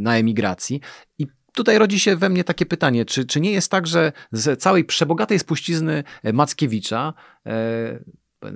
na 0.00 0.16
emigracji. 0.16 0.80
I 1.18 1.26
tutaj 1.54 1.78
rodzi 1.78 2.00
się 2.00 2.16
we 2.16 2.28
mnie 2.28 2.44
takie 2.44 2.66
pytanie, 2.66 3.04
czy, 3.04 3.24
czy 3.24 3.40
nie 3.40 3.52
jest 3.52 3.70
tak, 3.70 3.86
że 3.86 4.12
z 4.32 4.60
całej 4.60 4.84
przebogatej 4.84 5.38
spuścizny 5.38 6.04
Mackiewicza 6.32 7.14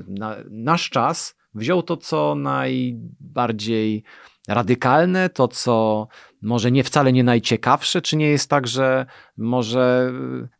na, 0.08 0.36
nasz 0.50 0.90
czas 0.90 1.36
wziął 1.54 1.82
to, 1.82 1.96
co 1.96 2.34
najbardziej 2.34 4.04
radykalne, 4.48 5.28
to 5.28 5.48
co 5.48 6.08
może 6.42 6.70
nie 6.70 6.84
wcale 6.84 7.12
nie 7.12 7.24
najciekawsze, 7.24 8.02
czy 8.02 8.16
nie 8.16 8.28
jest 8.28 8.50
tak, 8.50 8.66
że 8.66 9.06
może, 9.36 10.12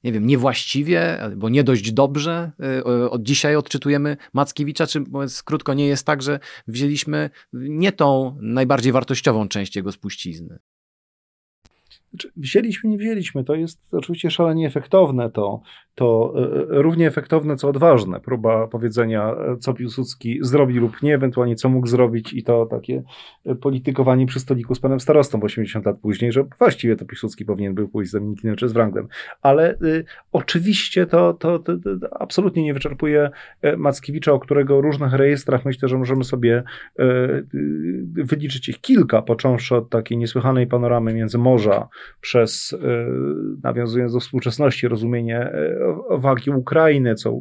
nie 0.04 0.12
wiem, 0.12 0.26
niewłaściwie, 0.26 1.22
albo 1.22 1.48
nie 1.48 1.64
dość 1.64 1.92
dobrze 1.92 2.52
y, 2.80 3.10
od 3.10 3.22
dzisiaj 3.22 3.56
odczytujemy 3.56 4.16
Mackiewicza, 4.32 4.86
czy 4.86 5.00
mówiąc 5.00 5.42
krótko, 5.42 5.74
nie 5.74 5.86
jest 5.86 6.06
tak, 6.06 6.22
że 6.22 6.40
wzięliśmy 6.66 7.30
nie 7.52 7.92
tą 7.92 8.38
najbardziej 8.40 8.92
wartościową 8.92 9.48
część 9.48 9.76
jego 9.76 9.92
spuścizny? 9.92 10.58
Znaczy, 12.10 12.32
wzięliśmy, 12.36 12.90
nie 12.90 12.98
wzięliśmy. 12.98 13.44
To 13.44 13.54
jest 13.54 13.94
oczywiście 13.94 14.30
szalenie 14.30 14.66
efektowne. 14.66 15.30
To, 15.30 15.60
to 15.98 16.34
e, 16.36 16.40
e, 16.40 16.82
równie 16.82 17.06
efektowne, 17.06 17.56
co 17.56 17.68
odważne. 17.68 18.20
Próba 18.20 18.66
powiedzenia, 18.66 19.30
e, 19.30 19.56
co 19.56 19.74
Piłsudski 19.74 20.38
zrobi 20.42 20.74
lub 20.74 21.02
nie, 21.02 21.14
ewentualnie 21.14 21.56
co 21.56 21.68
mógł 21.68 21.86
zrobić 21.86 22.32
i 22.32 22.42
to 22.42 22.66
takie 22.66 23.02
politykowanie 23.60 24.26
przy 24.26 24.40
stoliku 24.40 24.74
z 24.74 24.80
panem 24.80 25.00
starostą 25.00 25.42
80 25.42 25.86
lat 25.86 25.98
później, 25.98 26.32
że 26.32 26.44
właściwie 26.58 26.96
to 26.96 27.04
Piłsudski 27.04 27.44
powinien 27.44 27.74
był 27.74 27.88
pójść 27.88 28.10
z 28.10 28.14
Dominikinem 28.14 28.56
czy 28.56 28.68
z 28.68 28.72
Wranglem. 28.72 29.08
Ale 29.42 29.74
y, 29.74 30.04
oczywiście 30.32 31.06
to, 31.06 31.34
to, 31.34 31.58
to, 31.58 31.72
to, 31.76 32.20
absolutnie 32.20 32.64
nie 32.64 32.74
wyczerpuje 32.74 33.30
Mackiewicza, 33.76 34.32
o 34.32 34.38
którego 34.38 34.80
różnych 34.80 35.12
rejestrach 35.12 35.64
myślę, 35.64 35.88
że 35.88 35.98
możemy 35.98 36.24
sobie 36.24 36.62
y, 37.00 37.46
wyliczyć 38.12 38.68
ich 38.68 38.80
kilka, 38.80 39.22
począwszy 39.22 39.76
od 39.76 39.90
takiej 39.90 40.18
niesłychanej 40.18 40.66
panoramy 40.66 41.14
między 41.14 41.38
morza, 41.38 41.88
przez, 42.20 42.72
e, 42.72 42.78
nawiązując 43.62 44.12
do 44.12 44.20
współczesności, 44.20 44.88
rozumienie 44.88 45.38
e, 45.38 45.78
wagi 46.10 46.50
Ukrainy, 46.50 47.14
co 47.14 47.40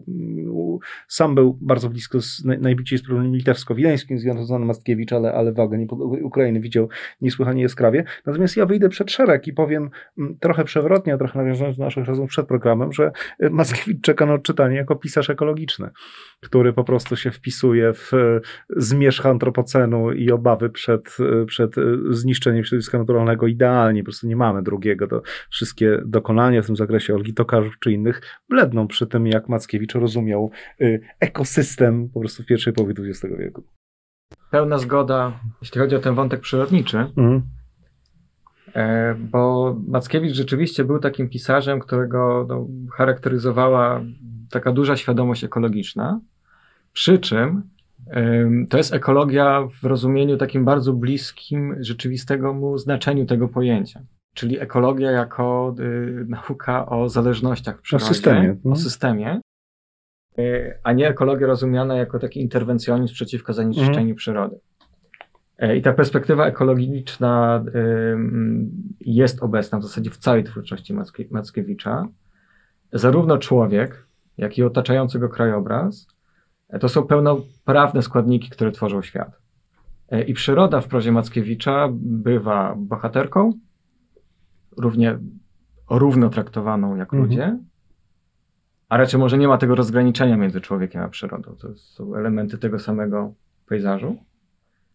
sam 1.08 1.36
był 1.36 1.58
bardzo 1.62 1.90
blisko, 1.90 2.22
z, 2.22 2.44
najbliżej 2.46 2.98
z 2.98 3.04
problemem 3.04 3.36
litewsko-wileńskim 3.36 4.20
związany 4.20 4.66
Mackiewicz, 4.66 5.14
ale, 5.14 5.34
ale 5.34 5.54
wagę 5.54 5.86
Ukrainy 6.24 6.60
widział 6.60 6.90
niesłychanie 7.22 7.64
jaskrawie. 7.64 8.04
Natomiast 8.26 8.58
ja 8.58 8.66
wyjdę 8.66 8.90
przed 8.90 9.12
szereg 9.12 9.48
i 9.48 9.54
powiem 9.54 9.90
trochę 10.40 10.64
przewrotnie, 10.64 11.18
trochę 11.18 11.40
nawiązując 11.40 11.78
do 11.78 11.84
naszych 11.84 12.06
rozmów 12.06 12.30
przed 12.30 12.48
programem, 12.48 12.94
że 12.94 13.12
e, 13.40 13.50
Mackiewicz 13.50 14.02
czeka 14.02 14.26
na 14.26 14.34
odczytanie 14.34 14.76
jako 14.76 14.96
pisarz 14.96 15.30
ekologiczny, 15.30 15.90
który 16.44 16.74
po 16.74 16.84
prostu 16.84 17.16
się 17.16 17.32
wpisuje 17.32 17.94
w 17.94 18.12
zmierzch 18.70 19.26
antropocenu 19.26 20.12
i 20.12 20.32
obawy 20.32 20.70
przed, 20.70 21.18
przed 21.48 21.76
zniszczeniem 22.10 22.64
środowiska 22.64 22.98
naturalnego 22.98 23.48
idealnie. 23.48 24.02
Po 24.02 24.06
prostu 24.06 24.28
nie 24.28 24.36
mamy 24.36 24.64
drugiego. 24.64 25.08
To 25.08 25.22
wszystkie 25.50 26.02
dokonania 26.06 26.62
w 26.62 26.66
tym 26.66 26.76
zakresie 26.76 27.16
Olgi 27.16 27.34
Tokarzów 27.34 27.80
czy 27.80 27.92
innych 27.92 28.22
bledną 28.50 28.88
przy 28.88 29.08
tym, 29.08 29.28
jak 29.28 29.50
Mackiewicz 29.50 29.96
rozumiał 29.96 30.52
ekosystem 31.20 32.10
po 32.10 32.20
prostu 32.20 32.44
w 32.44 32.46
pierwszej 32.46 32.74
połowie 32.74 32.94
XX 33.00 33.36
wieku. 33.40 33.64
Pełna 34.52 34.78
zgoda, 34.78 35.40
jeśli 35.62 35.82
chodzi 35.82 35.96
o 35.96 36.00
ten 36.00 36.16
wątek 36.16 36.42
przyrodniczy. 36.42 36.98
Mhm. 36.98 37.42
E, 38.76 39.16
bo 39.16 39.76
Mackiewicz 39.88 40.34
rzeczywiście 40.34 40.84
był 40.84 41.00
takim 41.00 41.30
pisarzem, 41.30 41.80
którego 41.80 42.46
no, 42.50 42.68
charakteryzowała 42.98 44.02
taka 44.50 44.72
duża 44.72 44.98
świadomość 44.98 45.44
ekologiczna. 45.44 46.20
Przy 46.94 47.20
czym 47.20 47.64
to 48.70 48.78
jest 48.78 48.94
ekologia 48.94 49.68
w 49.82 49.86
rozumieniu 49.86 50.38
takim 50.38 50.66
bardzo 50.66 50.94
bliskim 50.94 51.76
rzeczywistego 51.80 52.54
mu 52.54 52.78
znaczeniu 52.78 53.26
tego 53.26 53.48
pojęcia. 53.48 54.02
Czyli 54.34 54.60
ekologia 54.60 55.12
jako 55.12 55.76
y, 55.80 56.26
nauka 56.28 56.86
o 56.86 57.10
zależnościach 57.10 57.80
w 57.80 57.82
przyrodzie, 57.82 58.06
o 58.06 58.08
systemie, 58.08 58.56
o 58.66 58.76
systemie 58.76 59.42
y, 60.40 60.80
a 60.84 60.94
nie 60.94 61.08
ekologia 61.08 61.48
rozumiana 61.48 61.98
jako 61.98 62.20
taki 62.20 62.42
interwencjonizm 62.42 63.14
przeciwko 63.14 63.54
zanieczyszczeniu 63.54 64.00
mhm. 64.00 64.16
przyrody. 64.16 64.60
Y, 65.64 65.78
I 65.78 65.82
ta 65.82 65.94
perspektywa 65.94 66.46
ekologiczna 66.46 67.64
jest 69.00 69.44
obecna 69.44 69.80
w 69.80 69.84
zasadzie 69.84 70.10
w 70.10 70.18
całej 70.18 70.44
twórczości 70.44 70.94
Mackiewicza. 71.32 72.08
Zarówno 72.94 73.38
człowiek, 73.38 74.07
jak 74.38 74.58
i 74.58 74.64
otaczający 74.64 75.20
go 75.20 75.30
krajobraz 75.30 76.08
to 76.80 76.90
są 76.90 77.08
pełnoprawne 77.08 78.02
składniki, 78.02 78.50
które 78.50 78.72
tworzą 78.72 79.02
świat. 79.02 79.42
E, 80.10 80.24
I 80.24 80.34
przyroda 80.34 80.82
w 80.82 80.88
prozie 80.88 81.12
Mackiewicza 81.12 81.90
bywa 81.92 82.76
bohaterką, 82.78 83.54
równie 84.78 85.20
równo 85.90 86.30
traktowaną 86.30 86.96
jak 86.96 87.14
mhm. 87.14 87.24
ludzie, 87.24 87.58
a 88.90 88.98
raczej 88.98 89.20
może 89.20 89.38
nie 89.38 89.48
ma 89.48 89.58
tego 89.58 89.76
rozgraniczenia 89.76 90.38
między 90.38 90.62
człowiekiem 90.62 91.02
a 91.02 91.10
przyrodą. 91.10 91.56
To 91.56 91.76
są 91.76 92.16
elementy 92.16 92.58
tego 92.58 92.80
samego 92.80 93.34
pejzażu. 93.66 94.16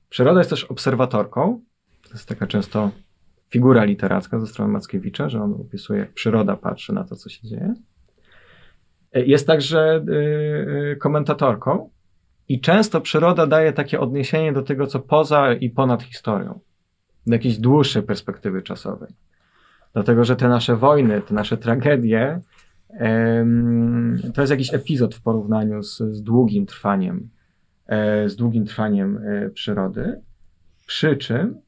Przyroda 0.08 0.40
jest 0.40 0.50
też 0.50 0.64
obserwatorką. 0.64 1.60
To 2.02 2.10
jest 2.12 2.28
taka 2.28 2.46
często 2.46 2.90
figura 3.50 3.84
literacka 3.84 4.40
ze 4.40 4.46
strony 4.46 4.72
Mackiewicza, 4.72 5.28
że 5.28 5.42
on 5.42 5.52
opisuje, 5.52 6.00
jak 6.00 6.12
przyroda 6.12 6.56
patrzy 6.56 6.92
na 6.92 7.04
to, 7.04 7.16
co 7.16 7.28
się 7.28 7.48
dzieje. 7.48 7.74
Jest 9.14 9.46
także 9.46 10.04
y, 10.08 10.12
y, 10.92 10.96
komentatorką 10.96 11.90
i 12.48 12.60
często 12.60 13.00
przyroda 13.00 13.46
daje 13.46 13.72
takie 13.72 14.00
odniesienie 14.00 14.52
do 14.52 14.62
tego, 14.62 14.86
co 14.86 15.00
poza 15.00 15.52
i 15.52 15.70
ponad 15.70 16.02
historią, 16.02 16.60
do 17.26 17.32
jakiejś 17.32 17.58
dłuższej 17.58 18.02
perspektywy 18.02 18.62
czasowej. 18.62 19.08
Dlatego, 19.92 20.24
że 20.24 20.36
te 20.36 20.48
nasze 20.48 20.76
wojny, 20.76 21.22
te 21.22 21.34
nasze 21.34 21.56
tragedie, 21.56 22.40
to 24.34 24.40
jest 24.40 24.50
jakiś 24.50 24.74
epizod 24.74 25.14
w 25.14 25.22
porównaniu 25.22 25.82
z, 25.82 25.98
z 25.98 26.22
długim 26.22 26.66
trwaniem, 26.66 27.28
e, 27.86 28.28
z 28.28 28.36
długim 28.36 28.64
trwaniem 28.64 29.18
e, 29.18 29.50
przyrody. 29.50 30.20
Przy 30.86 31.16
czym 31.16 31.60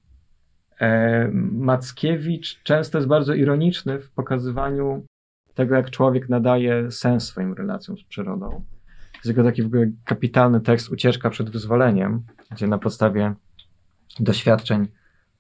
e, 0.81 1.29
Mackiewicz 1.53 2.63
często 2.63 2.99
jest 2.99 3.09
bardzo 3.09 3.35
ironiczny 3.35 3.99
w 3.99 4.11
pokazywaniu 4.11 5.05
tego, 5.55 5.75
jak 5.75 5.91
człowiek 5.91 6.29
nadaje 6.29 6.91
sens 6.91 7.25
swoim 7.25 7.53
relacjom 7.55 7.99
z 7.99 8.05
przyrodą. 8.05 8.65
Jest 9.15 9.27
jego 9.27 9.45
taki 9.45 9.63
w 9.63 9.67
ogóle 9.67 9.91
kapitalny 10.05 10.61
tekst 10.61 10.91
Ucieczka 10.91 11.31
przed 11.31 11.51
wyzwoleniem, 11.51 12.23
gdzie 12.51 12.67
na 12.67 12.79
podstawie 12.79 13.35
doświadczeń 14.21 14.89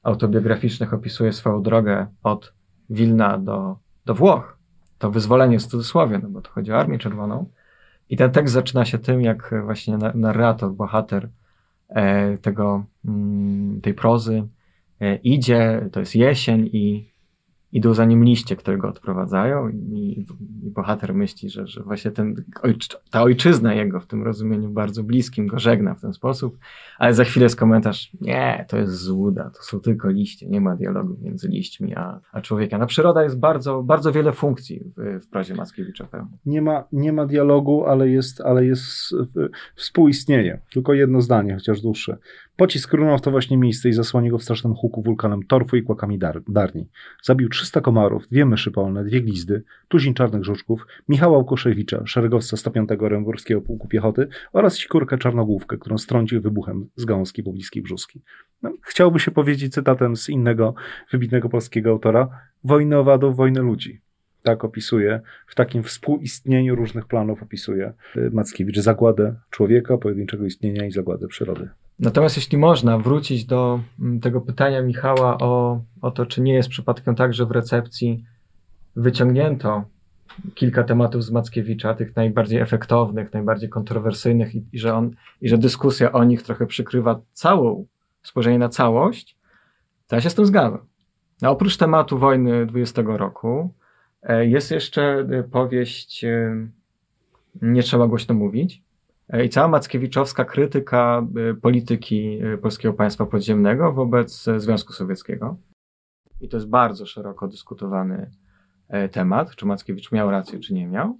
autobiograficznych 0.03 0.95
opisuje 0.95 1.33
swoją 1.33 1.62
drogę 1.62 2.07
od 2.23 2.53
Wilna 2.91 3.39
do, 3.39 3.77
do 4.07 4.15
Włoch. 4.15 4.59
To 4.99 5.11
wyzwolenie 5.11 5.59
w 5.59 5.67
cudzysłowie, 5.67 6.21
no 6.23 6.29
bo 6.29 6.41
to 6.41 6.51
chodzi 6.51 6.73
o 6.73 6.79
Armię 6.79 6.99
Czerwoną. 6.99 7.51
I 8.11 8.17
ten 8.17 8.31
tekst 8.31 8.55
zaczyna 8.55 8.85
się 8.85 8.99
tym, 8.99 9.23
jak 9.23 9.55
właśnie 9.65 9.99
narrator, 10.15 10.73
bohater 10.73 11.29
e, 11.89 12.39
tego, 12.39 12.85
mm, 13.05 13.81
tej 13.81 13.95
prozy 13.95 14.49
e, 15.01 15.17
idzie, 15.17 15.89
to 15.93 16.01
jest 16.01 16.15
jesień 16.15 16.71
i 16.73 17.14
idą 17.75 17.95
za 17.95 18.05
nim 18.05 18.25
liście, 18.25 18.57
które 18.57 18.79
go 18.79 18.89
odprowadzają 18.89 19.68
i, 19.68 20.27
i 20.62 20.70
bohater 20.70 21.14
myśli, 21.14 21.51
że, 21.51 21.66
że 21.66 21.83
właśnie 21.83 22.11
ten, 22.11 22.45
ta 23.11 23.22
ojczyzna 23.22 23.75
jego 23.75 24.01
w 24.01 24.07
tym 24.07 24.22
rozumieniu 24.22 24.70
bardzo 24.70 25.03
bliskim 25.03 25.47
go 25.47 25.59
żegna 25.59 25.95
w 25.95 26.01
ten 26.01 26.12
sposób, 26.12 26.59
ale 26.99 27.14
za 27.14 27.25
chwilę 27.25 27.45
jest 27.45 27.57
komentarz, 27.57 28.11
nie, 28.20 28.66
to 28.68 28.77
jest 28.77 28.95
złuda, 28.95 29.51
to 29.51 29.62
są 29.62 29.81
tylko 29.81 30.11
liście, 30.11 30.49
nie 30.49 30.61
ma 30.61 30.77
dialogu 30.77 31.16
między 31.22 31.49
liśćmi 31.49 31.95
a, 31.95 32.20
a 32.33 32.41
człowiekiem. 32.41 32.83
A 32.83 32.87
przyroda 32.87 33.22
jest 33.22 33.39
bardzo, 33.39 33.83
bardzo 33.83 34.12
wiele 34.12 34.33
funkcji 34.33 34.81
w, 34.97 35.25
w 35.25 35.29
prozie 35.29 35.55
Mackiewicza 35.55 36.05
pełni. 36.05 36.31
Nie 36.47 36.62
ma, 36.62 36.85
nie 36.93 37.12
ma 37.12 37.27
dialogu, 37.27 37.85
ale 37.87 38.09
jest, 38.09 38.41
ale 38.41 38.66
jest 38.66 38.85
współistnienie. 39.75 40.61
Tylko 40.72 40.95
jedno 40.95 41.20
zdanie, 41.20 41.55
chociaż 41.55 41.81
dłuższe. 41.81 42.16
Pocisk 42.57 42.93
runął 42.93 43.19
w 43.19 43.21
to 43.21 43.31
właśnie 43.31 43.57
miejsce 43.57 43.89
i 43.89 43.93
zasłonił 43.93 44.33
go 44.33 44.39
w 44.39 44.43
strasznym 44.43 44.75
huku 44.75 45.03
wulkanem 45.03 45.43
torfu 45.43 45.77
i 45.77 45.83
kłakami 45.83 46.19
dar, 46.19 46.43
darni. 46.49 46.89
Zabił 47.23 47.49
300 47.49 47.81
komarów, 47.81 48.29
dwie 48.29 48.47
myszy 48.47 48.71
polne, 48.71 49.05
dwie 49.05 49.21
glizdy, 49.21 49.63
tuzin 49.89 50.15
czarnych 50.15 50.45
żuczków, 50.45 50.87
Michała 51.09 51.39
Łukoszewicza, 51.39 52.07
szeregowca 52.07 52.57
105 52.57 52.89
Ręborskiego 53.01 53.61
Pułku 53.61 53.89
Piechoty 53.89 54.29
oraz 54.53 54.79
sikurkę 54.79 55.19
czarnogłówkę, 55.19 55.79
którą 55.79 55.99
strącił 55.99 56.43
wybuchem 56.43 56.89
z 56.97 57.05
gałązki 57.05 57.43
pobliskiej 57.43 57.83
brzuski. 57.83 58.23
No, 58.63 58.73
chciałby 58.83 59.21
się 59.21 59.31
powiedzieć 59.31 59.75
cytatem 59.75 60.17
z 60.17 60.29
innego 60.29 60.75
wybitnego 61.13 61.49
polskiego 61.49 61.91
autora, 61.91 62.29
wojny 62.65 62.99
owadów, 62.99 63.37
wojny 63.37 63.61
ludzi 63.61 64.01
tak 64.43 64.65
opisuje, 64.65 65.21
w 65.47 65.55
takim 65.55 65.83
współistnieniu 65.83 66.75
różnych 66.75 67.07
planów 67.07 67.43
opisuje 67.43 67.93
y, 68.17 68.31
Mackiewicz 68.31 68.79
zagładę 68.79 69.35
człowieka, 69.51 69.99
pojedynczego 69.99 70.45
istnienia 70.45 70.87
i 70.87 70.93
zagładę 70.93 71.29
przyrody. 71.29 71.69
Natomiast 71.99 72.36
jeśli 72.36 72.59
można 72.59 72.99
wrócić 72.99 73.45
do 73.45 73.80
mm, 74.01 74.20
tego 74.20 74.40
pytania 74.40 74.82
Michała 74.82 75.38
o, 75.38 75.80
o 76.01 76.11
to, 76.11 76.26
czy 76.26 76.40
nie 76.40 76.55
jest 76.55 76.68
przypadkiem 76.68 77.14
tak, 77.14 77.34
że 77.34 77.47
w 77.47 77.51
recepcji 77.51 78.24
wyciągnięto 78.97 79.84
kilka 80.55 80.84
tematów 80.84 81.24
z 81.24 81.30
Mackiewicza, 81.30 81.95
tych 81.95 82.16
najbardziej 82.16 82.61
efektownych, 82.61 83.32
najbardziej 83.32 83.68
kontrowersyjnych 83.68 84.55
i, 84.55 84.64
i, 84.72 84.78
że, 84.78 84.95
on, 84.95 85.11
i 85.40 85.49
że 85.49 85.59
dyskusja 85.59 86.12
o 86.12 86.24
nich 86.24 86.42
trochę 86.42 86.66
przykrywa 86.66 87.20
całą, 87.32 87.86
spojrzenie 88.22 88.59
na 88.59 88.68
całość, 88.68 89.36
to 90.07 90.16
ja 90.16 90.22
się 90.22 90.30
z 90.30 90.34
tym 90.34 90.47
zgadzam. 90.47 90.86
No, 91.42 91.51
oprócz 91.51 91.76
tematu 91.76 92.18
wojny 92.18 92.66
20 92.66 93.03
roku 93.07 93.74
e, 94.22 94.47
jest 94.47 94.70
jeszcze 94.70 95.26
e, 95.30 95.42
powieść 95.42 96.24
e, 96.24 96.68
Nie 97.62 97.82
trzeba 97.82 98.07
głośno 98.07 98.34
mówić, 98.34 98.84
i 99.45 99.49
cała 99.49 99.68
Mackiewiczowska 99.68 100.45
krytyka 100.45 101.27
y, 101.51 101.55
polityki 101.55 102.45
y, 102.45 102.59
polskiego 102.59 102.95
państwa 102.95 103.27
podziemnego 103.27 103.93
wobec 103.93 104.47
Związku 104.57 104.93
Sowieckiego. 104.93 105.57
I 106.41 106.49
to 106.49 106.57
jest 106.57 106.68
bardzo 106.68 107.07
szeroko 107.07 107.49
dyskutowany 107.49 108.31
e, 108.89 109.09
temat, 109.09 109.57
czy 109.57 109.66
Mackiewicz 109.66 110.12
miał 110.12 110.31
rację, 110.31 110.61
czy 110.61 110.75
nie 110.75 110.87
miał. 110.87 111.18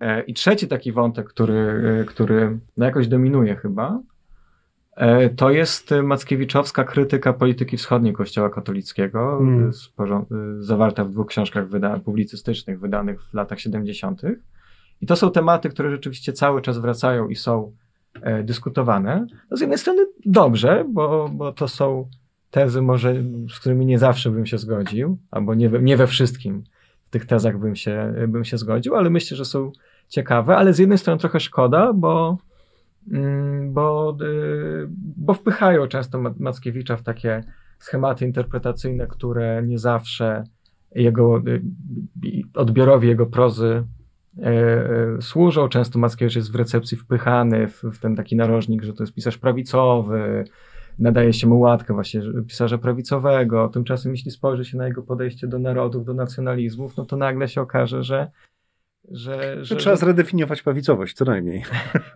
E, 0.00 0.22
I 0.22 0.34
trzeci 0.34 0.68
taki 0.68 0.92
wątek, 0.92 1.28
który, 1.28 2.04
który 2.08 2.58
no 2.76 2.86
jakoś 2.86 3.08
dominuje 3.08 3.56
chyba, 3.56 4.00
e, 4.96 5.30
to 5.30 5.50
jest 5.50 5.90
Mackiewiczowska 6.02 6.84
krytyka 6.84 7.32
polityki 7.32 7.76
wschodniej 7.76 8.12
Kościoła 8.12 8.50
katolickiego, 8.50 9.38
hmm. 9.38 9.72
zawarta 10.58 11.04
w 11.04 11.10
dwóch 11.10 11.26
książkach 11.26 11.68
wyda 11.68 11.98
publicystycznych 11.98 12.80
wydanych 12.80 13.22
w 13.22 13.34
latach 13.34 13.60
70. 13.60 14.22
I 15.02 15.06
to 15.06 15.16
są 15.16 15.30
tematy, 15.30 15.68
które 15.68 15.90
rzeczywiście 15.90 16.32
cały 16.32 16.62
czas 16.62 16.78
wracają 16.78 17.28
i 17.28 17.36
są 17.36 17.72
e, 18.22 18.42
dyskutowane. 18.42 19.26
No 19.50 19.56
z 19.56 19.60
jednej 19.60 19.78
strony 19.78 20.06
dobrze, 20.26 20.84
bo, 20.88 21.28
bo 21.32 21.52
to 21.52 21.68
są 21.68 22.08
tezy 22.50 22.82
może, 22.82 23.14
z 23.54 23.60
którymi 23.60 23.86
nie 23.86 23.98
zawsze 23.98 24.30
bym 24.30 24.46
się 24.46 24.58
zgodził, 24.58 25.18
albo 25.30 25.54
nie 25.54 25.68
nie 25.68 25.96
we 25.96 26.06
wszystkim 26.06 26.64
w 27.06 27.10
tych 27.10 27.26
tezach 27.26 27.58
bym 27.58 27.76
się, 27.76 28.14
bym 28.28 28.44
się 28.44 28.58
zgodził, 28.58 28.94
ale 28.96 29.10
myślę, 29.10 29.36
że 29.36 29.44
są 29.44 29.72
ciekawe, 30.08 30.56
ale 30.56 30.72
z 30.72 30.78
jednej 30.78 30.98
strony 30.98 31.20
trochę 31.20 31.40
szkoda, 31.40 31.92
bo, 31.92 32.38
mm, 33.12 33.72
bo, 33.72 34.16
y, 34.22 34.86
bo 35.16 35.34
wpychają 35.34 35.86
często 35.86 36.22
Mackiewicza 36.38 36.96
w 36.96 37.02
takie 37.02 37.44
schematy 37.78 38.24
interpretacyjne, 38.24 39.06
które 39.06 39.62
nie 39.66 39.78
zawsze 39.78 40.44
jego 40.94 41.38
y, 41.38 41.62
odbiorowi 42.54 43.08
jego 43.08 43.26
prozy 43.26 43.84
E, 43.84 43.84
e, 43.84 44.01
służą. 45.20 45.68
Często 45.68 45.98
Mackiewicz 45.98 46.36
jest 46.36 46.52
w 46.52 46.54
recepcji 46.54 46.96
wpychany 46.96 47.68
w, 47.68 47.82
w 47.82 47.98
ten 47.98 48.16
taki 48.16 48.36
narożnik, 48.36 48.82
że 48.82 48.92
to 48.92 49.02
jest 49.02 49.14
pisarz 49.14 49.38
prawicowy, 49.38 50.44
nadaje 50.98 51.32
się 51.32 51.46
mu 51.46 51.60
łatkę 51.60 51.94
właśnie 51.94 52.20
pisarza 52.48 52.78
prawicowego. 52.78 53.68
Tymczasem 53.68 54.12
jeśli 54.12 54.30
spojrzy 54.30 54.64
się 54.64 54.78
na 54.78 54.86
jego 54.86 55.02
podejście 55.02 55.46
do 55.46 55.58
narodów, 55.58 56.04
do 56.04 56.14
nacjonalizmów, 56.14 56.96
no 56.96 57.04
to 57.04 57.16
nagle 57.16 57.48
się 57.48 57.60
okaże, 57.60 58.02
że 58.02 58.30
że, 59.10 59.64
że, 59.64 59.76
trzeba 59.76 59.96
zredefiniować 59.96 60.62
prawicowość, 60.62 61.16
co 61.16 61.24
najmniej. 61.24 61.62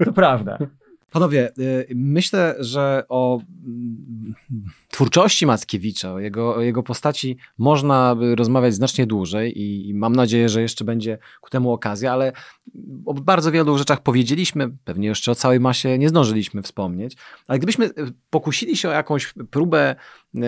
To 0.05 0.13
prawda. 0.13 0.59
Panowie, 1.17 1.53
y, 1.59 1.87
myślę, 1.95 2.55
że 2.59 3.05
o 3.09 3.41
mm, 3.67 4.35
twórczości 4.89 5.47
Mackiewicza, 5.47 6.13
o 6.13 6.21
jego, 6.21 6.55
o 6.55 6.61
jego 6.61 6.83
postaci 6.83 7.37
można 7.59 8.17
rozmawiać 8.37 8.75
znacznie 8.75 9.07
dłużej 9.07 9.63
i 9.63 9.95
mam 9.95 10.17
nadzieję, 10.17 10.49
że 10.49 10.63
jeszcze 10.63 10.85
będzie 10.85 11.19
ku 11.41 11.51
temu 11.51 11.73
okazja, 11.73 12.13
ale 12.13 12.33
o 13.07 13.15
bardzo 13.15 13.53
wielu 13.53 13.79
rzeczach 13.79 14.03
powiedzieliśmy, 14.03 14.71
pewnie 14.85 15.09
jeszcze 15.09 15.33
o 15.33 15.35
całej 15.35 15.61
masie 15.61 15.99
nie 15.99 16.09
zdążyliśmy 16.09 16.63
wspomnieć, 16.63 17.17
ale 17.47 17.59
gdybyśmy 17.59 17.87
y, 17.87 17.93
pokusili 18.31 18.77
się 18.77 18.89
o 18.89 18.93
jakąś 18.93 19.35
próbę 19.51 19.97
y, 20.35 20.41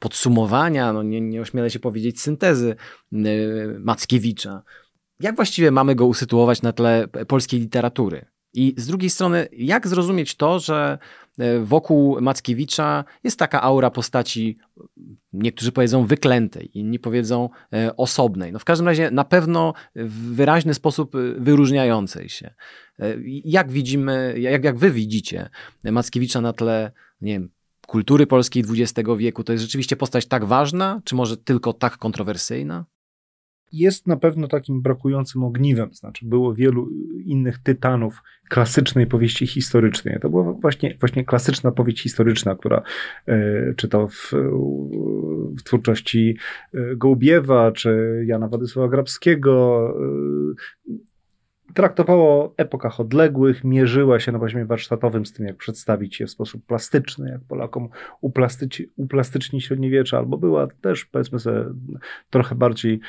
podsumowania, 0.00 0.92
no 0.92 1.02
nie, 1.02 1.20
nie 1.20 1.40
ośmielę 1.40 1.70
się 1.70 1.78
powiedzieć 1.78 2.20
syntezy 2.20 2.76
Mackiewicza, 3.78 4.62
jak 5.20 5.36
właściwie 5.36 5.70
mamy 5.70 5.94
go 5.94 6.06
usytuować 6.06 6.62
na 6.62 6.72
tle 6.72 7.08
polskiej 7.28 7.60
literatury? 7.60 8.33
I 8.54 8.74
z 8.76 8.86
drugiej 8.86 9.10
strony, 9.10 9.48
jak 9.52 9.88
zrozumieć 9.88 10.34
to, 10.34 10.58
że 10.58 10.98
e, 11.38 11.60
wokół 11.60 12.20
Mackiewicza 12.20 13.04
jest 13.24 13.38
taka 13.38 13.62
aura 13.62 13.90
postaci, 13.90 14.58
niektórzy 15.32 15.72
powiedzą 15.72 16.06
wyklętej, 16.06 16.78
inni 16.78 16.98
powiedzą 16.98 17.48
e, 17.72 17.96
osobnej. 17.96 18.52
No 18.52 18.58
w 18.58 18.64
każdym 18.64 18.86
razie 18.86 19.10
na 19.10 19.24
pewno 19.24 19.74
w 19.96 20.34
wyraźny 20.34 20.74
sposób 20.74 21.14
e, 21.14 21.18
wyróżniającej 21.38 22.28
się. 22.28 22.54
Jak 23.44 23.70
widzimy, 23.70 24.34
jak, 24.38 24.64
jak 24.64 24.78
wy 24.78 24.90
widzicie 24.90 25.48
Mackiewicza 25.84 26.40
na 26.40 26.52
tle, 26.52 26.92
nie 27.20 27.32
wiem, 27.32 27.50
kultury 27.86 28.26
polskiej 28.26 28.64
XX 28.68 29.08
wieku, 29.18 29.44
to 29.44 29.52
jest 29.52 29.64
rzeczywiście 29.64 29.96
postać 29.96 30.26
tak 30.26 30.44
ważna, 30.44 31.00
czy 31.04 31.14
może 31.14 31.36
tylko 31.36 31.72
tak 31.72 31.98
kontrowersyjna? 31.98 32.84
Jest 33.78 34.06
na 34.06 34.16
pewno 34.16 34.48
takim 34.48 34.82
brakującym 34.82 35.44
ogniwem. 35.44 35.94
Znaczy, 35.94 36.26
było 36.26 36.54
wielu 36.54 36.88
innych 37.24 37.58
tytanów 37.58 38.22
klasycznej 38.48 39.06
powieści 39.06 39.46
historycznej. 39.46 40.18
To 40.20 40.30
była 40.30 40.52
właśnie, 40.52 40.96
właśnie 41.00 41.24
klasyczna 41.24 41.72
powieść 41.72 42.02
historyczna, 42.02 42.54
która 42.54 42.82
e, 43.26 43.74
czy 43.76 43.88
to 43.88 44.08
w, 44.08 44.32
w 45.58 45.62
twórczości 45.62 46.36
e, 46.74 46.96
Gołbiewa, 46.96 47.72
czy 47.72 48.22
Jana 48.26 48.48
Władysława 48.48 48.88
Grabskiego, 48.88 49.88
e, 51.70 51.72
traktowała 51.74 52.22
o 52.22 52.54
epokach 52.56 53.00
odległych, 53.00 53.64
mierzyła 53.64 54.20
się 54.20 54.32
na 54.32 54.38
poziomie 54.38 54.64
warsztatowym 54.64 55.26
z 55.26 55.32
tym, 55.32 55.46
jak 55.46 55.56
przedstawić 55.56 56.20
je 56.20 56.26
w 56.26 56.30
sposób 56.30 56.66
plastyczny, 56.66 57.30
jak 57.30 57.40
Polakom 57.48 57.88
uplastyci, 58.20 58.90
uplastycznić 58.96 59.64
średniowiecze, 59.64 60.16
albo 60.16 60.38
była 60.38 60.66
też, 60.80 61.04
powiedzmy 61.04 61.38
sobie, 61.38 61.64
trochę 62.30 62.54
bardziej 62.54 62.94
e, 62.94 63.00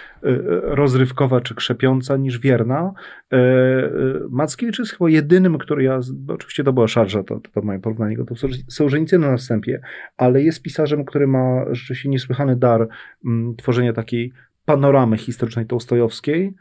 rozrywkowa 0.61 1.41
czy 1.41 1.55
krzepiąca 1.55 2.17
niż 2.17 2.39
wierna. 2.39 2.93
E, 3.33 3.37
e, 3.37 3.91
Mackiewicz 4.29 4.79
jest 4.79 4.91
chyba 4.91 5.09
jedynym, 5.09 5.57
który 5.57 5.83
ja, 5.83 5.99
oczywiście 6.27 6.63
to 6.63 6.73
była 6.73 6.87
szarża, 6.87 7.23
to, 7.23 7.39
to 7.53 7.61
moje 7.61 7.79
porównanie 7.79 8.17
do 8.17 8.25
Sołżenicyna 8.67 9.31
na 9.31 9.37
wstępie, 9.37 9.81
ale 10.17 10.43
jest 10.43 10.61
pisarzem, 10.61 11.05
który 11.05 11.27
ma 11.27 11.65
rzeczywiście 11.71 12.09
niesłychany 12.09 12.55
dar 12.55 12.87
mm, 13.25 13.55
tworzenia 13.55 13.93
takiej 13.93 14.33
panoramy 14.65 15.17
historycznej 15.17 15.65
tołstojowskiej, 15.65 16.53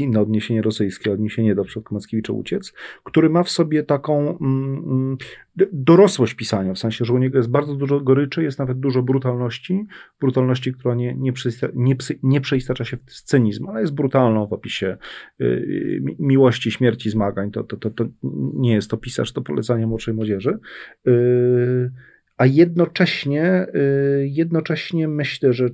inne 0.00 0.20
odniesienie 0.20 0.62
rosyjskie, 0.62 1.12
odniesienie 1.12 1.54
do 1.54 1.64
przykład 1.64 1.92
Mackiewicza 1.92 2.32
Uciec, 2.32 2.72
który 3.04 3.30
ma 3.30 3.42
w 3.42 3.50
sobie 3.50 3.82
taką 3.82 4.38
mm, 4.38 4.84
mm, 4.86 5.16
dorosłość 5.72 6.34
pisania, 6.34 6.74
w 6.74 6.78
sensie, 6.78 7.04
że 7.04 7.12
u 7.12 7.18
niego 7.18 7.38
jest 7.38 7.50
bardzo 7.50 7.74
dużo 7.74 8.00
goryczy, 8.00 8.42
jest 8.42 8.58
nawet 8.58 8.80
dużo 8.80 9.02
brutalności, 9.02 9.86
brutalności, 10.20 10.72
która 10.72 10.94
nie, 10.94 11.14
nie, 11.14 11.32
nie, 11.74 11.96
nie 12.22 12.40
przeistacza 12.40 12.84
się 12.84 12.96
w 12.96 13.22
cynizm, 13.22 13.68
ale 13.68 13.80
jest 13.80 13.94
brutalną 13.94 14.46
w 14.46 14.52
opisie 14.52 14.96
y, 15.40 16.02
miłości, 16.18 16.70
śmierci, 16.70 17.10
zmagań. 17.10 17.50
To, 17.50 17.64
to, 17.64 17.76
to, 17.76 17.90
to 17.90 18.04
nie 18.54 18.72
jest 18.72 18.90
to 18.90 18.96
pisarz, 18.96 19.32
to 19.32 19.42
polecanie 19.42 19.86
młodszej 19.86 20.14
młodzieży. 20.14 20.58
Y, 21.08 21.90
a 22.36 22.46
jednocześnie, 22.46 23.66
y, 23.74 24.28
jednocześnie 24.28 25.08
myślę, 25.08 25.52
że 25.52 25.68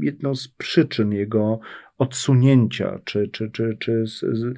jedną 0.00 0.34
z 0.34 0.48
przyczyn 0.48 1.12
jego 1.12 1.60
odsunięcia, 1.98 3.00
czy, 3.04 3.28
czy, 3.28 3.50
czy, 3.50 3.76
czy 3.78 4.06
z, 4.06 4.20
z, 4.20 4.54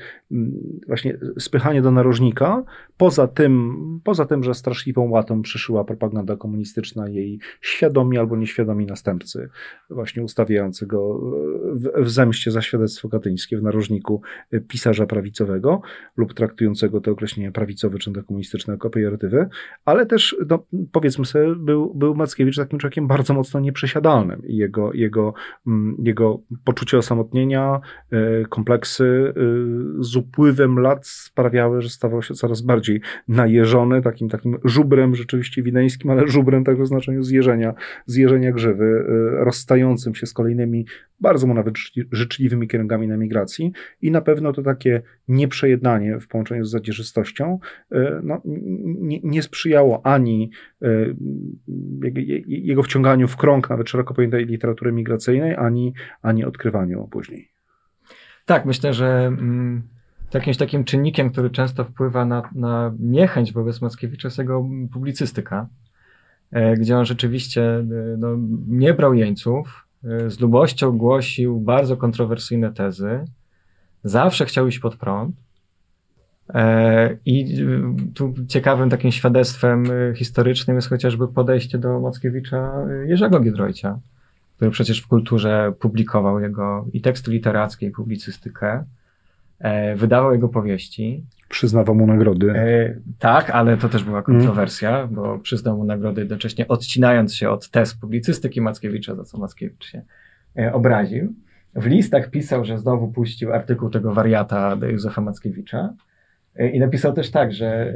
właśnie 0.86 1.18
spychanie 1.38 1.82
do 1.82 1.90
narożnika. 1.90 2.64
Poza 2.96 3.28
tym, 3.28 3.76
poza 4.04 4.24
tym, 4.26 4.42
że 4.42 4.54
straszliwą 4.54 5.10
łatą 5.10 5.42
przyszyła 5.42 5.84
propaganda 5.84 6.36
komunistyczna 6.36 7.08
jej 7.08 7.38
świadomi 7.60 8.18
albo 8.18 8.36
nieświadomi 8.36 8.86
następcy, 8.86 9.48
właśnie 9.90 10.22
ustawiający 10.22 10.86
go 10.86 11.20
w, 11.74 12.04
w 12.04 12.10
zemście 12.10 12.50
za 12.50 12.62
świadectwo 12.62 13.08
katyńskie 13.08 13.58
w 13.58 13.62
narożniku 13.62 14.22
pisarza 14.68 15.06
prawicowego 15.06 15.80
lub 16.16 16.34
traktującego 16.34 17.00
to 17.00 17.10
określenie 17.10 17.52
prawicowe 17.52 17.98
czy 17.98 18.12
komunistyczne 18.12 18.74
jako 18.74 18.90
pejoratywy, 18.90 19.48
ale 19.84 20.06
też, 20.06 20.36
no, 20.50 20.66
powiedzmy 20.92 21.24
sobie, 21.24 21.54
był, 21.56 21.94
był 21.94 22.14
Mackiewicz 22.14 22.56
takim 22.56 22.78
człowiekiem 22.78 23.06
bardzo 23.06 23.34
mocno 23.34 23.60
nieprzesiadalnym 23.60 24.46
i 24.46 24.56
jego, 24.56 24.92
jego, 24.92 25.34
jego 25.98 26.40
poczucie 26.64 26.98
osamotnienia, 26.98 27.25
e, 28.12 28.44
kompleksy 28.48 29.04
e, 29.04 29.32
z 30.04 30.16
upływem 30.16 30.78
lat 30.78 31.06
sprawiały, 31.06 31.82
że 31.82 31.88
stawał 31.88 32.22
się 32.22 32.34
coraz 32.34 32.60
bardziej 32.60 33.00
najeżony, 33.28 34.02
takim 34.02 34.28
takim 34.28 34.58
żubrem 34.64 35.14
rzeczywiście 35.14 35.62
wineńskim, 35.62 36.10
ale 36.10 36.28
żubrem 36.28 36.64
w 36.82 36.86
znaczeniu 36.86 37.22
zjeżenia, 37.22 37.74
zjeżenia 38.06 38.52
grzywy, 38.52 38.84
y, 38.84 39.44
rozstającym 39.44 40.14
się 40.14 40.26
z 40.26 40.32
kolejnymi 40.32 40.86
bardzo 41.20 41.46
mu 41.46 41.54
nawet 41.54 41.74
życzliwymi 42.12 42.68
kierunkami 42.68 43.08
na 43.08 43.16
migracji 43.16 43.72
i 44.02 44.10
na 44.10 44.20
pewno 44.20 44.52
to 44.52 44.62
takie 44.62 45.02
nieprzejednanie 45.28 46.20
w 46.20 46.28
połączeniu 46.28 46.64
z 46.64 46.70
zadzierzystością 46.70 47.58
y, 47.92 47.96
no, 48.22 48.40
nie, 48.84 49.20
nie 49.22 49.42
sprzyjało 49.42 50.06
ani 50.06 50.50
y, 50.82 51.16
jego 52.46 52.82
wciąganiu 52.82 53.28
w 53.28 53.36
krąg 53.36 53.70
nawet 53.70 53.88
szeroko 53.88 54.14
pojętej 54.14 54.46
literatury 54.46 54.92
migracyjnej, 54.92 55.56
ani, 55.56 55.94
ani 56.22 56.44
odkrywaniu 56.44 57.08
później. 57.10 57.48
Tak, 58.46 58.66
myślę, 58.66 58.94
że 58.94 59.06
mm, 59.06 59.82
jakimś 60.36 60.56
takim 60.56 60.84
czynnikiem, 60.84 61.30
który 61.30 61.50
często 61.50 61.84
wpływa 61.84 62.24
na, 62.24 62.50
na 62.54 62.94
niechęć 62.98 63.52
wobec 63.52 63.82
Mackiewicza 63.82 64.28
jest 64.28 64.38
jego 64.38 64.68
publicystyka, 64.92 65.68
e, 66.50 66.76
gdzie 66.76 66.96
on 66.96 67.04
rzeczywiście 67.04 67.62
e, 67.62 67.84
no, 68.18 68.36
nie 68.68 68.94
brał 68.94 69.14
jeńców, 69.14 69.66
e, 69.66 69.85
z 70.26 70.40
lubością 70.40 70.98
głosił 70.98 71.60
bardzo 71.60 71.96
kontrowersyjne 71.96 72.72
tezy, 72.72 73.24
zawsze 74.04 74.46
chciał 74.46 74.66
iść 74.66 74.78
pod 74.78 74.96
prąd. 74.96 75.36
I 77.24 77.64
tu 78.14 78.34
ciekawym 78.48 78.90
takim 78.90 79.12
świadectwem 79.12 79.84
historycznym 80.14 80.76
jest 80.76 80.88
chociażby 80.88 81.28
podejście 81.28 81.78
do 81.78 82.00
Mackiewicza 82.00 82.72
Jerzego 83.06 83.40
Giedroycia, 83.40 83.98
który 84.56 84.70
przecież 84.70 85.00
w 85.00 85.06
kulturze 85.06 85.72
publikował 85.78 86.40
jego 86.40 86.86
i 86.92 87.00
teksty 87.00 87.30
literackie, 87.30 87.86
i 87.86 87.90
publicystykę. 87.90 88.84
E, 89.58 89.96
wydawał 89.96 90.32
jego 90.32 90.48
powieści. 90.48 91.24
Przyznawał 91.48 91.94
mu 91.94 92.06
nagrody. 92.06 92.50
E, 92.50 92.94
tak, 93.18 93.50
ale 93.50 93.76
to 93.76 93.88
też 93.88 94.04
była 94.04 94.22
kontrowersja, 94.22 94.98
mm. 94.98 95.14
bo 95.14 95.38
przyznał 95.38 95.76
mu 95.76 95.84
nagrody 95.84 96.20
jednocześnie 96.20 96.68
odcinając 96.68 97.34
się 97.34 97.50
od 97.50 97.70
tez 97.70 97.94
publicystyki 97.94 98.60
Mackiewicza, 98.60 99.14
za 99.14 99.24
co 99.24 99.38
Mackiewicz 99.38 99.84
się 99.84 100.02
e, 100.58 100.72
obraził. 100.72 101.34
W 101.74 101.86
listach 101.86 102.30
pisał, 102.30 102.64
że 102.64 102.78
znowu 102.78 103.08
puścił 103.08 103.52
artykuł 103.52 103.90
tego 103.90 104.14
wariata 104.14 104.76
Józefa 104.90 105.20
Mackiewicza 105.20 105.94
i 106.72 106.80
napisał 106.80 107.12
też 107.12 107.30
tak, 107.30 107.52
że 107.52 107.94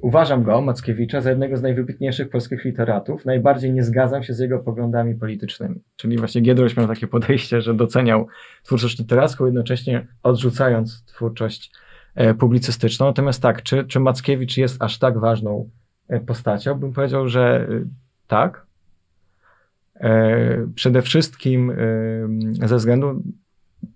uważam 0.00 0.42
go, 0.42 0.60
Mackiewicza, 0.60 1.20
za 1.20 1.30
jednego 1.30 1.56
z 1.56 1.62
najwybitniejszych 1.62 2.30
polskich 2.30 2.64
literatów. 2.64 3.24
Najbardziej 3.24 3.72
nie 3.72 3.82
zgadzam 3.82 4.22
się 4.22 4.34
z 4.34 4.38
jego 4.38 4.58
poglądami 4.58 5.14
politycznymi. 5.14 5.80
Czyli 5.96 6.18
właśnie 6.18 6.40
Giedroyć 6.40 6.76
miał 6.76 6.86
takie 6.86 7.06
podejście, 7.06 7.60
że 7.60 7.74
doceniał 7.74 8.26
twórczość 8.62 8.98
literacką, 8.98 9.44
jednocześnie 9.44 10.06
odrzucając 10.22 11.04
twórczość 11.04 11.72
e, 12.14 12.34
publicystyczną. 12.34 13.06
Natomiast 13.06 13.42
tak, 13.42 13.62
czy, 13.62 13.84
czy 13.84 14.00
Mackiewicz 14.00 14.56
jest 14.56 14.82
aż 14.82 14.98
tak 14.98 15.18
ważną 15.18 15.70
e, 16.08 16.20
postacią? 16.20 16.74
Bym 16.74 16.92
powiedział, 16.92 17.28
że 17.28 17.68
tak. 18.26 18.66
Przede 20.74 21.02
wszystkim 21.02 21.72
ze 22.52 22.76
względu 22.76 23.22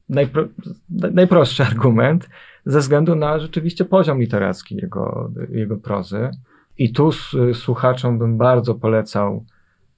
najpro, 0.09 0.45
najprostszy 0.91 1.63
argument, 1.63 2.29
ze 2.67 2.79
względu 2.79 3.15
na 3.15 3.39
rzeczywiście 3.39 3.85
poziom 3.85 4.21
literacki 4.21 4.77
jego, 4.77 5.31
jego 5.49 5.77
prozy. 5.77 6.31
I 6.79 6.93
tu 6.93 7.11
słuchaczom 7.55 8.19
bym 8.19 8.39
bardzo 8.39 8.75
polecał, 8.75 9.45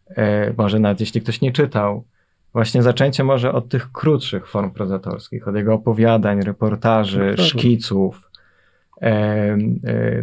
e, 0.09 0.53
może 0.57 0.79
nawet 0.79 1.01
jeśli 1.01 1.21
ktoś 1.21 1.41
nie 1.41 1.53
czytał, 1.53 2.05
właśnie 2.53 2.83
zaczęcie 2.83 3.25
może 3.25 3.53
od 3.53 3.69
tych 3.69 3.93
krótszych 3.93 4.49
form 4.49 4.71
prozatorskich, 4.71 5.49
od 5.49 5.57
jego 5.57 5.75
opowiadań, 5.75 6.43
reportaży, 6.43 7.35
no 7.39 7.45
szkiców. 7.45 8.31
E, 9.03 9.59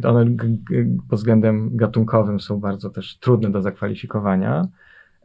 e, 0.04 0.10
one 0.10 0.26
g, 0.26 0.48
g, 0.70 0.86
pod 1.10 1.20
względem 1.20 1.78
gatunkowym 1.78 2.40
są 2.40 2.60
bardzo 2.60 2.90
też 2.90 3.18
trudne 3.18 3.52
do 3.52 3.62
zakwalifikowania. 3.62 4.68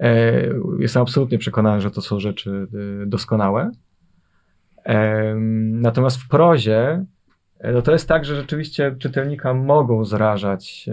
E, 0.00 0.32
jestem 0.78 1.02
absolutnie 1.02 1.38
przekonany, 1.38 1.80
że 1.80 1.90
to 1.90 2.00
są 2.00 2.20
rzeczy 2.20 2.66
e, 3.02 3.06
doskonałe. 3.06 3.70
Natomiast 5.57 6.16
w 6.16 6.28
prozie 6.28 7.05
e, 7.59 7.72
no 7.72 7.82
to 7.82 7.93
jest 7.93 8.09
tak, 8.09 8.24
że 8.24 8.36
rzeczywiście 8.36 8.97
czytelnika 8.99 9.55
mogą 9.55 10.05
zrażać 10.05 10.89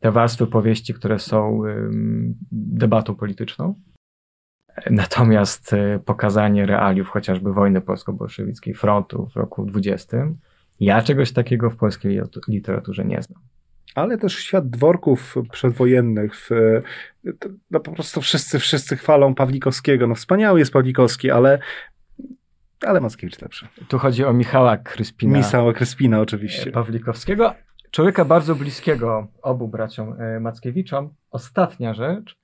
te 0.00 0.12
warstwy 0.12 0.46
powieści, 0.46 0.94
które 0.94 1.18
są 1.18 1.62
debatą 2.52 3.14
polityczną. 3.14 3.74
Natomiast 4.90 5.72
e, 5.72 5.98
pokazanie 5.98 6.66
realiów 6.66 7.08
chociażby 7.08 7.52
wojny 7.52 7.80
polsko-bolszewickiej, 7.80 8.74
frontu 8.74 9.26
w 9.26 9.36
roku 9.36 9.64
20, 9.64 10.28
ja 10.80 11.02
czegoś 11.02 11.32
takiego 11.32 11.70
w 11.70 11.76
polskiej 11.76 12.20
literaturze 12.48 13.04
nie 13.04 13.22
znam. 13.22 13.42
Ale 13.94 14.18
też 14.18 14.38
świat 14.38 14.70
dworków 14.70 15.34
przedwojennych, 15.52 16.36
w, 16.36 16.50
no 17.70 17.80
po 17.80 17.92
prostu 17.92 18.20
wszyscy, 18.20 18.58
wszyscy 18.58 18.96
chwalą 18.96 19.34
Pawlikowskiego. 19.34 20.06
No 20.06 20.14
wspaniały 20.14 20.58
jest 20.58 20.72
Pawlikowski, 20.72 21.30
ale 21.30 21.58
ale 22.88 23.00
Mackiewicz 23.00 23.40
lepszy. 23.40 23.68
Tu 23.88 23.98
chodzi 23.98 24.24
o 24.24 24.32
Michała 24.32 24.76
Kryspina. 24.76 25.38
Michała 25.38 25.72
Kryspina 25.72 26.20
oczywiście. 26.20 26.70
Pawlikowskiego. 26.70 27.54
Człowieka 27.90 28.24
bardzo 28.24 28.54
bliskiego 28.54 29.26
obu 29.42 29.68
braciom 29.68 30.20
e, 30.20 30.40
Mackiewiczom. 30.40 31.14
Ostatnia 31.30 31.94
rzecz. 31.94 32.38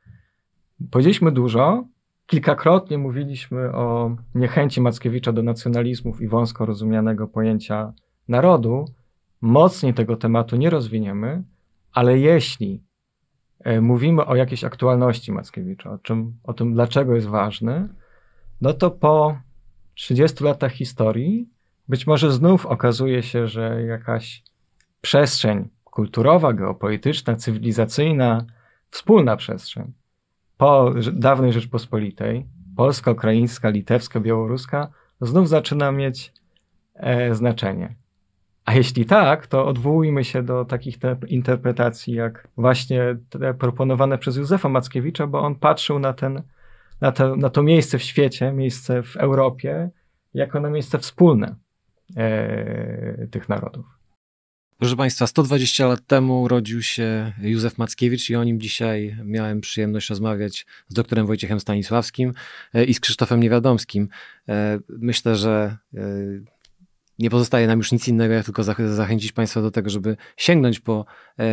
Powiedzieliśmy 0.90 1.32
dużo. 1.32 1.84
Kilkakrotnie 2.26 2.98
mówiliśmy 2.98 3.72
o 3.72 4.16
niechęci 4.34 4.80
Mackiewicza 4.80 5.32
do 5.32 5.42
nacjonalizmów 5.42 6.20
i 6.20 6.28
wąsko 6.28 6.66
rozumianego 6.66 7.28
pojęcia 7.28 7.92
narodu. 8.28 8.84
Mocniej 9.40 9.94
tego 9.94 10.16
tematu 10.16 10.56
nie 10.56 10.70
rozwiniemy, 10.70 11.42
ale 11.92 12.18
jeśli 12.18 12.82
e, 13.64 13.80
mówimy 13.80 14.26
o 14.26 14.36
jakiejś 14.36 14.64
aktualności 14.64 15.32
Mackiewicza, 15.32 15.90
o, 15.90 15.98
czym, 15.98 16.34
o 16.44 16.52
tym, 16.52 16.74
dlaczego 16.74 17.14
jest 17.14 17.26
ważny, 17.26 17.88
no 18.60 18.72
to 18.72 18.90
po 18.90 19.36
30 19.98 20.44
latach 20.44 20.72
historii 20.72 21.48
być 21.88 22.06
może 22.06 22.32
znów 22.32 22.66
okazuje 22.66 23.22
się, 23.22 23.48
że 23.48 23.82
jakaś 23.82 24.42
przestrzeń 25.00 25.68
kulturowa, 25.84 26.52
geopolityczna, 26.52 27.36
cywilizacyjna, 27.36 28.44
wspólna 28.90 29.36
przestrzeń 29.36 29.92
po 30.56 30.94
dawnej 31.12 31.52
Rzeczpospolitej, 31.52 32.46
polska, 32.76 33.10
ukraińska, 33.10 33.68
litewska, 33.68 34.20
białoruska, 34.20 34.88
znów 35.20 35.48
zaczyna 35.48 35.92
mieć 35.92 36.32
e, 36.94 37.34
znaczenie. 37.34 37.94
A 38.64 38.74
jeśli 38.74 39.06
tak, 39.06 39.46
to 39.46 39.66
odwołujmy 39.66 40.24
się 40.24 40.42
do 40.42 40.64
takich 40.64 40.96
interpretacji, 41.28 42.14
jak 42.14 42.48
właśnie 42.56 43.16
te 43.30 43.54
proponowane 43.54 44.18
przez 44.18 44.36
Józefa 44.36 44.68
Mackiewicza, 44.68 45.26
bo 45.26 45.40
on 45.40 45.54
patrzył 45.54 45.98
na, 45.98 46.12
ten, 46.12 46.42
na, 47.00 47.12
te, 47.12 47.36
na 47.36 47.50
to 47.50 47.62
miejsce 47.62 47.98
w 47.98 48.02
świecie, 48.02 48.52
miejsce 48.52 49.02
w 49.02 49.16
Europie, 49.16 49.90
jako 50.34 50.60
na 50.60 50.70
miejsce 50.70 50.98
wspólne 50.98 51.56
e, 52.16 53.26
tych 53.30 53.48
narodów. 53.48 53.98
Proszę 54.78 54.96
Państwa, 54.96 55.26
120 55.26 55.86
lat 55.86 56.06
temu 56.06 56.42
urodził 56.42 56.82
się 56.82 57.32
Józef 57.42 57.78
Mackiewicz 57.78 58.30
i 58.30 58.36
o 58.36 58.44
nim 58.44 58.60
dzisiaj 58.60 59.16
miałem 59.24 59.60
przyjemność 59.60 60.10
rozmawiać 60.10 60.66
z 60.88 60.94
doktorem 60.94 61.26
Wojciechem 61.26 61.60
Stanisławskim 61.60 62.34
e, 62.74 62.84
i 62.84 62.94
z 62.94 63.00
Krzysztofem 63.00 63.40
Niewiadomskim. 63.40 64.08
E, 64.48 64.78
myślę, 64.88 65.36
że 65.36 65.76
e, 65.94 66.00
nie 67.18 67.30
pozostaje 67.30 67.66
nam 67.66 67.78
już 67.78 67.92
nic 67.92 68.08
innego, 68.08 68.34
jak 68.34 68.44
tylko 68.44 68.64
zachęcić 68.88 69.32
Państwa 69.32 69.62
do 69.62 69.70
tego, 69.70 69.90
żeby 69.90 70.16
sięgnąć 70.36 70.80
po, 70.80 71.04
e, 71.38 71.44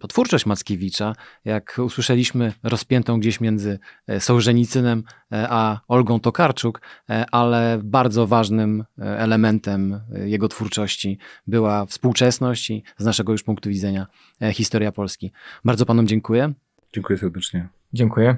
po 0.00 0.08
twórczość 0.08 0.46
Mackiewicza. 0.46 1.12
Jak 1.44 1.76
usłyszeliśmy, 1.84 2.52
rozpiętą 2.62 3.20
gdzieś 3.20 3.40
między 3.40 3.78
e, 4.06 4.20
Sołżenicynem 4.20 5.02
e, 5.32 5.46
a 5.50 5.80
Olgą 5.88 6.20
Tokarczuk, 6.20 6.80
ale 7.32 7.80
bardzo 7.84 8.26
ważnym 8.26 8.84
elementem 8.98 10.00
jego 10.24 10.48
twórczości 10.48 11.18
była 11.46 11.86
współczesność 11.86 12.70
i 12.70 12.82
z 12.98 13.04
naszego 13.04 13.32
już 13.32 13.42
punktu 13.42 13.68
widzenia 13.68 14.06
historia 14.52 14.92
Polski. 14.92 15.32
Bardzo 15.64 15.86
Panom 15.86 16.06
dziękuję. 16.06 16.52
Dziękuję 16.92 17.18
serdecznie. 17.18 17.68
Dziękuję. 17.92 18.36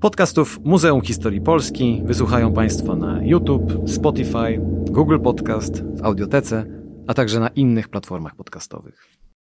Podcastów 0.00 0.60
Muzeum 0.64 1.00
Historii 1.00 1.40
Polski 1.40 2.02
wysłuchają 2.04 2.52
Państwo 2.52 2.96
na 2.96 3.22
YouTube, 3.22 3.90
Spotify, 3.90 4.60
Google 4.90 5.18
Podcast, 5.20 5.82
w 5.82 6.04
Audiotece, 6.04 6.66
a 7.06 7.14
także 7.14 7.40
na 7.40 7.48
innych 7.48 7.88
platformach 7.88 8.34
podcastowych. 8.34 9.15